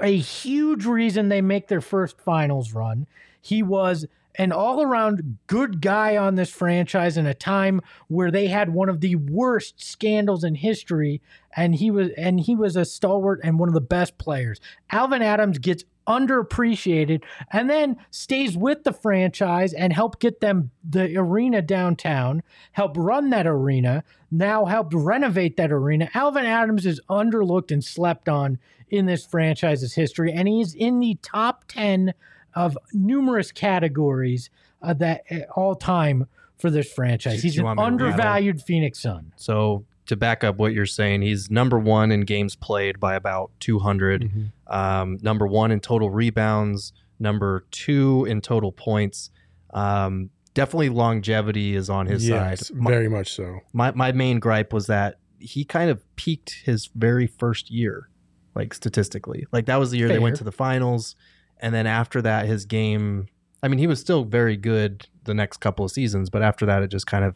a 0.00 0.16
huge 0.16 0.86
reason 0.86 1.28
they 1.28 1.42
make 1.42 1.68
their 1.68 1.82
first 1.82 2.18
finals 2.20 2.72
run. 2.72 3.06
He 3.40 3.62
was 3.62 4.06
an 4.36 4.50
all 4.50 4.82
around 4.82 5.38
good 5.46 5.80
guy 5.80 6.16
on 6.16 6.34
this 6.34 6.50
franchise 6.50 7.16
in 7.16 7.26
a 7.26 7.34
time 7.34 7.80
where 8.08 8.30
they 8.30 8.48
had 8.48 8.72
one 8.72 8.88
of 8.88 9.00
the 9.00 9.14
worst 9.14 9.80
scandals 9.84 10.42
in 10.42 10.56
history 10.56 11.20
and 11.56 11.76
he 11.76 11.90
was 11.90 12.10
and 12.16 12.40
he 12.40 12.56
was 12.56 12.74
a 12.74 12.84
stalwart 12.84 13.40
and 13.44 13.58
one 13.58 13.68
of 13.68 13.74
the 13.74 13.80
best 13.80 14.18
players. 14.18 14.60
Alvin 14.90 15.22
Adams 15.22 15.58
gets 15.58 15.84
underappreciated 16.06 17.22
and 17.50 17.68
then 17.68 17.96
stays 18.10 18.56
with 18.56 18.84
the 18.84 18.92
franchise 18.92 19.72
and 19.72 19.92
help 19.92 20.18
get 20.18 20.40
them 20.40 20.70
the 20.88 21.16
arena 21.16 21.62
downtown, 21.62 22.42
help 22.72 22.96
run 22.96 23.30
that 23.30 23.46
arena, 23.46 24.04
now 24.30 24.64
helped 24.64 24.94
renovate 24.94 25.56
that 25.56 25.72
arena. 25.72 26.10
Alvin 26.14 26.46
Adams 26.46 26.86
is 26.86 27.00
underlooked 27.08 27.70
and 27.70 27.82
slept 27.84 28.28
on 28.28 28.58
in 28.88 29.06
this 29.06 29.24
franchise's 29.24 29.94
history 29.94 30.32
and 30.32 30.46
he's 30.46 30.74
in 30.74 31.00
the 31.00 31.18
top 31.22 31.64
10 31.68 32.14
of 32.54 32.78
numerous 32.92 33.50
categories 33.50 34.50
uh, 34.82 34.94
that 34.94 35.24
uh, 35.30 35.40
all 35.56 35.74
time 35.74 36.26
for 36.58 36.70
this 36.70 36.92
franchise. 36.92 37.42
He's 37.42 37.58
an 37.58 37.64
want 37.64 37.78
me 37.78 37.84
to 37.84 37.90
read 37.90 37.98
them? 37.98 38.10
undervalued 38.10 38.62
Phoenix 38.62 39.00
Sun. 39.00 39.32
So 39.36 39.84
to 40.06 40.16
back 40.16 40.44
up 40.44 40.56
what 40.56 40.72
you're 40.72 40.86
saying, 40.86 41.22
he's 41.22 41.50
number 41.50 41.78
one 41.78 42.12
in 42.12 42.22
games 42.22 42.56
played 42.56 43.00
by 43.00 43.14
about 43.14 43.50
200. 43.60 44.50
Um, 44.66 45.18
number 45.22 45.46
one 45.46 45.70
in 45.70 45.80
total 45.80 46.10
rebounds. 46.10 46.92
Number 47.18 47.64
two 47.70 48.26
in 48.28 48.40
total 48.40 48.72
points. 48.72 49.30
Um, 49.72 50.30
definitely 50.54 50.88
longevity 50.88 51.74
is 51.76 51.90
on 51.90 52.06
his 52.06 52.26
yes, 52.26 52.68
side. 52.68 52.76
My, 52.76 52.90
very 52.90 53.08
much 53.08 53.32
so. 53.32 53.60
my 53.72 53.92
my 53.92 54.12
main 54.12 54.38
gripe 54.38 54.72
was 54.72 54.86
that 54.86 55.18
he 55.38 55.64
kind 55.64 55.90
of 55.90 56.02
peaked 56.16 56.62
his 56.64 56.90
very 56.94 57.26
first 57.26 57.70
year, 57.70 58.08
like 58.54 58.72
statistically. 58.72 59.46
Like 59.52 59.66
that 59.66 59.76
was 59.76 59.90
the 59.90 59.98
year 59.98 60.08
they 60.08 60.18
went 60.18 60.36
to 60.36 60.44
the 60.44 60.52
finals, 60.52 61.16
and 61.58 61.74
then 61.74 61.86
after 61.86 62.22
that, 62.22 62.46
his 62.46 62.64
game. 62.64 63.28
I 63.62 63.68
mean, 63.68 63.78
he 63.78 63.86
was 63.86 63.98
still 63.98 64.24
very 64.24 64.58
good 64.58 65.08
the 65.24 65.32
next 65.32 65.56
couple 65.58 65.86
of 65.86 65.90
seasons, 65.90 66.28
but 66.28 66.42
after 66.42 66.66
that, 66.66 66.82
it 66.82 66.88
just 66.88 67.06
kind 67.06 67.24
of 67.24 67.34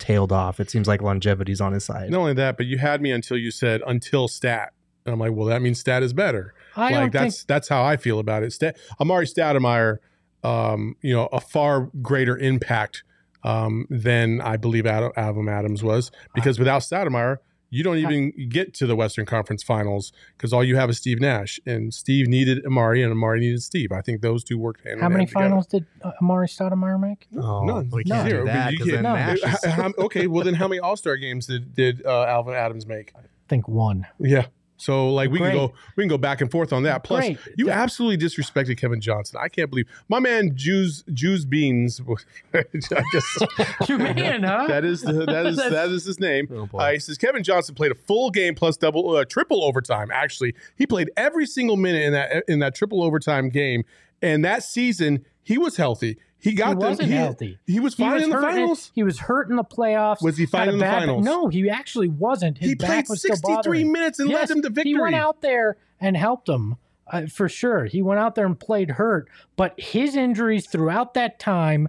tailed 0.00 0.32
off. 0.32 0.58
It 0.58 0.70
seems 0.70 0.88
like 0.88 1.02
longevity's 1.02 1.60
on 1.60 1.72
his 1.72 1.84
side. 1.84 2.10
Not 2.10 2.18
only 2.18 2.34
that, 2.34 2.56
but 2.56 2.66
you 2.66 2.78
had 2.78 3.00
me 3.00 3.12
until 3.12 3.36
you 3.36 3.50
said 3.50 3.82
until 3.86 4.26
stat. 4.26 4.72
And 5.06 5.12
I'm 5.12 5.20
like, 5.20 5.32
well, 5.32 5.46
that 5.46 5.62
means 5.62 5.78
stat 5.78 6.02
is 6.02 6.12
better. 6.12 6.54
I 6.76 6.92
like 6.92 7.12
that's 7.12 7.38
think 7.38 7.48
that's 7.48 7.68
how 7.68 7.84
I 7.84 7.96
feel 7.96 8.18
about 8.18 8.42
it. 8.42 8.52
Stat, 8.52 8.76
Amar'e 9.00 9.32
Stoudemire, 9.32 9.98
um, 10.42 10.96
you 11.02 11.14
know, 11.14 11.28
a 11.32 11.40
far 11.40 11.90
greater 12.02 12.36
impact 12.36 13.04
um, 13.42 13.86
than 13.88 14.40
I 14.40 14.56
believe 14.56 14.86
Adam, 14.86 15.12
Adam 15.16 15.48
Adams 15.48 15.82
was 15.82 16.10
because 16.34 16.58
without 16.58 16.82
Stoudemire, 16.82 17.38
you 17.70 17.82
don't 17.84 17.98
even 17.98 18.32
get 18.48 18.74
to 18.74 18.86
the 18.86 18.96
Western 18.96 19.24
Conference 19.26 19.62
Finals 19.62 20.12
because 20.36 20.52
all 20.52 20.62
you 20.64 20.76
have 20.76 20.90
is 20.90 20.98
Steve 20.98 21.20
Nash, 21.20 21.60
and 21.64 21.94
Steve 21.94 22.26
needed 22.26 22.64
Amar'e, 22.64 23.04
and 23.04 23.14
Amar'e 23.14 23.38
needed 23.40 23.62
Steve. 23.62 23.92
I 23.92 24.00
think 24.02 24.20
those 24.22 24.42
two 24.44 24.58
worked 24.58 24.84
hand 24.86 25.00
how 25.00 25.08
many 25.08 25.20
hand 25.20 25.28
together. 25.28 25.44
finals 25.48 25.66
did 25.68 25.86
uh, 26.02 26.10
Amar'e 26.20 26.48
Stoudemire 26.48 27.00
make? 27.00 27.26
Oh, 27.36 27.64
None. 27.64 27.90
we 27.92 28.02
None. 28.06 28.28
Zero, 28.28 28.44
that 28.46 28.72
you 28.72 28.78
'cause 28.78 28.88
can't- 28.88 29.02
No. 29.02 29.14
Nash 29.14 29.38
is- 29.42 29.94
okay, 29.98 30.26
well 30.26 30.44
then, 30.44 30.54
how 30.54 30.66
many 30.68 30.80
All 30.80 30.96
Star 30.96 31.16
games 31.16 31.46
did 31.46 31.74
did 31.74 32.04
uh, 32.04 32.24
Alvin 32.24 32.54
Adams 32.54 32.86
make? 32.86 33.12
I 33.16 33.20
think 33.48 33.68
one. 33.68 34.06
Yeah. 34.18 34.46
So 34.80 35.12
like 35.12 35.30
we 35.30 35.38
Great. 35.38 35.50
can 35.50 35.58
go 35.58 35.74
we 35.96 36.02
can 36.02 36.08
go 36.08 36.16
back 36.18 36.40
and 36.40 36.50
forth 36.50 36.72
on 36.72 36.84
that. 36.84 37.04
Plus, 37.04 37.24
Great. 37.26 37.38
you 37.56 37.70
absolutely 37.70 38.16
disrespected 38.26 38.78
Kevin 38.78 39.00
Johnson. 39.00 39.38
I 39.42 39.48
can't 39.48 39.68
believe 39.70 39.86
my 40.08 40.18
man 40.20 40.52
Jews 40.56 41.04
Jews 41.12 41.44
Beans. 41.44 42.00
I 42.54 42.64
guess 43.12 43.38
You 43.88 43.98
man, 43.98 44.42
huh? 44.42 44.66
that 44.68 44.84
is 44.84 45.02
the, 45.02 45.12
that 45.26 45.46
is 45.46 45.56
That's- 45.56 45.72
that 45.72 45.88
is 45.90 46.04
his 46.04 46.18
name. 46.18 46.48
Oh. 46.72 46.78
Uh, 46.78 46.92
he 46.92 46.98
says 46.98 47.18
Kevin 47.18 47.42
Johnson 47.44 47.74
played 47.74 47.92
a 47.92 47.94
full 47.94 48.30
game 48.30 48.54
plus 48.54 48.76
double 48.76 49.16
uh, 49.16 49.24
triple 49.24 49.62
overtime. 49.64 50.10
Actually, 50.12 50.54
he 50.76 50.86
played 50.86 51.10
every 51.16 51.46
single 51.46 51.76
minute 51.76 52.02
in 52.02 52.12
that 52.12 52.44
in 52.48 52.58
that 52.60 52.74
triple 52.74 53.02
overtime 53.02 53.48
game. 53.50 53.84
And 54.22 54.44
that 54.44 54.62
season, 54.62 55.24
he 55.42 55.56
was 55.58 55.76
healthy. 55.76 56.18
He 56.42 56.52
got 56.54 56.70
He 56.70 56.74
wasn't 56.76 57.08
he, 57.08 57.14
healthy. 57.14 57.58
He 57.66 57.80
was 57.80 57.94
He 57.94 58.02
fine 58.02 58.14
was 58.14 58.22
in 58.24 58.30
the 58.30 58.40
finals. 58.40 58.90
he 58.94 59.02
was 59.02 59.18
hurt 59.18 59.50
in 59.50 59.56
the 59.56 59.64
playoffs. 59.64 60.22
Was 60.22 60.36
he 60.36 60.46
fine 60.46 60.68
in 60.68 60.74
the 60.78 60.80
bad 60.80 60.90
back- 60.90 61.00
finals? 61.00 61.24
No, 61.24 61.48
he 61.48 61.68
actually 61.68 62.08
wasn't. 62.08 62.58
His 62.58 62.70
he 62.70 62.74
played 62.76 63.06
63 63.06 63.84
minutes 63.84 64.18
and 64.18 64.30
yes, 64.30 64.38
led 64.40 64.48
them 64.48 64.62
to 64.62 64.70
victory. 64.70 64.92
He 64.92 64.98
went 65.00 65.14
out 65.14 65.42
there 65.42 65.76
and 66.00 66.16
helped 66.16 66.46
them 66.46 66.76
uh, 67.06 67.26
for 67.26 67.48
sure. 67.48 67.84
He 67.84 68.00
went 68.02 68.20
out 68.20 68.34
there 68.34 68.46
and 68.46 68.58
played 68.58 68.92
hurt, 68.92 69.28
but 69.56 69.78
his 69.78 70.16
injuries 70.16 70.66
throughout 70.66 71.14
that 71.14 71.38
time 71.38 71.88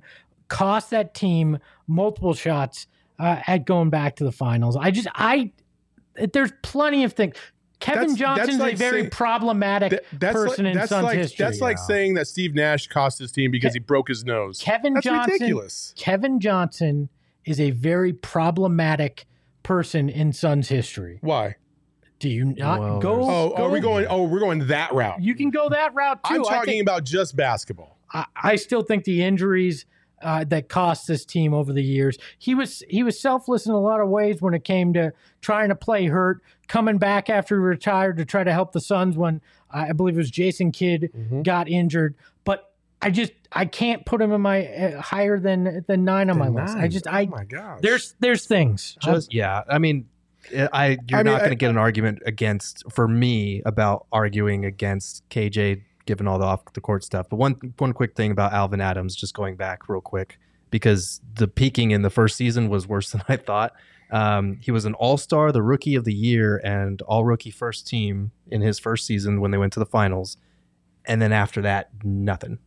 cost 0.49 0.89
that 0.89 1.14
team 1.14 1.58
multiple 1.88 2.34
shots 2.34 2.88
uh, 3.20 3.41
at 3.47 3.66
going 3.66 3.89
back 3.89 4.18
to 4.18 4.24
the 4.26 4.32
finals. 4.32 4.76
I 4.76 4.91
just 4.91 5.08
I 5.16 5.52
there's 6.34 6.52
plenty 6.62 7.04
of 7.06 7.14
things. 7.14 7.36
Kevin 7.82 8.14
That's- 8.14 8.20
that's 8.20 8.38
Johnson's 8.40 8.60
like 8.60 8.74
a 8.76 8.78
very 8.78 9.00
saying- 9.02 9.10
problematic 9.10 9.90
Th- 9.90 10.02
that's 10.14 10.34
person 10.34 10.66
like, 10.66 10.76
in 10.76 10.88
Suns 10.88 11.04
like, 11.04 11.18
history. 11.18 11.44
That's 11.46 11.60
like 11.62 11.78
saying 11.78 12.14
that 12.14 12.28
Steve 12.28 12.56
Nash 12.56 12.88
cost 12.88 13.20
his 13.20 13.32
team 13.32 13.52
because 13.52 13.74
he 13.74 13.80
broke 13.80 14.08
his 14.08 14.24
nose. 14.24 14.60
Kevin 14.64 14.94
That's 14.94 15.04
Johnson. 15.04 15.34
ridiculous. 15.34 15.94
Kevin 15.98 16.40
Johnson 16.40 17.10
is 17.44 17.60
a 17.60 17.72
very 17.72 18.14
problematic 18.14 19.26
person 19.64 20.10
in 20.10 20.32
Suns 20.34 20.70
history. 20.70 21.18
Why? 21.22 21.56
Do 22.20 22.30
you 22.30 22.46
not 22.46 22.80
Well, 22.80 23.00
go? 23.00 23.14
Oh, 23.24 23.50
go- 23.50 23.64
are 23.64 23.70
we 23.70 23.80
going? 23.80 24.06
Oh, 24.10 24.24
we're 24.24 24.40
going 24.40 24.68
that 24.68 24.94
route. 24.94 25.22
You 25.22 25.34
can 25.34 25.50
go 25.50 25.70
that 25.70 25.94
route 25.96 26.24
too. 26.24 26.36
I'm 26.36 26.42
I 26.42 26.44
talking 26.44 26.66
think- 26.74 26.82
about 26.84 27.04
just 27.04 27.36
basketball. 27.36 27.98
I, 28.14 28.26
I 28.36 28.56
still 28.58 28.84
think 28.84 29.06
the 29.06 29.24
injuries 29.24 29.86
uh, 30.24 30.44
that 30.46 30.70
cost 30.70 31.08
this 31.08 31.26
team 31.26 31.54
over 31.54 31.74
the 31.74 31.84
years. 31.84 32.18
He 32.38 32.56
was 32.56 32.84
he 32.90 33.04
was 33.04 33.20
selfless 33.20 33.66
in 33.66 33.72
a 33.74 33.80
lot 33.80 34.00
of 34.02 34.10
ways 34.10 34.42
when 34.42 34.54
it 34.54 34.64
came 34.64 34.94
to 34.94 35.14
trying 35.42 35.70
to 35.70 35.76
play 35.76 36.06
hurt, 36.08 36.42
coming 36.68 36.98
back 36.98 37.30
after 37.30 37.56
he 37.56 37.60
retired 37.62 38.18
to 38.18 38.26
try 38.26 38.44
to 38.44 38.52
help 38.52 38.72
the 38.72 38.82
Suns 38.82 39.18
when 39.18 39.42
I 39.70 39.92
believe 39.94 40.16
it 40.16 40.18
was 40.18 40.32
Jason 40.32 40.72
Kidd 40.72 41.12
Mm-hmm. 41.16 41.42
got 41.44 41.68
injured. 41.70 42.16
But 42.44 42.72
I 43.02 43.10
just 43.10 43.32
I 43.52 43.66
can't 43.66 44.06
put 44.06 44.22
him 44.22 44.32
in 44.32 44.42
my 44.42 44.66
uh, 44.68 45.02
higher 45.02 45.40
than 45.40 45.84
than 45.88 46.06
nine 46.06 46.30
on 46.30 46.38
my 46.38 46.50
list. 46.50 46.76
I 46.78 46.88
just 46.88 47.08
I 47.08 47.24
oh 47.24 47.28
my 47.36 47.44
gosh. 47.46 47.80
there's 47.82 48.16
there's 48.20 48.46
things. 48.46 48.98
Just 49.02 49.34
yeah, 49.34 49.64
I 49.70 49.78
mean, 49.80 50.08
I- 50.56 50.70
I 50.74 50.88
you're 51.08 51.20
I 51.20 51.24
mean, 51.24 51.34
not 51.34 51.40
going 51.40 51.50
to 51.52 51.56
get 51.56 51.70
an 51.70 51.78
argument 51.78 52.20
against 52.26 52.84
for 52.92 53.08
me 53.08 53.62
about 53.66 54.06
arguing 54.12 54.66
against 54.66 55.28
KJ 55.30 55.82
given 56.12 56.28
all 56.28 56.38
the 56.38 56.43
off 56.43 56.74
the 56.74 56.82
court 56.82 57.05
stuff. 57.05 57.28
But 57.30 57.38
one 57.38 57.55
one 57.78 57.93
quick 57.93 58.18
thing 58.18 58.32
about 58.32 58.51
Alvin 58.51 58.82
Adams, 58.82 59.16
just 59.16 59.34
going 59.34 59.55
back 59.55 59.88
real 59.88 60.01
quick 60.01 60.38
because 60.70 61.22
the 61.36 61.47
peaking 61.47 61.91
in 61.91 62.01
the 62.01 62.09
first 62.09 62.36
season 62.36 62.68
was 62.68 62.86
worse 62.86 63.12
than 63.14 63.24
I 63.30 63.38
thought. 63.38 63.72
Um, 64.12 64.57
he 64.62 64.72
was 64.72 64.84
an 64.84 64.93
All 64.95 65.16
Star, 65.16 65.53
the 65.53 65.62
Rookie 65.62 65.95
of 65.95 66.03
the 66.03 66.14
Year, 66.14 66.59
and 66.66 67.01
All 67.03 67.24
Rookie 67.24 67.49
First 67.49 67.88
Team 67.88 68.32
in 68.47 68.62
his 68.62 68.78
first 68.78 69.05
season 69.05 69.39
when 69.39 69.51
they 69.51 69.57
went 69.57 69.72
to 69.72 69.80
the 69.80 69.86
finals, 69.86 70.36
and 71.05 71.22
then 71.22 71.32
after 71.32 71.62
that, 71.62 71.91
nothing. 72.03 72.59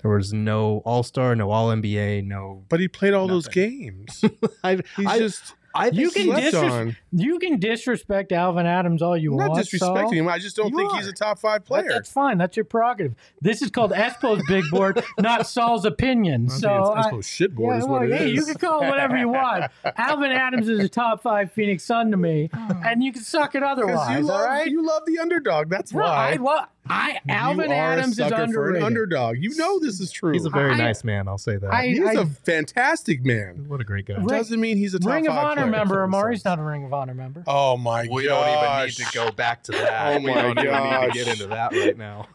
There 0.00 0.10
was 0.10 0.32
no 0.32 0.78
All 0.86 1.02
Star, 1.02 1.36
no 1.36 1.50
All 1.50 1.68
NBA, 1.68 2.24
no. 2.24 2.64
but 2.70 2.80
he 2.80 2.88
played 2.88 3.12
all 3.12 3.28
those 3.28 3.46
games. 3.46 4.24
I, 4.64 4.80
He's 4.96 5.06
I, 5.06 5.18
just 5.18 5.54
I 5.76 5.86
You 5.92 6.10
can 6.10 6.26
disres- 6.28 6.70
on. 6.70 6.96
You 7.12 7.38
can 7.38 7.58
disrespect 7.58 8.32
Alvin 8.32 8.66
Adams 8.66 9.02
all 9.02 9.16
you 9.16 9.32
want. 9.32 9.42
I'm 9.42 9.48
not 9.48 9.54
want. 9.56 9.66
disrespecting 9.66 9.78
Saul. 9.78 10.10
him. 10.10 10.28
I 10.28 10.38
just 10.38 10.56
don't 10.56 10.70
You 10.70 10.76
think 10.76 10.92
are. 10.92 10.96
he's 10.98 11.06
a 11.08 11.12
top 11.12 11.38
five 11.38 11.62
That- 11.62 11.66
player. 11.66 11.88
that's 11.88 12.10
fine. 12.10 12.38
That's 12.38 12.56
your 12.56 12.64
prerogative. 12.64 13.14
This 13.40 13.62
is 13.62 13.70
called 13.70 13.92
Espo's 13.92 14.42
big 14.48 14.64
board, 14.70 15.02
not 15.18 15.46
Saul's 15.46 15.84
opinion. 15.84 16.48
I 16.50 16.54
so 16.54 16.80
it's 16.80 16.90
I- 17.06 17.10
Espo's 17.10 17.26
shitboard 17.26 17.72
yeah, 17.72 17.78
is 17.78 17.84
well, 17.84 17.92
what 18.00 18.10
it 18.10 18.16
hey, 18.18 18.28
you 18.30 18.44
can 18.44 18.54
call 18.54 18.82
it 18.82 18.88
whatever 18.88 19.16
you 19.16 19.28
want. 19.28 19.70
Alvin 19.96 20.32
Adams 20.32 20.68
is 20.68 20.80
a 20.80 20.88
top 20.88 21.22
five 21.22 21.52
Phoenix 21.52 21.84
Sun 21.84 22.10
to 22.10 22.16
me, 22.16 22.50
oh. 22.54 22.82
and 22.84 23.02
you 23.02 23.12
can 23.12 23.22
suck 23.22 23.54
it 23.54 23.62
otherwise. 23.62 24.18
you 24.18 24.24
love 24.24 24.40
right? 24.44 24.70
you 24.70 24.84
love 24.86 25.02
the 25.06 25.18
underdog. 25.18 25.68
That's 25.70 25.92
No, 25.92 26.02
I 26.02 26.36
why. 26.36 26.54
love. 26.54 26.68
I 26.88 27.18
Alvin 27.28 27.70
you 27.70 27.76
are 27.76 27.92
Adams 27.92 28.18
a 28.18 28.24
is 28.24 28.28
sucker 28.30 28.36
for 28.36 28.42
an 28.42 28.48
underrated. 28.48 28.82
underdog. 28.82 29.36
You 29.38 29.54
know 29.56 29.78
this 29.78 30.00
is 30.00 30.10
true. 30.12 30.32
He's 30.32 30.44
a 30.44 30.50
very 30.50 30.72
I- 30.74 30.76
nice 30.76 31.04
man. 31.04 31.28
I'll 31.28 31.38
say 31.38 31.56
that. 31.56 31.72
I- 31.72 31.86
He's 31.88 32.00
a 32.00 32.26
fantastic 32.26 33.24
man. 33.24 33.64
what 33.68 33.80
a 33.80 33.84
great 33.84 34.06
guy. 34.06 34.14
Ring- 34.14 34.26
Doesn't 34.26 34.60
mean 34.60 34.76
he's 34.76 34.94
a 34.94 34.98
top 34.98 35.12
Ring 35.12 35.26
of 35.26 35.34
five 35.34 35.44
Honor 35.44 35.62
player. 35.62 35.70
member. 35.70 35.94
for 35.94 36.00
the 36.10 36.16
Amar'e's 36.16 36.44
not 36.44 36.58
a 36.58 36.62
Ring 36.62 36.84
of 36.84 36.92
Honor 36.92 37.14
member. 37.14 37.42
Oh 37.46 37.76
my 37.76 38.06
god. 38.06 38.14
We 38.14 38.24
gosh. 38.26 38.44
don't 38.44 38.64
even 38.64 38.84
need 38.86 38.92
to 39.10 39.14
go 39.14 39.30
back 39.32 39.62
to 39.64 39.72
that. 39.72 40.16
Oh 40.16 40.20
my 40.20 40.28
we 40.28 40.34
my 40.34 40.42
don't 40.42 40.58
even 40.58 40.64
need 40.64 40.66
to 40.66 41.06
gosh. 41.06 41.12
get 41.14 41.28
into 41.28 41.46
that 41.48 41.72
right 41.72 41.96
now. 41.98 42.26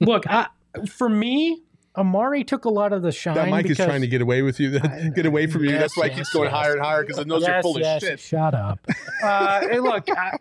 Look, 0.00 0.26
I, 0.28 0.46
for 0.88 1.08
me, 1.08 1.62
Amar'e 1.96 2.46
took 2.46 2.64
a 2.64 2.68
lot 2.70 2.92
of 2.92 3.02
the 3.02 3.10
shine. 3.10 3.34
That 3.34 3.48
mic 3.48 3.66
is 3.68 3.76
trying 3.76 4.02
to 4.02 4.06
get 4.06 4.22
away 4.22 4.42
with 4.42 4.60
you. 4.60 4.78
get 5.14 5.26
away 5.26 5.46
from 5.48 5.64
you. 5.64 5.70
Yes, 5.70 5.80
That's 5.80 5.96
why 5.96 6.04
it 6.06 6.08
yes, 6.10 6.18
keeps 6.18 6.32
going 6.32 6.46
yes. 6.50 6.54
higher 6.54 6.72
and 6.74 6.82
higher 6.84 7.02
because 7.02 7.18
it 7.18 7.26
knows 7.26 7.42
you're 7.42 7.50
Yes, 7.56 7.62
full 7.62 7.76
of 7.76 8.00
shit. 8.00 8.20
Shut 8.20 8.54
up. 8.54 8.78
Uh, 9.22 9.60
hey, 9.68 9.80
look, 9.80 10.08
I, 10.08 10.38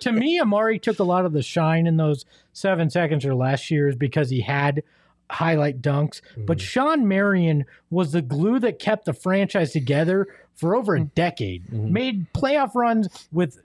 to 0.00 0.12
me, 0.12 0.40
Amar'e 0.40 0.82
took 0.82 0.98
a 0.98 1.04
lot 1.04 1.24
of 1.24 1.32
the 1.32 1.42
shine 1.42 1.86
in 1.86 1.96
those 1.96 2.24
seven 2.52 2.90
seconds 2.90 3.24
or 3.24 3.34
last 3.34 3.70
years 3.70 3.94
because 3.96 4.30
he 4.30 4.40
had 4.40 4.82
highlight 5.30 5.80
dunks. 5.80 6.20
Mm-hmm. 6.32 6.46
But 6.46 6.60
Shawn 6.60 7.06
Marion 7.06 7.64
was 7.90 8.12
the 8.12 8.22
glue 8.22 8.58
that 8.60 8.78
kept 8.78 9.04
the 9.04 9.12
franchise 9.12 9.72
together 9.72 10.26
for 10.54 10.74
over 10.74 10.96
a 10.96 11.04
decade. 11.04 11.72
Made 11.72 12.32
playoff 12.32 12.74
runs 12.74 13.28
with 13.30 13.60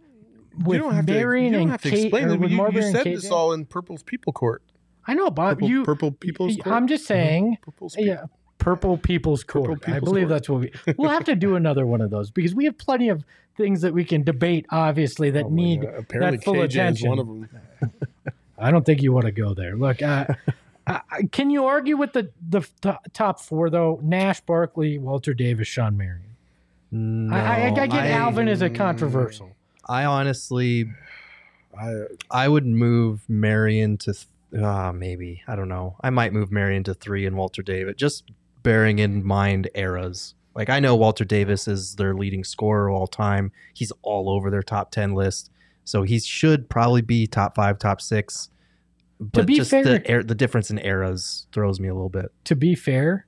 with 0.63 0.79
don't 0.79 0.93
have 0.93 1.07
Marion 1.07 1.53
to, 1.53 1.59
and 1.59 1.81
Kate, 1.81 1.93
explain 2.05 2.25
or 2.29 2.33
it. 2.35 2.39
with 2.39 2.51
You, 2.51 2.57
you 2.57 2.61
Marbury 2.61 2.83
and 2.85 2.95
said 2.95 3.05
KJ. 3.07 3.15
this 3.15 3.31
all 3.31 3.53
in 3.53 3.65
Purple's 3.65 4.03
People 4.03 4.33
Court. 4.33 4.61
I 5.07 5.13
know, 5.13 5.29
Bob. 5.29 5.55
Purple, 5.55 5.69
you, 5.69 5.83
Purple 5.83 6.11
People's 6.11 6.55
Court. 6.57 6.75
I'm 6.75 6.87
just 6.87 7.05
saying. 7.05 7.57
Purple's 7.61 7.95
People. 7.95 8.07
Yeah, 8.07 8.25
Purple 8.57 8.97
People's 8.97 9.43
Court. 9.43 9.81
Purple 9.81 9.93
I 9.93 9.99
believe 9.99 10.27
Court. 10.27 10.29
that's 10.29 10.49
what 10.49 10.61
we. 10.61 10.71
We'll 10.97 11.11
have 11.11 11.25
to 11.25 11.35
do 11.35 11.55
another 11.55 11.85
one 11.85 12.01
of 12.01 12.09
those 12.09 12.31
because 12.31 12.55
we 12.55 12.65
have 12.65 12.77
plenty 12.77 13.09
of 13.09 13.23
things 13.57 13.81
that 13.81 13.93
we 13.93 14.05
can 14.05 14.23
debate. 14.23 14.65
Obviously, 14.69 15.29
that 15.31 15.45
Oh 15.45 15.49
need 15.49 15.81
God. 15.81 15.95
Apparently 15.95 16.37
that 16.37 16.43
full 16.43 16.55
KJ 16.55 16.63
attention. 16.65 17.07
is 17.07 17.09
one 17.09 17.19
of 17.19 17.27
them. 17.27 17.49
I 18.57 18.71
don't 18.71 18.85
think 18.85 19.01
you 19.01 19.11
want 19.11 19.25
to 19.25 19.31
go 19.31 19.53
there. 19.53 19.75
Look, 19.75 20.01
uh, 20.01 20.25
uh, 20.87 20.99
can 21.31 21.49
you 21.49 21.65
argue 21.65 21.97
with 21.97 22.13
the 22.13 22.29
the 22.47 22.61
t- 22.81 22.91
top 23.13 23.39
four 23.41 23.69
though? 23.69 23.99
Nash, 24.01 24.41
Barkley, 24.41 24.97
Walter 24.97 25.33
Davis, 25.33 25.67
Shawn 25.67 25.97
Marion. 25.97 26.35
No, 26.91 27.35
I, 27.35 27.39
I, 27.39 27.65
I 27.65 27.87
get 27.87 27.93
I, 27.93 28.09
Alvin 28.11 28.47
as 28.47 28.61
a 28.61 28.69
controversial. 28.69 29.55
I 29.89 30.05
honestly, 30.05 30.91
I, 31.77 32.03
I 32.29 32.47
would 32.47 32.65
move 32.65 33.23
Marion 33.27 33.97
to. 33.99 34.13
Uh, 34.61 34.91
maybe 34.93 35.41
I 35.47 35.55
don't 35.55 35.69
know. 35.69 35.95
I 36.01 36.09
might 36.09 36.33
move 36.33 36.51
Marion 36.51 36.83
to 36.85 36.93
three 36.93 37.25
and 37.25 37.35
Walter 37.35 37.61
Davis, 37.61 37.95
just 37.97 38.31
bearing 38.61 38.99
in 38.99 39.25
mind 39.25 39.69
eras. 39.75 40.35
Like 40.55 40.69
I 40.69 40.79
know 40.79 40.95
Walter 40.95 41.25
Davis 41.25 41.67
is 41.67 41.95
their 41.95 42.13
leading 42.13 42.43
scorer 42.43 42.89
all 42.89 43.07
time. 43.07 43.51
He's 43.73 43.91
all 44.03 44.29
over 44.29 44.51
their 44.51 44.61
top 44.61 44.91
ten 44.91 45.13
list, 45.13 45.49
so 45.83 46.03
he 46.03 46.19
should 46.19 46.69
probably 46.69 47.01
be 47.01 47.25
top 47.25 47.55
five, 47.55 47.79
top 47.79 47.99
six. 48.01 48.49
But 49.19 49.47
be 49.47 49.55
just 49.55 49.71
fair- 49.71 49.83
the 49.83 50.13
er- 50.17 50.23
the 50.23 50.35
difference 50.35 50.69
in 50.69 50.77
eras 50.79 51.47
throws 51.51 51.79
me 51.79 51.87
a 51.87 51.93
little 51.93 52.09
bit. 52.09 52.31
To 52.45 52.55
be 52.55 52.75
fair, 52.75 53.25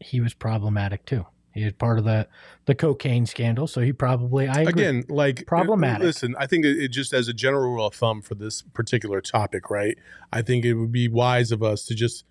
he 0.00 0.20
was 0.20 0.34
problematic 0.34 1.06
too. 1.06 1.26
He 1.58 1.64
was 1.64 1.74
part 1.74 1.98
of 1.98 2.04
the 2.04 2.28
the 2.66 2.74
cocaine 2.74 3.26
scandal, 3.26 3.66
so 3.66 3.80
he 3.80 3.92
probably 3.92 4.48
I 4.48 4.62
agree. 4.62 4.82
again, 4.82 5.04
like 5.08 5.46
Problematic. 5.46 6.02
Listen, 6.02 6.34
I 6.38 6.46
think 6.46 6.64
it, 6.64 6.78
it 6.78 6.88
just 6.88 7.12
as 7.12 7.28
a 7.28 7.32
general 7.32 7.72
rule 7.72 7.86
of 7.86 7.94
thumb 7.94 8.22
for 8.22 8.34
this 8.34 8.62
particular 8.62 9.20
topic, 9.20 9.70
right? 9.70 9.96
I 10.32 10.42
think 10.42 10.64
it 10.64 10.74
would 10.74 10.92
be 10.92 11.08
wise 11.08 11.52
of 11.52 11.62
us 11.62 11.84
to 11.86 11.94
just 11.94 12.24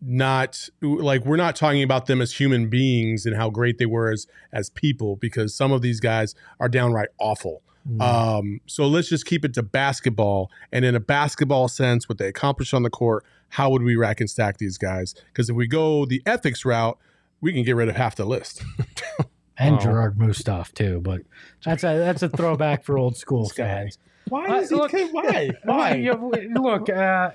not 0.00 0.68
like 0.80 1.24
we're 1.24 1.36
not 1.36 1.56
talking 1.56 1.82
about 1.82 2.06
them 2.06 2.20
as 2.20 2.32
human 2.34 2.68
beings 2.68 3.26
and 3.26 3.34
how 3.34 3.50
great 3.50 3.78
they 3.78 3.86
were 3.86 4.10
as 4.10 4.26
as 4.52 4.70
people 4.70 5.16
because 5.16 5.54
some 5.54 5.72
of 5.72 5.82
these 5.82 6.00
guys 6.00 6.34
are 6.60 6.68
downright 6.68 7.08
awful. 7.18 7.62
Um, 8.00 8.60
so 8.66 8.86
let's 8.86 9.08
just 9.08 9.24
keep 9.24 9.44
it 9.44 9.54
to 9.54 9.62
basketball 9.62 10.50
and 10.72 10.84
in 10.84 10.94
a 10.94 11.00
basketball 11.00 11.68
sense, 11.68 12.08
what 12.08 12.18
they 12.18 12.28
accomplished 12.28 12.74
on 12.74 12.82
the 12.82 12.90
court. 12.90 13.24
How 13.50 13.70
would 13.70 13.82
we 13.82 13.96
rack 13.96 14.20
and 14.20 14.28
stack 14.28 14.58
these 14.58 14.76
guys? 14.76 15.14
Because 15.28 15.48
if 15.48 15.56
we 15.56 15.66
go 15.66 16.04
the 16.04 16.22
ethics 16.26 16.66
route, 16.66 16.98
we 17.40 17.52
can 17.52 17.62
get 17.62 17.76
rid 17.76 17.88
of 17.88 17.96
half 17.96 18.16
the 18.16 18.24
list. 18.24 18.62
and 19.58 19.76
Wow. 19.76 19.82
Jerrod 19.82 20.16
Mustaf 20.16 20.72
too. 20.72 21.00
But 21.00 21.22
that's 21.64 21.84
a 21.84 21.98
that's 21.98 22.22
a 22.22 22.28
throwback 22.28 22.84
for 22.84 22.98
old 22.98 23.16
school 23.16 23.50
guy. 23.56 23.64
fans. 23.64 23.98
Why 24.28 24.46
Uh, 24.46 24.60
is 24.60 24.70
he? 24.70 24.76
look- 24.76 24.92
why? 25.12 25.50
Why? 25.64 25.94
yeah, 25.94 26.12
w- 26.12 26.50
look, 26.54 26.88
uh, 26.90 27.30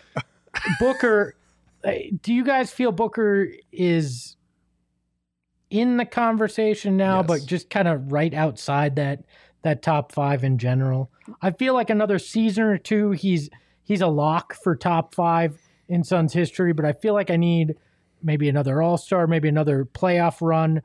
Booker. 0.79 1.35
uh, 1.83 1.91
Do 2.21 2.33
you 2.33 2.43
guys 2.43 2.71
feel 2.71 2.91
Booker 2.91 3.47
is 3.71 4.37
in 5.69 5.97
the 5.97 6.05
conversation 6.05 6.97
now, 6.97 7.17
Yes. 7.19 7.27
but 7.27 7.45
just 7.45 7.69
kind 7.69 7.87
of 7.87 8.11
right 8.11 8.33
outside 8.33 8.95
that 8.97 9.23
that 9.63 9.81
top 9.81 10.11
five 10.11 10.43
in 10.43 10.57
general? 10.57 11.09
I 11.41 11.51
feel 11.51 11.73
like 11.73 11.89
another 11.89 12.19
season 12.19 12.63
or 12.65 12.77
two, 12.77 13.11
he's 13.11 13.49
he's 13.83 14.01
a 14.01 14.07
lock 14.07 14.53
for 14.63 14.75
top 14.75 15.15
five 15.15 15.57
in 15.87 16.03
Suns 16.03 16.33
history. 16.33 16.73
But 16.73 16.85
I 16.85 16.93
feel 16.93 17.13
like 17.13 17.31
I 17.31 17.37
need 17.37 17.75
maybe 18.23 18.49
another 18.49 18.81
All 18.81 18.97
Star, 18.97 19.27
maybe 19.27 19.47
another 19.47 19.85
playoff 19.85 20.37
run. 20.41 20.81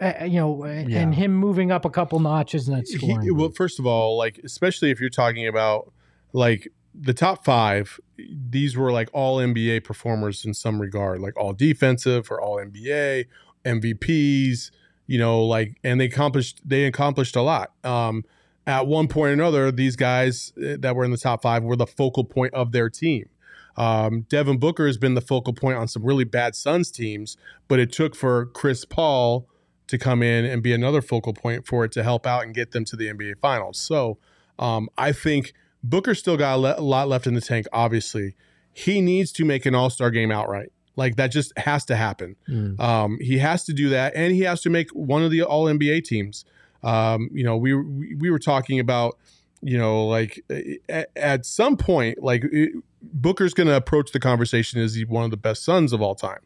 Uh, 0.00 0.24
you 0.24 0.40
know, 0.40 0.64
and 0.64 1.14
him 1.14 1.32
moving 1.34 1.70
up 1.70 1.84
a 1.84 1.90
couple 1.90 2.18
notches 2.18 2.68
in 2.68 2.74
that 2.74 2.88
He- 2.88 3.30
well, 3.30 3.50
first 3.50 3.78
of 3.78 3.86
all, 3.86 4.16
like 4.16 4.40
especially 4.42 4.90
if 4.90 5.00
you're 5.00 5.08
talking 5.10 5.46
about 5.46 5.92
like 6.32 6.66
the 6.94 7.14
top 7.14 7.44
five, 7.44 8.00
these 8.18 8.76
were 8.76 8.90
like 8.90 9.08
all 9.12 9.38
NBA 9.38 9.84
performers 9.84 10.44
in 10.44 10.52
some 10.52 10.80
regard, 10.80 11.20
like 11.20 11.36
all 11.36 11.52
defensive 11.52 12.28
or 12.30 12.40
all 12.40 12.56
NBA 12.56 13.26
MVPs. 13.64 14.70
You 15.06 15.18
know, 15.18 15.44
like 15.44 15.78
and 15.84 16.00
they 16.00 16.06
accomplished 16.06 16.60
they 16.64 16.84
accomplished 16.84 17.36
a 17.36 17.42
lot. 17.42 17.72
Um, 17.84 18.24
at 18.66 18.86
one 18.86 19.06
point 19.08 19.30
or 19.30 19.34
another, 19.34 19.70
these 19.70 19.94
guys 19.96 20.52
that 20.56 20.96
were 20.96 21.04
in 21.04 21.10
the 21.10 21.18
top 21.18 21.42
five 21.42 21.62
were 21.62 21.76
the 21.76 21.86
focal 21.86 22.24
point 22.24 22.54
of 22.54 22.72
their 22.72 22.88
team. 22.88 23.28
Um, 23.76 24.22
Devin 24.28 24.58
Booker 24.58 24.86
has 24.86 24.96
been 24.96 25.14
the 25.14 25.20
focal 25.20 25.52
point 25.52 25.76
on 25.76 25.88
some 25.88 26.04
really 26.04 26.24
bad 26.24 26.54
Suns 26.54 26.90
teams, 26.90 27.36
but 27.68 27.78
it 27.78 27.92
took 27.92 28.14
for 28.14 28.46
Chris 28.46 28.84
Paul 28.84 29.48
to 29.86 29.98
come 29.98 30.22
in 30.22 30.44
and 30.44 30.62
be 30.62 30.72
another 30.72 31.02
focal 31.02 31.34
point 31.34 31.66
for 31.66 31.84
it 31.84 31.92
to 31.92 32.02
help 32.02 32.26
out 32.26 32.44
and 32.44 32.54
get 32.54 32.70
them 32.70 32.84
to 32.86 32.96
the 32.96 33.08
NBA 33.08 33.34
Finals. 33.40 33.78
So 33.78 34.18
um, 34.58 34.88
I 34.96 35.12
think 35.12 35.52
Booker 35.82 36.14
still 36.14 36.36
got 36.36 36.56
a, 36.56 36.58
le- 36.58 36.78
a 36.78 36.82
lot 36.82 37.08
left 37.08 37.26
in 37.26 37.34
the 37.34 37.40
tank. 37.40 37.66
Obviously, 37.72 38.34
he 38.72 39.00
needs 39.00 39.32
to 39.32 39.44
make 39.44 39.66
an 39.66 39.74
All 39.74 39.90
Star 39.90 40.10
game 40.10 40.30
outright. 40.30 40.70
Like 40.96 41.16
that 41.16 41.28
just 41.28 41.56
has 41.58 41.84
to 41.86 41.96
happen. 41.96 42.36
Mm. 42.48 42.80
Um, 42.80 43.18
he 43.20 43.38
has 43.38 43.64
to 43.64 43.72
do 43.72 43.88
that, 43.90 44.14
and 44.14 44.32
he 44.32 44.42
has 44.42 44.62
to 44.62 44.70
make 44.70 44.90
one 44.90 45.22
of 45.22 45.30
the 45.30 45.42
All 45.42 45.66
NBA 45.66 46.04
teams. 46.04 46.44
Um, 46.82 47.28
you 47.32 47.44
know, 47.44 47.56
we 47.56 47.74
we 47.74 48.14
we 48.14 48.30
were 48.30 48.38
talking 48.38 48.78
about, 48.78 49.18
you 49.64 49.78
know, 49.78 50.06
like 50.06 50.44
eh, 50.50 50.76
eh, 50.88 50.98
at, 51.00 51.10
at 51.16 51.46
some 51.46 51.76
point, 51.76 52.22
like 52.22 52.44
it, 52.44 52.72
Booker's 53.02 53.54
going 53.54 53.66
to 53.66 53.76
approach 53.76 54.12
the 54.12 54.20
conversation 54.20 54.80
as 54.80 54.94
he 54.94 55.04
one 55.04 55.24
of 55.24 55.30
the 55.30 55.36
best 55.36 55.64
Suns 55.64 55.92
of 55.92 56.02
all 56.02 56.14
time, 56.14 56.40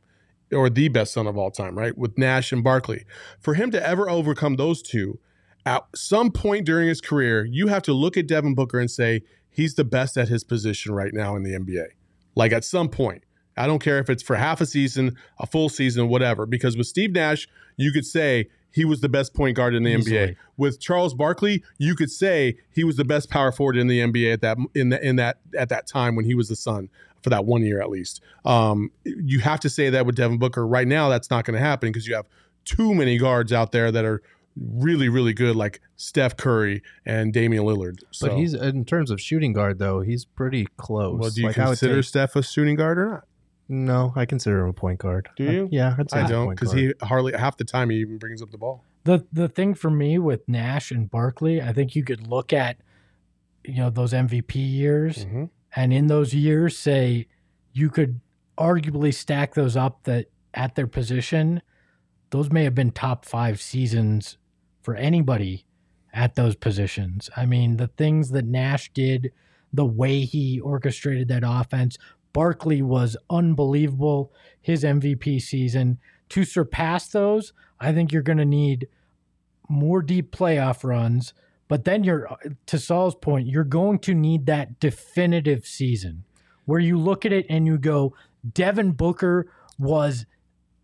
or 0.52 0.70
the 0.70 0.88
best 0.88 1.12
Sun 1.12 1.26
of 1.26 1.36
all 1.36 1.50
time, 1.50 1.76
right? 1.76 1.96
With 1.98 2.16
Nash 2.16 2.52
and 2.52 2.62
Barkley, 2.62 3.04
for 3.40 3.54
him 3.54 3.70
to 3.72 3.86
ever 3.86 4.08
overcome 4.08 4.56
those 4.56 4.82
two 4.82 5.18
at 5.66 5.84
some 5.94 6.30
point 6.30 6.64
during 6.64 6.88
his 6.88 7.00
career, 7.00 7.44
you 7.44 7.66
have 7.66 7.82
to 7.82 7.92
look 7.92 8.16
at 8.16 8.26
Devin 8.26 8.54
Booker 8.54 8.78
and 8.78 8.90
say 8.90 9.22
he's 9.50 9.74
the 9.74 9.84
best 9.84 10.16
at 10.16 10.28
his 10.28 10.44
position 10.44 10.94
right 10.94 11.12
now 11.12 11.36
in 11.36 11.42
the 11.42 11.50
NBA. 11.50 11.88
Like 12.34 12.52
at 12.52 12.64
some 12.64 12.88
point. 12.88 13.24
I 13.56 13.66
don't 13.66 13.80
care 13.80 13.98
if 13.98 14.08
it's 14.08 14.22
for 14.22 14.36
half 14.36 14.60
a 14.60 14.66
season, 14.66 15.16
a 15.40 15.46
full 15.46 15.68
season, 15.68 16.08
whatever. 16.08 16.46
Because 16.46 16.76
with 16.76 16.86
Steve 16.86 17.10
Nash, 17.10 17.48
you 17.76 17.90
could 17.90 18.06
say 18.06 18.48
he 18.72 18.84
was 18.84 19.00
the 19.00 19.08
best 19.08 19.34
point 19.34 19.56
guard 19.56 19.74
in 19.74 19.82
the 19.82 19.92
Easily. 19.94 20.16
NBA. 20.16 20.36
With 20.56 20.80
Charles 20.80 21.14
Barkley, 21.14 21.62
you 21.78 21.94
could 21.94 22.10
say 22.10 22.56
he 22.70 22.84
was 22.84 22.96
the 22.96 23.04
best 23.04 23.30
power 23.30 23.50
forward 23.52 23.76
in 23.76 23.86
the 23.86 24.00
NBA 24.00 24.32
at 24.34 24.40
that 24.42 24.58
in 24.74 24.90
the, 24.90 25.04
in 25.06 25.16
that 25.16 25.38
at 25.56 25.68
that 25.70 25.86
time 25.86 26.14
when 26.16 26.24
he 26.24 26.34
was 26.34 26.48
the 26.48 26.56
Sun 26.56 26.88
for 27.22 27.30
that 27.30 27.44
one 27.44 27.62
year 27.62 27.80
at 27.80 27.90
least. 27.90 28.20
Um, 28.44 28.90
you 29.04 29.40
have 29.40 29.60
to 29.60 29.70
say 29.70 29.90
that 29.90 30.06
with 30.06 30.16
Devin 30.16 30.38
Booker. 30.38 30.66
Right 30.66 30.86
now, 30.86 31.08
that's 31.08 31.30
not 31.30 31.44
going 31.44 31.54
to 31.58 31.64
happen 31.64 31.90
because 31.90 32.06
you 32.06 32.14
have 32.14 32.26
too 32.64 32.94
many 32.94 33.18
guards 33.18 33.52
out 33.52 33.72
there 33.72 33.90
that 33.90 34.04
are 34.04 34.22
really 34.56 35.08
really 35.08 35.32
good, 35.32 35.54
like 35.56 35.80
Steph 35.96 36.36
Curry 36.36 36.82
and 37.06 37.32
Damian 37.32 37.64
Lillard. 37.64 38.00
So, 38.10 38.28
But 38.28 38.36
he's 38.36 38.54
in 38.54 38.84
terms 38.84 39.10
of 39.10 39.20
shooting 39.20 39.52
guard 39.52 39.78
though, 39.78 40.00
he's 40.00 40.24
pretty 40.24 40.66
close. 40.76 41.18
well, 41.18 41.30
do 41.30 41.40
you 41.40 41.46
Like, 41.48 41.56
consider 41.56 42.02
Steph 42.02 42.36
a 42.36 42.42
shooting 42.42 42.76
guard 42.76 42.98
or 42.98 43.08
not? 43.08 43.24
No, 43.68 44.12
I 44.16 44.24
consider 44.24 44.60
him 44.62 44.68
a 44.68 44.72
point 44.72 44.98
guard. 45.00 45.28
Do 45.36 45.44
you? 45.44 45.68
yeah, 45.70 45.94
I'd 45.98 46.10
say 46.10 46.18
I 46.18 46.22
he's 46.22 46.30
don't 46.30 46.50
because 46.50 46.72
he 46.72 46.94
hardly 47.02 47.32
half 47.36 47.56
the 47.56 47.64
time 47.64 47.90
he 47.90 47.98
even 47.98 48.18
brings 48.18 48.40
up 48.42 48.50
the 48.50 48.58
ball. 48.58 48.84
The 49.04 49.26
the 49.32 49.48
thing 49.48 49.74
for 49.74 49.90
me 49.90 50.18
with 50.18 50.48
Nash 50.48 50.90
and 50.90 51.10
Barkley, 51.10 51.60
I 51.60 51.72
think 51.72 51.94
you 51.94 52.02
could 52.04 52.26
look 52.26 52.52
at 52.52 52.78
you 53.64 53.76
know 53.76 53.90
those 53.90 54.12
MVP 54.12 54.54
years 54.54 55.24
Mm-hmm. 55.26 55.44
and 55.76 55.92
in 55.92 56.06
those 56.06 56.32
years 56.34 56.78
say 56.78 57.26
you 57.72 57.90
could 57.90 58.20
arguably 58.56 59.12
stack 59.12 59.54
those 59.54 59.76
up 59.76 60.04
that 60.04 60.26
at 60.54 60.74
their 60.74 60.86
position 60.86 61.60
those 62.30 62.50
may 62.50 62.64
have 62.64 62.74
been 62.74 62.90
top 62.90 63.24
5 63.24 63.60
seasons 63.60 64.36
for 64.82 64.94
anybody 64.94 65.64
at 66.12 66.34
those 66.34 66.54
positions. 66.56 67.30
I 67.36 67.46
mean, 67.46 67.76
the 67.76 67.86
things 67.88 68.30
that 68.30 68.44
Nash 68.44 68.90
did, 68.92 69.32
the 69.72 69.84
way 69.86 70.20
he 70.22 70.60
orchestrated 70.60 71.28
that 71.28 71.42
offense, 71.46 71.96
Barkley 72.32 72.82
was 72.82 73.16
unbelievable 73.30 74.32
his 74.60 74.84
MVP 74.84 75.40
season. 75.40 75.98
To 76.30 76.44
surpass 76.44 77.08
those, 77.08 77.52
I 77.80 77.92
think 77.92 78.12
you're 78.12 78.22
going 78.22 78.38
to 78.38 78.44
need 78.44 78.88
more 79.68 80.02
deep 80.02 80.34
playoff 80.34 80.84
runs. 80.84 81.32
But 81.68 81.84
then 81.84 82.04
you're, 82.04 82.28
to 82.66 82.78
Saul's 82.78 83.14
point, 83.14 83.46
you're 83.46 83.64
going 83.64 83.98
to 84.00 84.14
need 84.14 84.46
that 84.46 84.80
definitive 84.80 85.66
season 85.66 86.24
where 86.64 86.80
you 86.80 86.98
look 86.98 87.24
at 87.26 87.32
it 87.32 87.46
and 87.48 87.66
you 87.66 87.78
go, 87.78 88.14
Devin 88.54 88.92
Booker 88.92 89.50
was 89.78 90.26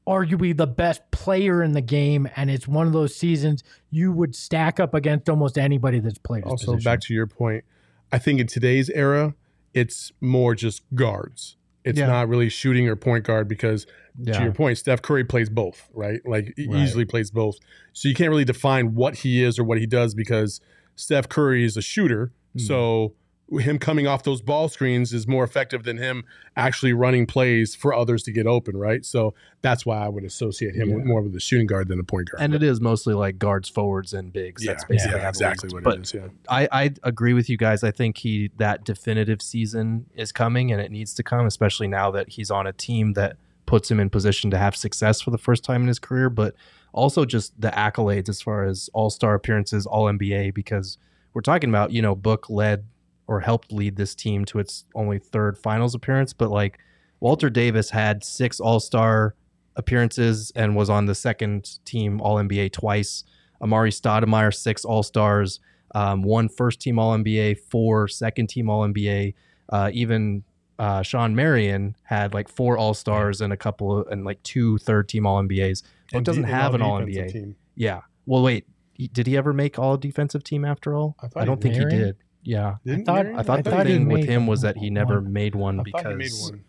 arguably 0.07 0.55
the 0.57 0.67
best 0.67 1.11
player 1.11 1.63
in 1.63 1.73
the 1.73 1.81
game. 1.81 2.29
And 2.37 2.51
it's 2.51 2.69
one 2.69 2.87
of 2.87 2.93
those 2.93 3.15
seasons 3.15 3.65
you 3.91 4.13
would 4.13 4.35
stack 4.35 4.79
up 4.79 4.95
against 4.95 5.29
almost 5.29 5.57
anybody 5.57 6.01
that's 6.01 6.19
played 6.19 6.45
Also, 6.45 6.73
position. 6.73 6.91
back 6.91 7.01
to 7.01 7.15
your 7.15 7.27
point, 7.27 7.65
I 8.13 8.19
think 8.19 8.41
in 8.41 8.47
today's 8.47 8.91
era, 8.91 9.35
it's 9.75 10.13
more 10.21 10.55
just 10.55 10.83
guards. 10.95 11.57
It's 11.85 11.99
Yeah. 11.99 12.07
not 12.07 12.29
really 12.29 12.49
shooting 12.49 12.89
or 12.89 12.97
point 12.97 13.25
guard 13.25 13.47
because, 13.49 13.87
to 14.25 14.43
your 14.43 14.53
point, 14.53 14.79
Steph 14.79 15.03
Curry 15.03 15.25
plays 15.25 15.51
both, 15.51 15.89
right? 15.93 16.21
Like 16.25 16.55
Right. 16.57 16.79
easily 16.83 17.05
plays 17.05 17.31
both. 17.31 17.59
So 17.93 18.09
you 18.09 18.15
can't 18.15 18.31
really 18.31 18.45
define 18.47 18.95
what 18.95 19.17
he 19.17 19.43
is 19.43 19.59
or 19.59 19.65
what 19.65 19.79
he 19.79 19.87
does 19.87 20.15
because 20.15 20.61
Steph 20.97 21.29
Curry 21.29 21.65
is 21.65 21.77
a 21.77 21.83
shooter. 21.83 22.33
Hmm. 22.55 22.59
So 22.61 23.15
him 23.51 23.79
coming 23.79 24.07
off 24.07 24.23
those 24.23 24.41
ball 24.41 24.69
screens 24.69 25.13
is 25.13 25.27
more 25.27 25.45
effective 25.45 25.85
than 25.85 25.99
him 25.99 26.25
actually 26.57 26.93
running 26.93 27.27
plays 27.27 27.75
for 27.75 27.93
others 27.95 28.23
to 28.23 28.33
get 28.33 28.47
open, 28.47 28.77
right? 28.77 29.05
So 29.05 29.35
that's 29.61 29.85
why 29.85 29.99
I 29.99 30.09
would 30.09 30.25
associate 30.25 30.75
him 30.75 30.93
with, 30.93 31.05
more 31.05 31.21
with 31.21 31.37
a 31.37 31.41
shooting 31.41 31.67
guard 31.67 31.89
than 31.89 32.01
a 32.01 32.05
point 32.05 32.31
guard. 32.31 32.43
and 32.43 32.55
it 32.55 32.63
is 32.63 32.81
mostly 32.81 33.13
like 33.13 33.39
guards, 33.39 33.69
forwards, 33.69 34.15
and 34.15 34.33
bigs. 34.33 34.65
yeah, 34.65 34.73
That's 34.73 34.85
basically 34.85 35.21
yeah, 35.21 35.29
exactly 35.29 35.69
what 35.73 35.79
it 35.79 35.85
but 35.85 35.99
is. 36.01 36.15
Yeah. 36.15 36.29
I, 36.49 36.69
I 36.73 36.95
agree 37.03 37.35
with 37.35 37.51
you 37.51 37.57
guys. 37.59 37.85
I 37.85 37.91
think 37.91 38.19
he 38.19 38.51
that 38.57 38.85
definitive 38.85 39.43
season 39.43 40.07
is 40.15 40.33
coming 40.33 40.73
and 40.73 40.81
it 40.81 40.91
needs 40.91 41.13
to 41.15 41.23
come, 41.23 41.47
especially 41.47 41.87
now 41.89 42.11
that 42.13 42.31
he's 42.31 42.51
on 42.51 42.67
a 42.67 42.73
team 42.73 43.13
that 43.13 43.37
puts 43.67 43.91
him 43.91 44.01
in 44.01 44.11
position 44.11 44.51
to 44.51 44.59
have 44.59 44.75
success 44.75 45.21
for 45.21 45.31
the 45.31 45.39
first 45.39 45.65
time 45.65 45.83
in 45.83 45.89
his 45.89 45.99
career, 45.99 46.31
but 46.31 46.55
also 46.93 47.25
just 47.25 47.61
the 47.61 47.69
accolades 47.71 48.29
as 48.29 48.41
far 48.41 48.65
as 48.65 48.89
all 48.95 49.11
star 49.11 49.35
appearances, 49.35 49.87
all 49.87 50.05
NBA, 50.05 50.55
because 50.55 50.97
we're 51.35 51.41
talking 51.43 51.69
about, 51.69 51.91
you 51.91 52.01
know, 52.01 52.15
Book 52.15 52.49
led 52.49 52.85
or 53.27 53.41
helped 53.41 53.73
lead 53.73 53.97
this 53.97 54.15
team 54.15 54.45
to 54.47 54.59
its 54.59 54.85
only 54.95 55.19
third 55.19 55.57
finals 55.59 55.95
appearance, 55.95 56.33
but 56.33 56.51
like 56.51 56.79
Walter 57.21 57.49
Davis 57.49 57.91
had 57.91 58.23
six 58.25 58.61
all 58.61 58.81
star 58.81 59.35
appearances 59.77 60.53
and 60.55 60.77
was 60.77 60.91
on 60.91 61.07
the 61.07 61.15
second 61.15 61.79
team 61.85 62.21
all 62.21 62.37
NBA 62.37 62.73
twice. 62.73 63.25
Amar'e 63.63 63.89
Stoudemire, 63.89 64.55
six 64.55 64.85
all 64.85 65.03
stars 65.03 65.61
um, 65.95 66.23
one 66.23 66.49
first 66.49 66.81
team 66.81 66.99
All 66.99 67.17
NBA, 67.17 67.59
four 67.71 68.09
second 68.09 68.49
team 68.49 68.69
All 68.69 68.87
NBA. 68.87 69.35
Uh, 69.69 69.91
even 69.93 70.43
uh, 70.79 71.03
Shawn 71.03 71.35
Marion 71.35 71.97
had 72.03 72.35
like 72.35 72.49
four 72.49 72.77
All 72.77 72.95
Stars 72.95 73.41
and 73.41 73.53
a 73.53 73.57
couple 73.57 74.01
of, 74.01 74.09
and 74.09 74.25
like 74.25 74.43
two 74.43 74.77
third 74.79 75.09
team 75.09 75.25
All 75.27 75.41
NBAs. 75.43 75.83
But 76.11 76.19
And 76.19 76.27
doesn't 76.27 76.45
have 76.45 76.75
an 76.75 76.83
All 76.83 77.01
NBA. 77.01 77.33
team. 77.33 77.57
Yeah. 77.77 78.03
Well, 78.27 78.43
wait. 78.43 78.67
Did 79.13 79.27
he 79.27 79.37
ever 79.37 79.53
make 79.53 79.79
All 79.79 79.97
Defensive 79.97 80.45
Team 80.45 80.65
after 80.65 80.95
all? 80.95 81.17
I 81.21 81.43
I 81.43 81.45
don't 81.45 81.61
think 81.61 81.75
he 81.75 81.85
did. 81.85 82.17
Yeah. 82.45 82.77
Didn't 82.85 83.07
thought- 83.07 83.25
Marion? 83.25 83.39
I 83.39 83.43
thought 83.43 83.59
I 83.59 83.63
the 83.63 83.71
thought 83.71 83.87
he 83.87 83.93
thing 83.95 84.07
with 84.09 84.21
made 84.21 84.29
him 84.29 84.47
was 84.47 84.61
that 84.63 84.77
he 84.77 84.91
never 84.91 85.21
one. 85.21 85.33
made 85.33 85.55
one 85.55 85.81
I 85.81 85.83
because 85.83 86.03
thought 86.03 86.11
he 86.13 86.17
made 86.19 86.33
one. 86.41 86.65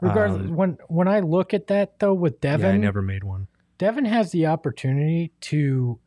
Regardless, 0.00 0.48
um, 0.50 0.56
when 0.56 0.78
when 0.88 1.06
I 1.08 1.20
look 1.20 1.54
at 1.54 1.68
that 1.68 2.00
though 2.00 2.12
with 2.14 2.40
Devin, 2.40 2.66
yeah, 2.66 2.72
I 2.72 2.76
never 2.76 3.00
made 3.02 3.22
one. 3.24 3.46
Devin 3.78 4.04
has 4.04 4.32
the 4.32 4.46
opportunity 4.46 5.30
to 5.42 5.98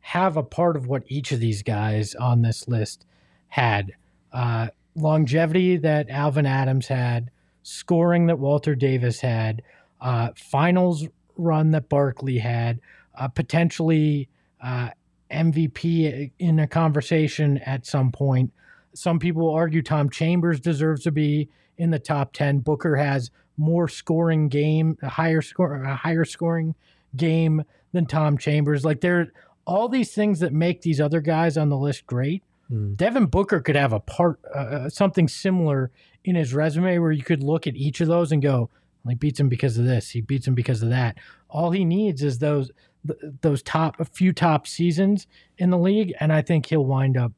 have 0.00 0.36
a 0.36 0.42
part 0.42 0.76
of 0.76 0.86
what 0.86 1.02
each 1.08 1.32
of 1.32 1.40
these 1.40 1.62
guys 1.62 2.14
on 2.14 2.42
this 2.42 2.68
list 2.68 3.04
had 3.48 3.92
uh, 4.32 4.68
longevity 4.94 5.76
that 5.78 6.08
Alvin 6.10 6.46
Adams 6.46 6.88
had, 6.88 7.30
scoring 7.62 8.26
that 8.26 8.38
Walter 8.38 8.74
Davis 8.74 9.20
had, 9.20 9.62
uh, 10.00 10.30
finals 10.36 11.06
run 11.36 11.70
that 11.72 11.88
Barkley 11.88 12.38
had, 12.38 12.80
uh, 13.14 13.28
potentially 13.28 14.28
uh, 14.62 14.90
MVP 15.30 16.32
in 16.38 16.58
a 16.58 16.66
conversation 16.66 17.58
at 17.58 17.86
some 17.86 18.12
point. 18.12 18.52
Some 18.94 19.18
people 19.18 19.50
argue 19.50 19.82
Tom 19.82 20.10
Chambers 20.10 20.60
deserves 20.60 21.04
to 21.04 21.12
be 21.12 21.48
in 21.78 21.90
the 21.90 21.98
top 21.98 22.32
10. 22.32 22.58
Booker 22.58 22.96
has 22.96 23.30
more 23.56 23.88
scoring 23.88 24.48
game, 24.48 24.98
a 25.02 25.08
higher 25.08 25.42
score, 25.42 25.82
a 25.82 25.94
higher 25.94 26.24
scoring 26.24 26.74
game 27.16 27.62
than 27.92 28.06
Tom 28.06 28.38
Chambers. 28.38 28.84
Like 28.84 29.00
there, 29.00 29.20
are 29.20 29.32
all 29.66 29.88
these 29.88 30.12
things 30.12 30.40
that 30.40 30.52
make 30.52 30.82
these 30.82 31.00
other 31.00 31.20
guys 31.20 31.56
on 31.56 31.68
the 31.68 31.76
list 31.76 32.06
great. 32.06 32.42
Hmm. 32.68 32.94
Devin 32.94 33.26
Booker 33.26 33.60
could 33.60 33.76
have 33.76 33.92
a 33.92 34.00
part, 34.00 34.40
uh, 34.54 34.58
uh, 34.58 34.88
something 34.88 35.28
similar 35.28 35.90
in 36.24 36.34
his 36.34 36.54
resume 36.54 36.98
where 36.98 37.12
you 37.12 37.22
could 37.22 37.42
look 37.42 37.66
at 37.66 37.76
each 37.76 38.00
of 38.00 38.08
those 38.08 38.32
and 38.32 38.42
go, 38.42 38.70
"He 39.08 39.14
beats 39.14 39.40
him 39.40 39.48
because 39.48 39.78
of 39.78 39.84
this. 39.84 40.10
He 40.10 40.20
beats 40.20 40.46
him 40.46 40.54
because 40.54 40.82
of 40.82 40.90
that." 40.90 41.18
All 41.48 41.70
he 41.70 41.84
needs 41.84 42.22
is 42.22 42.38
those 42.38 42.70
th- 43.06 43.18
those 43.42 43.62
top 43.62 43.98
a 44.00 44.04
few 44.04 44.32
top 44.32 44.66
seasons 44.66 45.26
in 45.58 45.70
the 45.70 45.78
league, 45.78 46.12
and 46.20 46.32
I 46.32 46.42
think 46.42 46.66
he'll 46.66 46.84
wind 46.84 47.16
up 47.16 47.32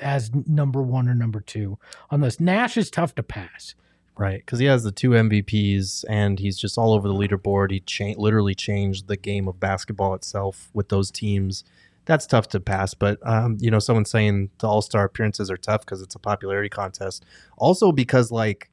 as 0.00 0.30
number 0.46 0.82
one 0.82 1.08
or 1.08 1.14
number 1.14 1.40
two 1.40 1.78
on 2.10 2.20
this. 2.20 2.38
Nash 2.40 2.76
is 2.76 2.90
tough 2.90 3.14
to 3.16 3.22
pass. 3.22 3.74
Right, 4.16 4.40
because 4.44 4.58
he 4.58 4.66
has 4.66 4.82
the 4.84 4.92
two 4.92 5.10
MVPs 5.10 6.04
and 6.06 6.38
he's 6.38 6.58
just 6.58 6.76
all 6.76 6.92
over 6.92 7.08
the 7.08 7.14
leaderboard. 7.14 7.70
He 7.70 7.80
cha- 7.80 8.12
literally 8.20 8.54
changed 8.54 9.08
the 9.08 9.16
game 9.16 9.48
of 9.48 9.58
basketball 9.58 10.12
itself 10.12 10.68
with 10.74 10.90
those 10.90 11.10
teams. 11.10 11.64
That's 12.04 12.26
tough 12.26 12.48
to 12.48 12.60
pass, 12.60 12.92
but 12.92 13.18
um, 13.26 13.56
you 13.60 13.70
know, 13.70 13.78
someone 13.78 14.04
saying 14.04 14.50
the 14.58 14.68
All 14.68 14.82
Star 14.82 15.04
appearances 15.04 15.50
are 15.50 15.56
tough 15.56 15.82
because 15.86 16.02
it's 16.02 16.14
a 16.14 16.18
popularity 16.18 16.68
contest. 16.68 17.24
Also, 17.56 17.92
because 17.92 18.30
like 18.30 18.68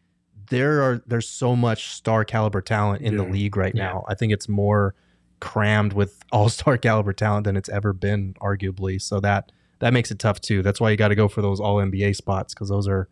there 0.50 0.82
are 0.82 1.02
there's 1.08 1.28
so 1.30 1.56
much 1.56 1.92
star 1.94 2.26
caliber 2.26 2.62
talent 2.62 3.02
in 3.04 3.16
the 3.16 3.24
league 3.24 3.56
right 3.56 3.74
Yeah. 3.76 3.84
now. 3.86 4.06
I 4.10 4.16
think 4.16 4.34
it's 4.34 4.50
more 4.50 4.96
crammed 5.40 5.94
with 5.94 6.24
All 6.32 6.50
Star 6.50 6.78
caliber 6.78 7.14
talent 7.14 7.46
than 7.46 7.56
it's 7.58 7.70
ever 7.70 7.94
been, 7.94 8.36
arguably. 8.42 9.02
So 9.02 9.20
that 9.22 9.52
that 9.80 9.94
makes 9.94 10.10
it 10.12 10.20
tough 10.20 10.42
too. 10.42 10.62
That's 10.64 10.82
why 10.82 10.90
you 10.92 10.98
got 10.98 11.10
to 11.10 11.16
go 11.16 11.28
for 11.28 11.42
those 11.42 11.60
All 11.60 11.76
NBA 11.78 12.16
spots 12.16 12.54
because 12.54 12.70
those 12.70 12.88
are 12.88 13.08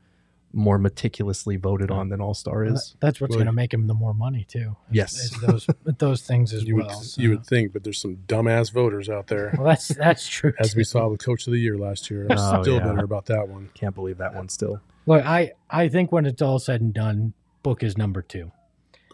more 0.57 0.77
meticulously 0.79 1.57
voted 1.57 1.91
on 1.91 2.07
than 2.07 2.21
All 2.21 2.33
Star 2.33 2.63
is. 2.63 2.95
That's 3.01 3.19
what's 3.19 3.31
Well, 3.31 3.39
going 3.39 3.47
to 3.47 3.51
make 3.51 3.73
him 3.73 3.87
the 3.87 3.93
more 3.93 4.13
money 4.13 4.45
too. 4.47 4.77
is- 4.89 4.95
Yes. 4.95 5.13
is 5.15 5.31
those 5.41 5.67
those 5.97 6.21
things 6.21 6.53
as 6.53 6.63
You 6.63 6.75
would 6.77 6.85
well. 6.87 7.01
so- 7.01 7.21
you 7.21 7.29
would 7.31 7.45
think, 7.45 7.73
but 7.73 7.83
there's 7.83 7.99
some 8.01 8.17
dumbass 8.27 8.71
voters 8.71 9.09
out 9.09 9.27
there, 9.27 9.53
Well, 9.57 9.67
that's 9.67 9.89
that's 9.89 10.27
true. 10.27 10.53
as 10.59 10.73
we 10.75 10.83
saw 10.85 11.07
with 11.09 11.23
Coach 11.23 11.45
of 11.47 11.51
the 11.53 11.59
Year 11.59 11.77
last 11.77 12.09
year. 12.09 12.25
I'm 12.29 12.37
Oh, 12.39 12.61
still 12.63 12.75
yeah. 12.77 12.87
bitter 12.87 13.03
about 13.03 13.25
that 13.25 13.49
one. 13.49 13.69
Can't 13.73 13.93
believe 13.93 14.17
that 14.19 14.33
one 14.33 14.47
still. 14.47 14.79
Look, 15.05 15.25
I 15.25 15.51
I 15.69 15.89
think 15.89 16.11
when 16.13 16.25
it's 16.25 16.41
all 16.41 16.57
said 16.59 16.79
and 16.81 16.93
done, 16.93 17.33
Book 17.61 17.83
is 17.83 17.97
number 17.97 18.21
two. 18.21 18.51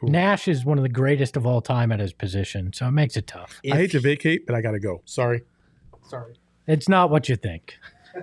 Cool. 0.01 0.09
Nash 0.09 0.47
is 0.47 0.65
one 0.65 0.77
of 0.77 0.83
the 0.83 0.89
greatest 0.89 1.37
of 1.37 1.45
all 1.45 1.61
time 1.61 1.91
at 1.91 1.99
his 1.99 2.11
position, 2.11 2.73
so 2.73 2.87
it 2.87 2.91
makes 2.91 3.15
it 3.15 3.27
tough. 3.27 3.61
I 3.71 3.75
hate 3.77 3.91
to 3.91 3.99
vacate, 3.99 4.45
but 4.47 4.55
I 4.55 4.61
got 4.61 4.71
to 4.71 4.79
go. 4.79 5.01
Sorry. 5.05 5.43
Sorry. 6.07 6.33
It's 6.67 6.89
not 6.89 7.09
what 7.11 7.29
you 7.29 7.35
think. 7.35 7.75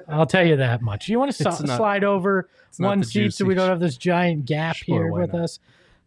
I'll 0.08 0.26
tell 0.26 0.46
you 0.46 0.56
that 0.56 0.82
much. 0.82 1.08
You 1.08 1.18
want 1.18 1.32
to 1.32 1.42
It's 1.48 1.60
not- 1.62 1.76
slide 1.76 2.04
over 2.04 2.48
not 2.80 2.88
one 2.88 2.98
the 3.00 3.06
seat 3.06 3.32
so 3.32 3.44
we 3.44 3.54
juicy- 3.54 3.58
don't 3.60 3.68
have 3.70 3.80
this 3.80 3.96
giant 3.96 4.44
gap 4.44 4.76
Sure, 4.76 5.04
here 5.04 5.10
why 5.12 5.20
with 5.20 5.32
not? 5.32 5.42
us. 5.42 5.60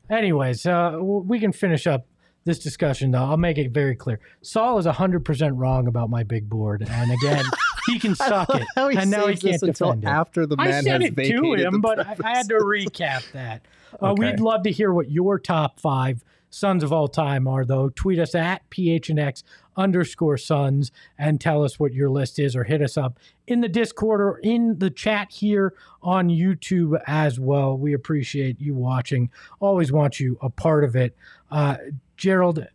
Anyways, 0.10 0.66
uh, 0.66 0.92
w- 0.92 1.24
we 1.26 1.40
can 1.40 1.52
finish 1.52 1.88
up 1.88 2.06
this 2.44 2.60
discussion, 2.60 3.12
though, 3.12 3.24
I'll 3.24 3.38
make 3.38 3.58
it 3.58 3.72
very 3.72 3.96
clear. 3.96 4.20
Saul 4.42 4.78
is 4.78 4.86
100% 4.86 5.52
wrong 5.58 5.88
about 5.88 6.10
my 6.10 6.24
big 6.24 6.50
board. 6.50 6.86
And 6.90 7.12
again, 7.12 7.46
he 7.88 8.00
can 8.00 8.16
suck 8.16 8.50
it. 8.56 8.68
How 8.76 8.90
he 8.90 8.98
and 8.98 9.10
now 9.12 9.28
he 9.28 9.36
can't 9.38 9.62
until 9.62 9.88
defend 9.88 10.04
it. 10.04 10.08
after 10.08 10.46
the 10.46 10.56
I 10.60 10.68
man 10.70 10.84
said 10.84 11.02
has 11.02 11.12
it 11.12 11.16
to 11.32 11.54
him, 11.54 11.82
but 11.82 12.00
I, 12.00 12.16
I 12.24 12.38
had 12.38 12.48
to 12.50 12.56
recap 12.60 13.32
that. 13.34 13.62
Uh, 14.02 14.12
Okay. 14.12 14.32
We'd 14.32 14.40
love 14.40 14.64
to 14.64 14.72
hear 14.72 14.94
what 14.94 15.10
your 15.12 15.38
top 15.40 15.80
five 15.80 16.24
Suns 16.54 16.84
of 16.84 16.92
all 16.92 17.08
time 17.08 17.48
are, 17.48 17.64
though. 17.64 17.88
Tweet 17.88 18.20
us 18.20 18.36
at 18.36 18.70
PHNX 18.72 19.42
underscore 19.78 20.38
Suns 20.38 20.92
and 21.18 21.40
tell 21.40 21.64
us 21.64 21.80
what 21.80 21.94
your 21.94 22.10
list 22.10 22.40
is, 22.40 22.58
or 22.58 22.66
hit 22.66 22.82
us 22.82 22.98
up 22.98 23.18
in 23.48 23.62
the 23.62 23.70
Discord 23.70 24.20
or 24.20 24.38
in 24.40 24.78
the 24.80 24.90
chat 24.90 25.32
here 25.32 25.74
on 26.02 26.28
YouTube 26.28 27.02
as 27.08 27.40
well. 27.40 27.78
We 27.78 27.94
appreciate 27.94 28.60
you 28.60 28.76
watching. 28.76 29.30
Always 29.62 29.94
want 29.94 30.20
you 30.20 30.38
a 30.42 30.50
part 30.50 30.84
of 30.84 30.94
it. 30.98 31.16
Uh, 31.50 31.78
Gerald, 32.18 32.68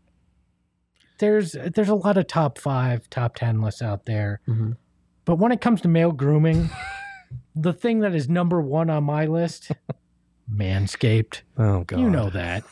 there's 1.18 1.52
there's 1.74 1.88
a 1.90 1.94
lot 1.94 2.16
of 2.16 2.26
top 2.26 2.58
five, 2.58 3.08
top 3.10 3.34
ten 3.36 3.60
lists 3.60 3.82
out 3.82 4.06
there. 4.06 4.40
Mhm. 4.48 4.76
But 5.26 5.36
when 5.36 5.52
it 5.52 5.60
comes 5.60 5.82
to 5.82 5.88
male 5.88 6.12
grooming, 6.12 6.70
the 7.54 7.74
thing 7.74 8.00
that 8.00 8.14
is 8.14 8.28
number 8.30 8.60
one 8.62 8.88
on 8.88 9.04
my 9.04 9.26
list, 9.26 9.72
Manscaped. 10.52 11.42
Oh 11.58 11.84
god. 11.84 12.00
You 12.00 12.08
know 12.10 12.30
that. 12.30 12.64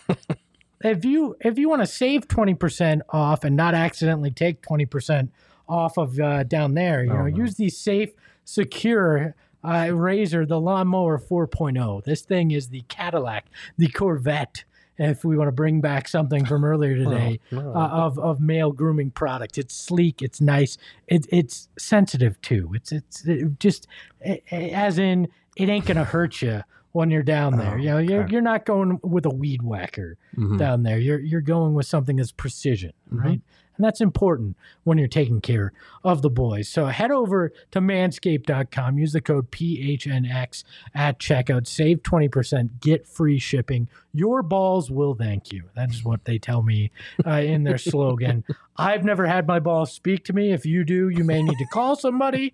if 0.82 1.04
you 1.04 1.36
if 1.40 1.58
you 1.58 1.68
want 1.68 1.82
to 1.82 1.86
save 1.86 2.28
twenty 2.28 2.54
percent 2.54 3.02
off 3.10 3.44
and 3.44 3.56
not 3.56 3.74
accidentally 3.74 4.30
take 4.30 4.62
twenty 4.62 4.86
percent 4.86 5.32
off 5.68 5.96
of 5.98 6.18
uh, 6.20 6.44
down 6.44 6.74
there, 6.74 7.02
you 7.04 7.10
Oh, 7.10 7.16
know, 7.16 7.26
no. 7.26 7.36
use 7.36 7.56
the 7.56 7.68
safe, 7.70 8.10
secure 8.44 9.34
uh, 9.64 9.88
razor, 9.94 10.44
the 10.44 10.60
lawnmower 10.60 11.18
4.0. 11.18 12.04
This 12.04 12.20
thing 12.20 12.50
is 12.50 12.68
the 12.68 12.82
Cadillac, 12.88 13.46
the 13.78 13.88
Corvette. 13.88 14.64
If 14.98 15.24
we 15.24 15.36
want 15.36 15.48
to 15.48 15.52
bring 15.52 15.80
back 15.80 16.06
something 16.08 16.44
from 16.44 16.64
earlier 16.64 16.94
today 17.04 17.40
Oh, 17.52 17.56
no. 17.56 17.70
uh, 17.74 17.88
of 17.88 18.18
of 18.18 18.40
male 18.40 18.70
grooming 18.72 19.10
products, 19.10 19.58
it's 19.58 19.74
sleek, 19.74 20.22
it's 20.22 20.40
nice, 20.40 20.78
it, 21.08 21.26
it's 21.30 21.68
sensitive 21.78 22.40
too. 22.42 22.70
It's 22.74 22.92
it's 22.92 23.24
it 23.26 23.58
just 23.58 23.86
eh, 24.22 24.38
as 24.50 24.98
in 24.98 25.28
it 25.56 25.68
ain't 25.68 25.86
gonna 25.86 26.04
hurt 26.04 26.42
you 26.42 26.62
when 26.92 27.10
you're 27.10 27.24
down 27.24 27.56
there. 27.56 27.74
Oh, 27.74 27.76
you 27.76 27.90
know, 27.90 27.98
you're 27.98 28.26
you're 28.28 28.40
not 28.40 28.64
going 28.64 29.00
with 29.02 29.26
a 29.26 29.30
weed 29.34 29.62
whacker 29.62 30.16
Mhm. 30.36 30.58
down 30.58 30.84
there. 30.84 30.98
You're 30.98 31.18
you're 31.20 31.40
going 31.40 31.74
with 31.74 31.86
something 31.86 32.16
that's 32.16 32.30
precision, 32.32 32.92
Mhm. 33.12 33.24
right? 33.24 33.40
And 33.76 33.84
that's 33.84 34.00
important 34.00 34.56
when 34.84 34.98
you're 34.98 35.08
taking 35.08 35.40
care 35.40 35.72
of 36.02 36.22
the 36.22 36.30
boys. 36.30 36.68
So 36.68 36.86
head 36.86 37.10
over 37.10 37.52
to 37.72 37.80
manscaped.com, 37.80 38.98
use 38.98 39.12
the 39.12 39.20
code 39.20 39.50
PHNX 39.50 40.64
at 40.94 41.18
checkout, 41.18 41.66
save 41.66 42.02
20%, 42.02 42.80
get 42.80 43.06
free 43.06 43.38
shipping. 43.38 43.88
Your 44.12 44.42
balls 44.42 44.90
will 44.90 45.14
thank 45.14 45.52
you. 45.52 45.64
That 45.74 45.90
is 45.90 46.04
what 46.04 46.24
they 46.24 46.38
tell 46.38 46.62
me 46.62 46.90
uh, 47.26 47.30
in 47.40 47.64
their 47.64 47.78
slogan. 47.78 48.44
I've 48.76 49.04
never 49.04 49.26
had 49.26 49.46
my 49.46 49.58
balls 49.58 49.92
speak 49.92 50.24
to 50.26 50.32
me. 50.32 50.52
If 50.52 50.64
you 50.66 50.84
do, 50.84 51.08
you 51.08 51.24
may 51.24 51.42
need 51.42 51.58
to 51.58 51.66
call 51.66 51.96
somebody. 51.96 52.52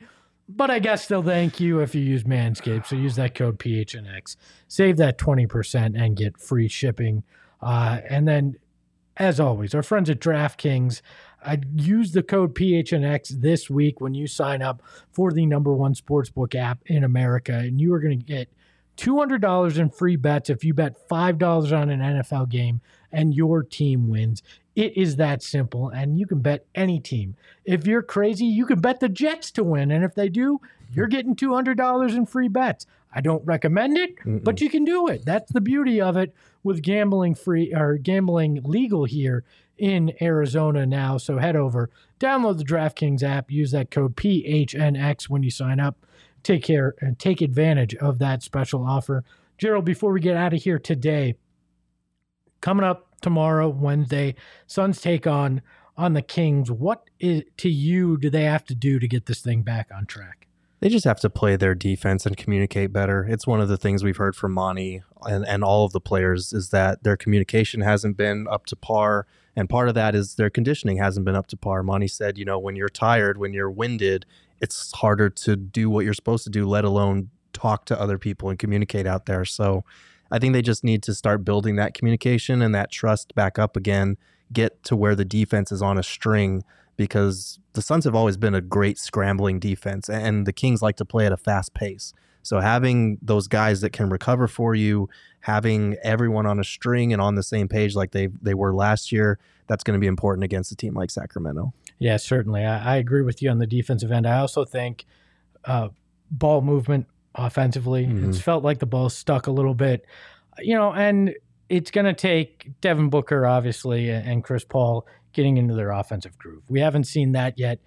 But 0.49 0.71
I 0.71 0.81
guess 0.81 1.07
they'll 1.07 1.23
thank 1.23 1.61
you 1.61 1.79
if 1.79 1.95
you 1.95 2.01
use 2.01 2.25
Manscaped. 2.25 2.87
So 2.87 2.97
use 2.97 3.15
that 3.17 3.37
code 3.37 3.59
PHNX. 3.59 4.37
Save 4.67 4.97
that 4.97 5.17
20% 5.17 6.01
and 6.01 6.17
get 6.17 6.39
free 6.39 6.67
shipping. 6.67 7.23
Uh, 7.63 8.01
and 8.09 8.27
then, 8.27 8.57
as 9.21 9.39
always, 9.39 9.75
our 9.75 9.83
friends 9.83 10.09
at 10.09 10.19
DraftKings, 10.19 11.03
I 11.45 11.59
use 11.77 12.13
the 12.13 12.23
code 12.23 12.55
PHNX 12.55 13.29
this 13.43 13.69
week 13.69 14.01
when 14.01 14.15
you 14.15 14.27
sign 14.27 14.63
up 14.63 14.83
for 15.13 15.31
the 15.31 15.45
number 15.45 15.75
one 15.75 15.95
sportsbook 15.95 16.55
app 16.55 16.79
in 16.87 17.05
America. 17.05 17.53
And 17.53 17.79
you 17.79 17.93
are 17.93 18.01
going 18.01 18.19
to 18.19 18.25
get 18.25 18.49
$200 18.97 19.79
in 19.79 19.91
free 19.91 20.17
bets 20.17 20.49
if 20.49 20.65
you 20.65 20.73
bet 20.73 21.07
$5 21.07 21.79
on 21.79 21.91
an 21.91 22.01
NFL 22.01 22.49
game 22.49 22.81
and 23.13 23.35
your 23.35 23.63
team 23.63 24.09
wins. 24.09 24.43
It 24.75 24.97
is 24.97 25.17
that 25.17 25.43
simple, 25.43 25.91
and 25.91 26.19
you 26.19 26.27
can 26.27 26.41
bet 26.41 26.65
any 26.75 26.99
team. 26.99 27.37
If 27.67 27.87
you're 27.87 28.03
crazy, 28.03 28.47
you 28.47 28.65
can 28.65 28.81
bet 28.81 29.01
the 29.01 29.09
Jets 29.11 29.51
to 29.53 29.65
win, 29.65 29.91
and 29.91 30.03
if 30.03 30.15
they 30.15 30.31
do, 30.31 30.61
you're 30.93 31.09
getting 31.09 31.37
$200 31.37 32.17
in 32.17 32.25
free 32.25 32.49
bets. 32.49 32.87
I 33.13 33.21
don't 33.21 33.45
recommend 33.45 33.99
it, 33.99 34.15
but 34.25 34.61
you 34.61 34.71
can 34.71 34.85
do 34.85 35.09
it. 35.09 35.25
That's 35.25 35.53
the 35.53 35.61
beauty 35.61 36.01
of 36.01 36.17
it 36.17 36.35
with 36.63 36.83
gambling 36.83 37.35
free 37.35 37.75
or 37.75 37.97
gambling 37.97 38.61
legal 38.63 39.05
here 39.05 39.45
in 39.77 40.13
Arizona 40.21 40.87
now. 40.87 41.17
So 41.17 41.39
head 41.39 41.57
over, 41.57 41.91
download 42.21 42.59
the 42.59 42.65
DraftKings 42.65 43.23
app, 43.23 43.51
use 43.51 43.73
that 43.73 43.91
code 43.91 44.15
PHNX 44.17 45.29
when 45.29 45.43
you 45.43 45.51
sign 45.51 45.81
up. 45.81 46.07
Take 46.43 46.63
care 46.63 46.95
and 47.01 47.19
take 47.19 47.41
advantage 47.41 47.95
of 47.97 48.19
that 48.19 48.43
special 48.43 48.87
offer. 48.87 49.25
Gerald, 49.59 49.85
before 49.85 50.13
we 50.13 50.21
get 50.21 50.37
out 50.37 50.55
of 50.55 50.63
here 50.63 50.79
today, 50.79 51.35
coming 52.61 52.85
up 52.85 53.15
tomorrow, 53.21 53.69
Wednesday, 53.69 54.35
Suns 54.67 55.01
take 55.01 55.27
on 55.27 55.63
on 55.97 56.15
the 56.15 56.23
Kings. 56.23 56.71
What 56.71 57.11
is 57.19 57.43
to 57.59 57.69
you 57.69 58.17
do 58.17 58.31
they 58.31 58.45
have 58.45 58.65
to 58.67 58.75
do 58.75 58.99
to 58.99 59.09
get 59.09 59.27
this 59.27 59.41
thing 59.41 59.63
back 59.63 59.91
on 59.95 60.07
track? 60.07 60.47
They 60.81 60.89
just 60.89 61.05
have 61.05 61.21
to 61.21 61.31
play 61.31 61.57
their 61.57 61.75
defense 61.75 62.25
and 62.25 62.37
communicate 62.37 62.93
better. 62.93 63.27
It's 63.29 63.47
one 63.47 63.61
of 63.61 63.69
the 63.69 63.77
things 63.77 64.03
we've 64.03 64.17
heard 64.17 64.35
from 64.35 64.53
Monty 64.53 65.03
and, 65.23 65.47
and 65.47 65.63
all 65.63 65.85
of 65.85 65.93
the 65.93 66.01
players 66.01 66.55
is 66.55 66.71
that 66.71 67.03
their 67.03 67.19
communication 67.19 67.83
hasn't 67.83 68.17
been 68.17 68.47
up 68.49 68.65
to 68.67 68.77
par. 68.77 69.27
And 69.55 69.69
part 69.69 69.89
of 69.89 69.95
that 69.95 70.15
is 70.15 70.37
their 70.37 70.49
conditioning 70.49 70.97
hasn't 70.97 71.27
been 71.27 71.37
up 71.37 71.49
to 71.49 71.57
par. 71.57 71.83
Monty 71.83 72.09
said, 72.09 72.39
you 72.39 72.47
know, 72.47 72.59
when 72.59 72.77
you're 72.77 72.89
tired, 72.89 73.37
when 73.37 73.53
you're 73.53 73.71
winded, 73.71 74.25
it's 74.61 74.93
harder 74.93 75.29
to 75.29 75.55
do 75.55 75.91
what 75.91 76.05
you're 76.05 76.15
supposed 76.15 76.45
to 76.45 76.51
do, 76.51 76.67
let 76.67 76.85
alone 76.85 77.31
talk 77.53 77.85
to 77.87 78.01
other 78.01 78.17
people 78.17 78.49
and 78.49 78.59
communicate 78.59 79.07
out 79.07 79.27
there. 79.27 79.45
So 79.45 79.85
I 80.31 80.39
think 80.39 80.55
they 80.55 80.63
just 80.63 80.83
need 80.83 81.03
to 81.03 81.15
start 81.15 81.45
building 81.45 81.77
that 81.77 81.93
communication 81.93 82.63
and 82.63 82.75
that 82.75 82.91
trust 82.91 83.35
back 83.35 83.59
up 83.59 83.77
again, 83.77 84.17
get 84.51 84.83
to 84.85 84.97
where 84.97 85.15
the 85.15 85.25
defense 85.27 85.73
is 85.73 85.83
on 85.83 85.99
a 85.99 86.03
string 86.03 86.63
because 87.01 87.59
the 87.73 87.81
Suns 87.81 88.05
have 88.05 88.15
always 88.15 88.37
been 88.37 88.55
a 88.55 88.61
great 88.61 88.99
scrambling 88.99 89.59
defense 89.59 90.11
and 90.11 90.47
the 90.47 90.53
Kings 90.53 90.83
like 90.83 90.97
to 90.97 91.05
play 91.07 91.25
at 91.25 91.33
a 91.33 91.37
fast 91.39 91.73
pace. 91.73 92.13
So 92.43 92.61
having 92.61 93.17
those 93.23 93.49
guys 93.49 93.81
that 93.81 93.91
can 93.95 94.11
recover 94.11 94.47
for 94.47 94.75
you, 94.75 95.09
having 95.41 95.97
everyone 96.03 96.45
on 96.45 96.61
a 96.61 96.65
string 96.65 97.11
and 97.15 97.23
on 97.23 97.37
the 97.37 97.43
same 97.43 97.69
page 97.69 97.95
like 97.95 98.11
they 98.11 98.27
they 98.43 98.53
were 98.53 98.75
last 98.75 99.13
year, 99.13 99.39
that's 99.67 99.83
going 99.83 99.95
to 99.99 100.01
be 100.01 100.07
important 100.07 100.45
against 100.45 100.71
a 100.73 100.77
team 100.77 100.93
like 100.95 101.11
Sacramento. 101.11 101.73
Yeah, 101.99 102.19
certainly. 102.19 102.65
I, 102.67 102.95
I 102.95 102.97
agree 102.97 103.23
with 103.23 103.41
you 103.41 103.49
on 103.51 103.59
the 103.59 103.67
defensive 103.67 104.13
end. 104.13 104.27
I 104.27 104.39
also 104.41 104.67
think 104.67 105.07
uh, 105.65 105.89
ball 106.31 106.61
movement 106.61 107.07
offensively, 107.35 108.05
Mhm. 108.07 108.29
it's 108.29 108.41
felt 108.41 108.63
like 108.63 108.79
the 108.79 108.87
ball 108.87 109.09
stuck 109.09 109.47
a 109.47 109.51
little 109.53 109.75
bit, 109.75 110.05
you 110.59 110.75
know, 110.75 110.93
and 110.93 111.35
it's 111.71 111.91
going 111.91 112.07
to 112.07 112.13
take 112.15 112.69
Devin 112.83 113.09
Booker, 113.09 113.47
obviously, 113.47 114.11
and 114.11 114.43
Chris 114.45 114.65
Paul 114.65 115.07
getting 115.33 115.57
into 115.57 115.75
their 115.75 115.91
offensive 115.91 116.39
groove. 116.39 116.63
We 116.69 116.81
haven't 116.81 117.05
seen 117.05 117.33
that 117.33 117.59
yet 117.59 117.81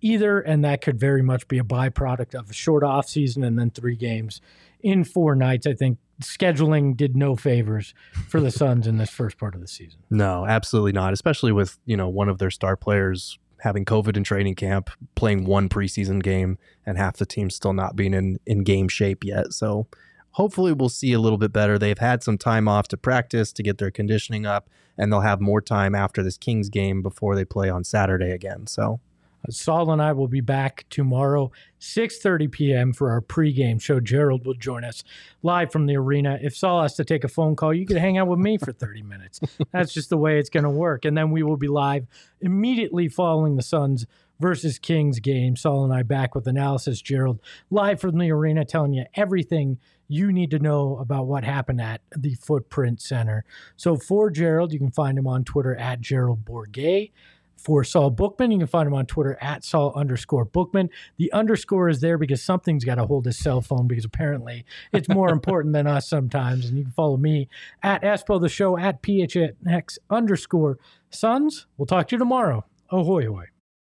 either, 0.00 0.40
and 0.40 0.64
that 0.64 0.80
could 0.80 0.98
very 0.98 1.22
much 1.22 1.48
be 1.48 1.58
a 1.58 1.64
byproduct 1.64 2.38
of 2.38 2.50
a 2.50 2.52
short 2.54 2.82
off 2.82 3.08
season 3.08 3.44
and 3.44 3.58
then 3.58 3.70
three 3.70 3.96
games 3.96 4.40
in 4.82 5.04
four 5.04 5.34
nights. 5.34 5.66
I 5.66 5.74
think 5.74 5.98
scheduling 6.22 6.96
did 6.96 7.16
no 7.16 7.36
favors 7.36 7.94
for 8.28 8.40
the 8.40 8.50
Suns 8.50 8.86
in 8.86 8.98
this 8.98 9.10
first 9.10 9.38
part 9.38 9.54
of 9.54 9.60
the 9.60 9.68
season. 9.68 10.00
No, 10.10 10.46
absolutely 10.46 10.92
not, 10.92 11.12
especially 11.12 11.52
with, 11.52 11.78
you 11.86 11.96
know, 11.96 12.08
one 12.08 12.28
of 12.28 12.38
their 12.38 12.50
star 12.50 12.76
players 12.76 13.38
having 13.60 13.84
COVID 13.84 14.16
in 14.16 14.24
training 14.24 14.54
camp, 14.54 14.90
playing 15.14 15.44
one 15.44 15.68
preseason 15.68 16.22
game 16.22 16.58
and 16.86 16.96
half 16.96 17.16
the 17.16 17.26
team 17.26 17.50
still 17.50 17.72
not 17.72 17.94
being 17.96 18.14
in 18.14 18.38
in 18.46 18.64
game 18.64 18.88
shape 18.88 19.22
yet. 19.22 19.52
So 19.52 19.86
hopefully 20.32 20.72
we'll 20.72 20.88
see 20.88 21.12
a 21.12 21.20
little 21.20 21.38
bit 21.38 21.52
better. 21.52 21.78
They've 21.78 21.98
had 21.98 22.22
some 22.22 22.38
time 22.38 22.68
off 22.68 22.88
to 22.88 22.96
practice 22.96 23.52
to 23.52 23.62
get 23.62 23.78
their 23.78 23.90
conditioning 23.90 24.46
up 24.46 24.68
and 25.00 25.10
they'll 25.10 25.22
have 25.22 25.40
more 25.40 25.62
time 25.62 25.94
after 25.94 26.22
this 26.22 26.36
Kings 26.36 26.68
game 26.68 27.00
before 27.00 27.34
they 27.34 27.44
play 27.44 27.70
on 27.70 27.82
Saturday 27.82 28.32
again. 28.32 28.66
So 28.66 29.00
uh, 29.42 29.50
Saul 29.50 29.90
and 29.90 30.02
I 30.02 30.12
will 30.12 30.28
be 30.28 30.42
back 30.42 30.84
tomorrow, 30.90 31.50
6:30 31.80 32.52
p.m. 32.52 32.92
for 32.92 33.10
our 33.10 33.22
pregame 33.22 33.80
show. 33.80 33.98
Gerald 33.98 34.44
will 34.44 34.54
join 34.54 34.84
us 34.84 35.02
live 35.42 35.72
from 35.72 35.86
the 35.86 35.96
arena. 35.96 36.38
If 36.42 36.54
Saul 36.54 36.82
has 36.82 36.94
to 36.96 37.04
take 37.06 37.24
a 37.24 37.28
phone 37.28 37.56
call, 37.56 37.72
you 37.72 37.86
can 37.86 37.96
hang 37.96 38.18
out 38.18 38.28
with 38.28 38.38
me 38.38 38.58
for 38.58 38.72
30 38.72 39.02
minutes. 39.02 39.40
That's 39.72 39.94
just 39.94 40.10
the 40.10 40.18
way 40.18 40.38
it's 40.38 40.50
going 40.50 40.64
to 40.64 40.70
work. 40.70 41.06
And 41.06 41.16
then 41.16 41.30
we 41.30 41.42
will 41.42 41.56
be 41.56 41.68
live 41.68 42.06
immediately 42.42 43.08
following 43.08 43.56
the 43.56 43.62
Suns 43.62 44.06
versus 44.38 44.78
Kings 44.78 45.18
game. 45.18 45.56
Saul 45.56 45.84
and 45.84 45.94
I 45.94 46.02
back 46.02 46.34
with 46.34 46.46
analysis. 46.46 47.00
Gerald 47.00 47.40
live 47.70 48.02
from 48.02 48.18
the 48.18 48.30
arena, 48.30 48.66
telling 48.66 48.92
you 48.92 49.04
everything 49.14 49.78
you 50.10 50.32
need 50.32 50.50
to 50.50 50.58
know 50.58 50.98
about 50.98 51.26
what 51.26 51.44
happened 51.44 51.80
at 51.80 52.00
the 52.16 52.34
Footprint 52.34 53.00
Center. 53.00 53.44
So 53.76 53.96
for 53.96 54.28
Gerald, 54.28 54.72
you 54.72 54.78
can 54.78 54.90
find 54.90 55.16
him 55.16 55.26
on 55.26 55.44
Twitter 55.44 55.76
at 55.76 56.00
Gerald 56.00 56.44
Bourguet 56.44 57.12
for 57.56 57.84
Saul 57.84 58.10
Bookman. 58.10 58.50
You 58.50 58.58
can 58.58 58.66
find 58.66 58.86
him 58.86 58.94
on 58.94 59.06
Twitter 59.06 59.38
at 59.40 59.64
Saul 59.64 59.92
underscore 59.94 60.44
Bookman. 60.44 60.90
The 61.16 61.32
underscore 61.32 61.88
is 61.88 62.00
there 62.00 62.18
because 62.18 62.42
something's 62.42 62.84
got 62.84 62.96
to 62.96 63.06
hold 63.06 63.26
his 63.26 63.38
cell 63.38 63.60
phone 63.60 63.86
because 63.86 64.04
apparently 64.04 64.64
it's 64.92 65.08
more 65.08 65.30
important 65.30 65.74
than 65.74 65.86
us 65.86 66.08
sometimes. 66.08 66.66
And 66.66 66.76
you 66.76 66.84
can 66.84 66.92
follow 66.92 67.16
me 67.16 67.48
at 67.82 68.02
Espo 68.02 68.40
the 68.40 68.48
Show 68.48 68.76
at 68.76 69.02
PHNX 69.02 69.98
underscore 70.08 70.78
Suns. 71.10 71.66
We'll 71.76 71.86
talk 71.86 72.08
to 72.08 72.16
you 72.16 72.18
tomorrow. 72.18 72.64
Ahoy, 72.90 73.26
hoy. 73.26 73.46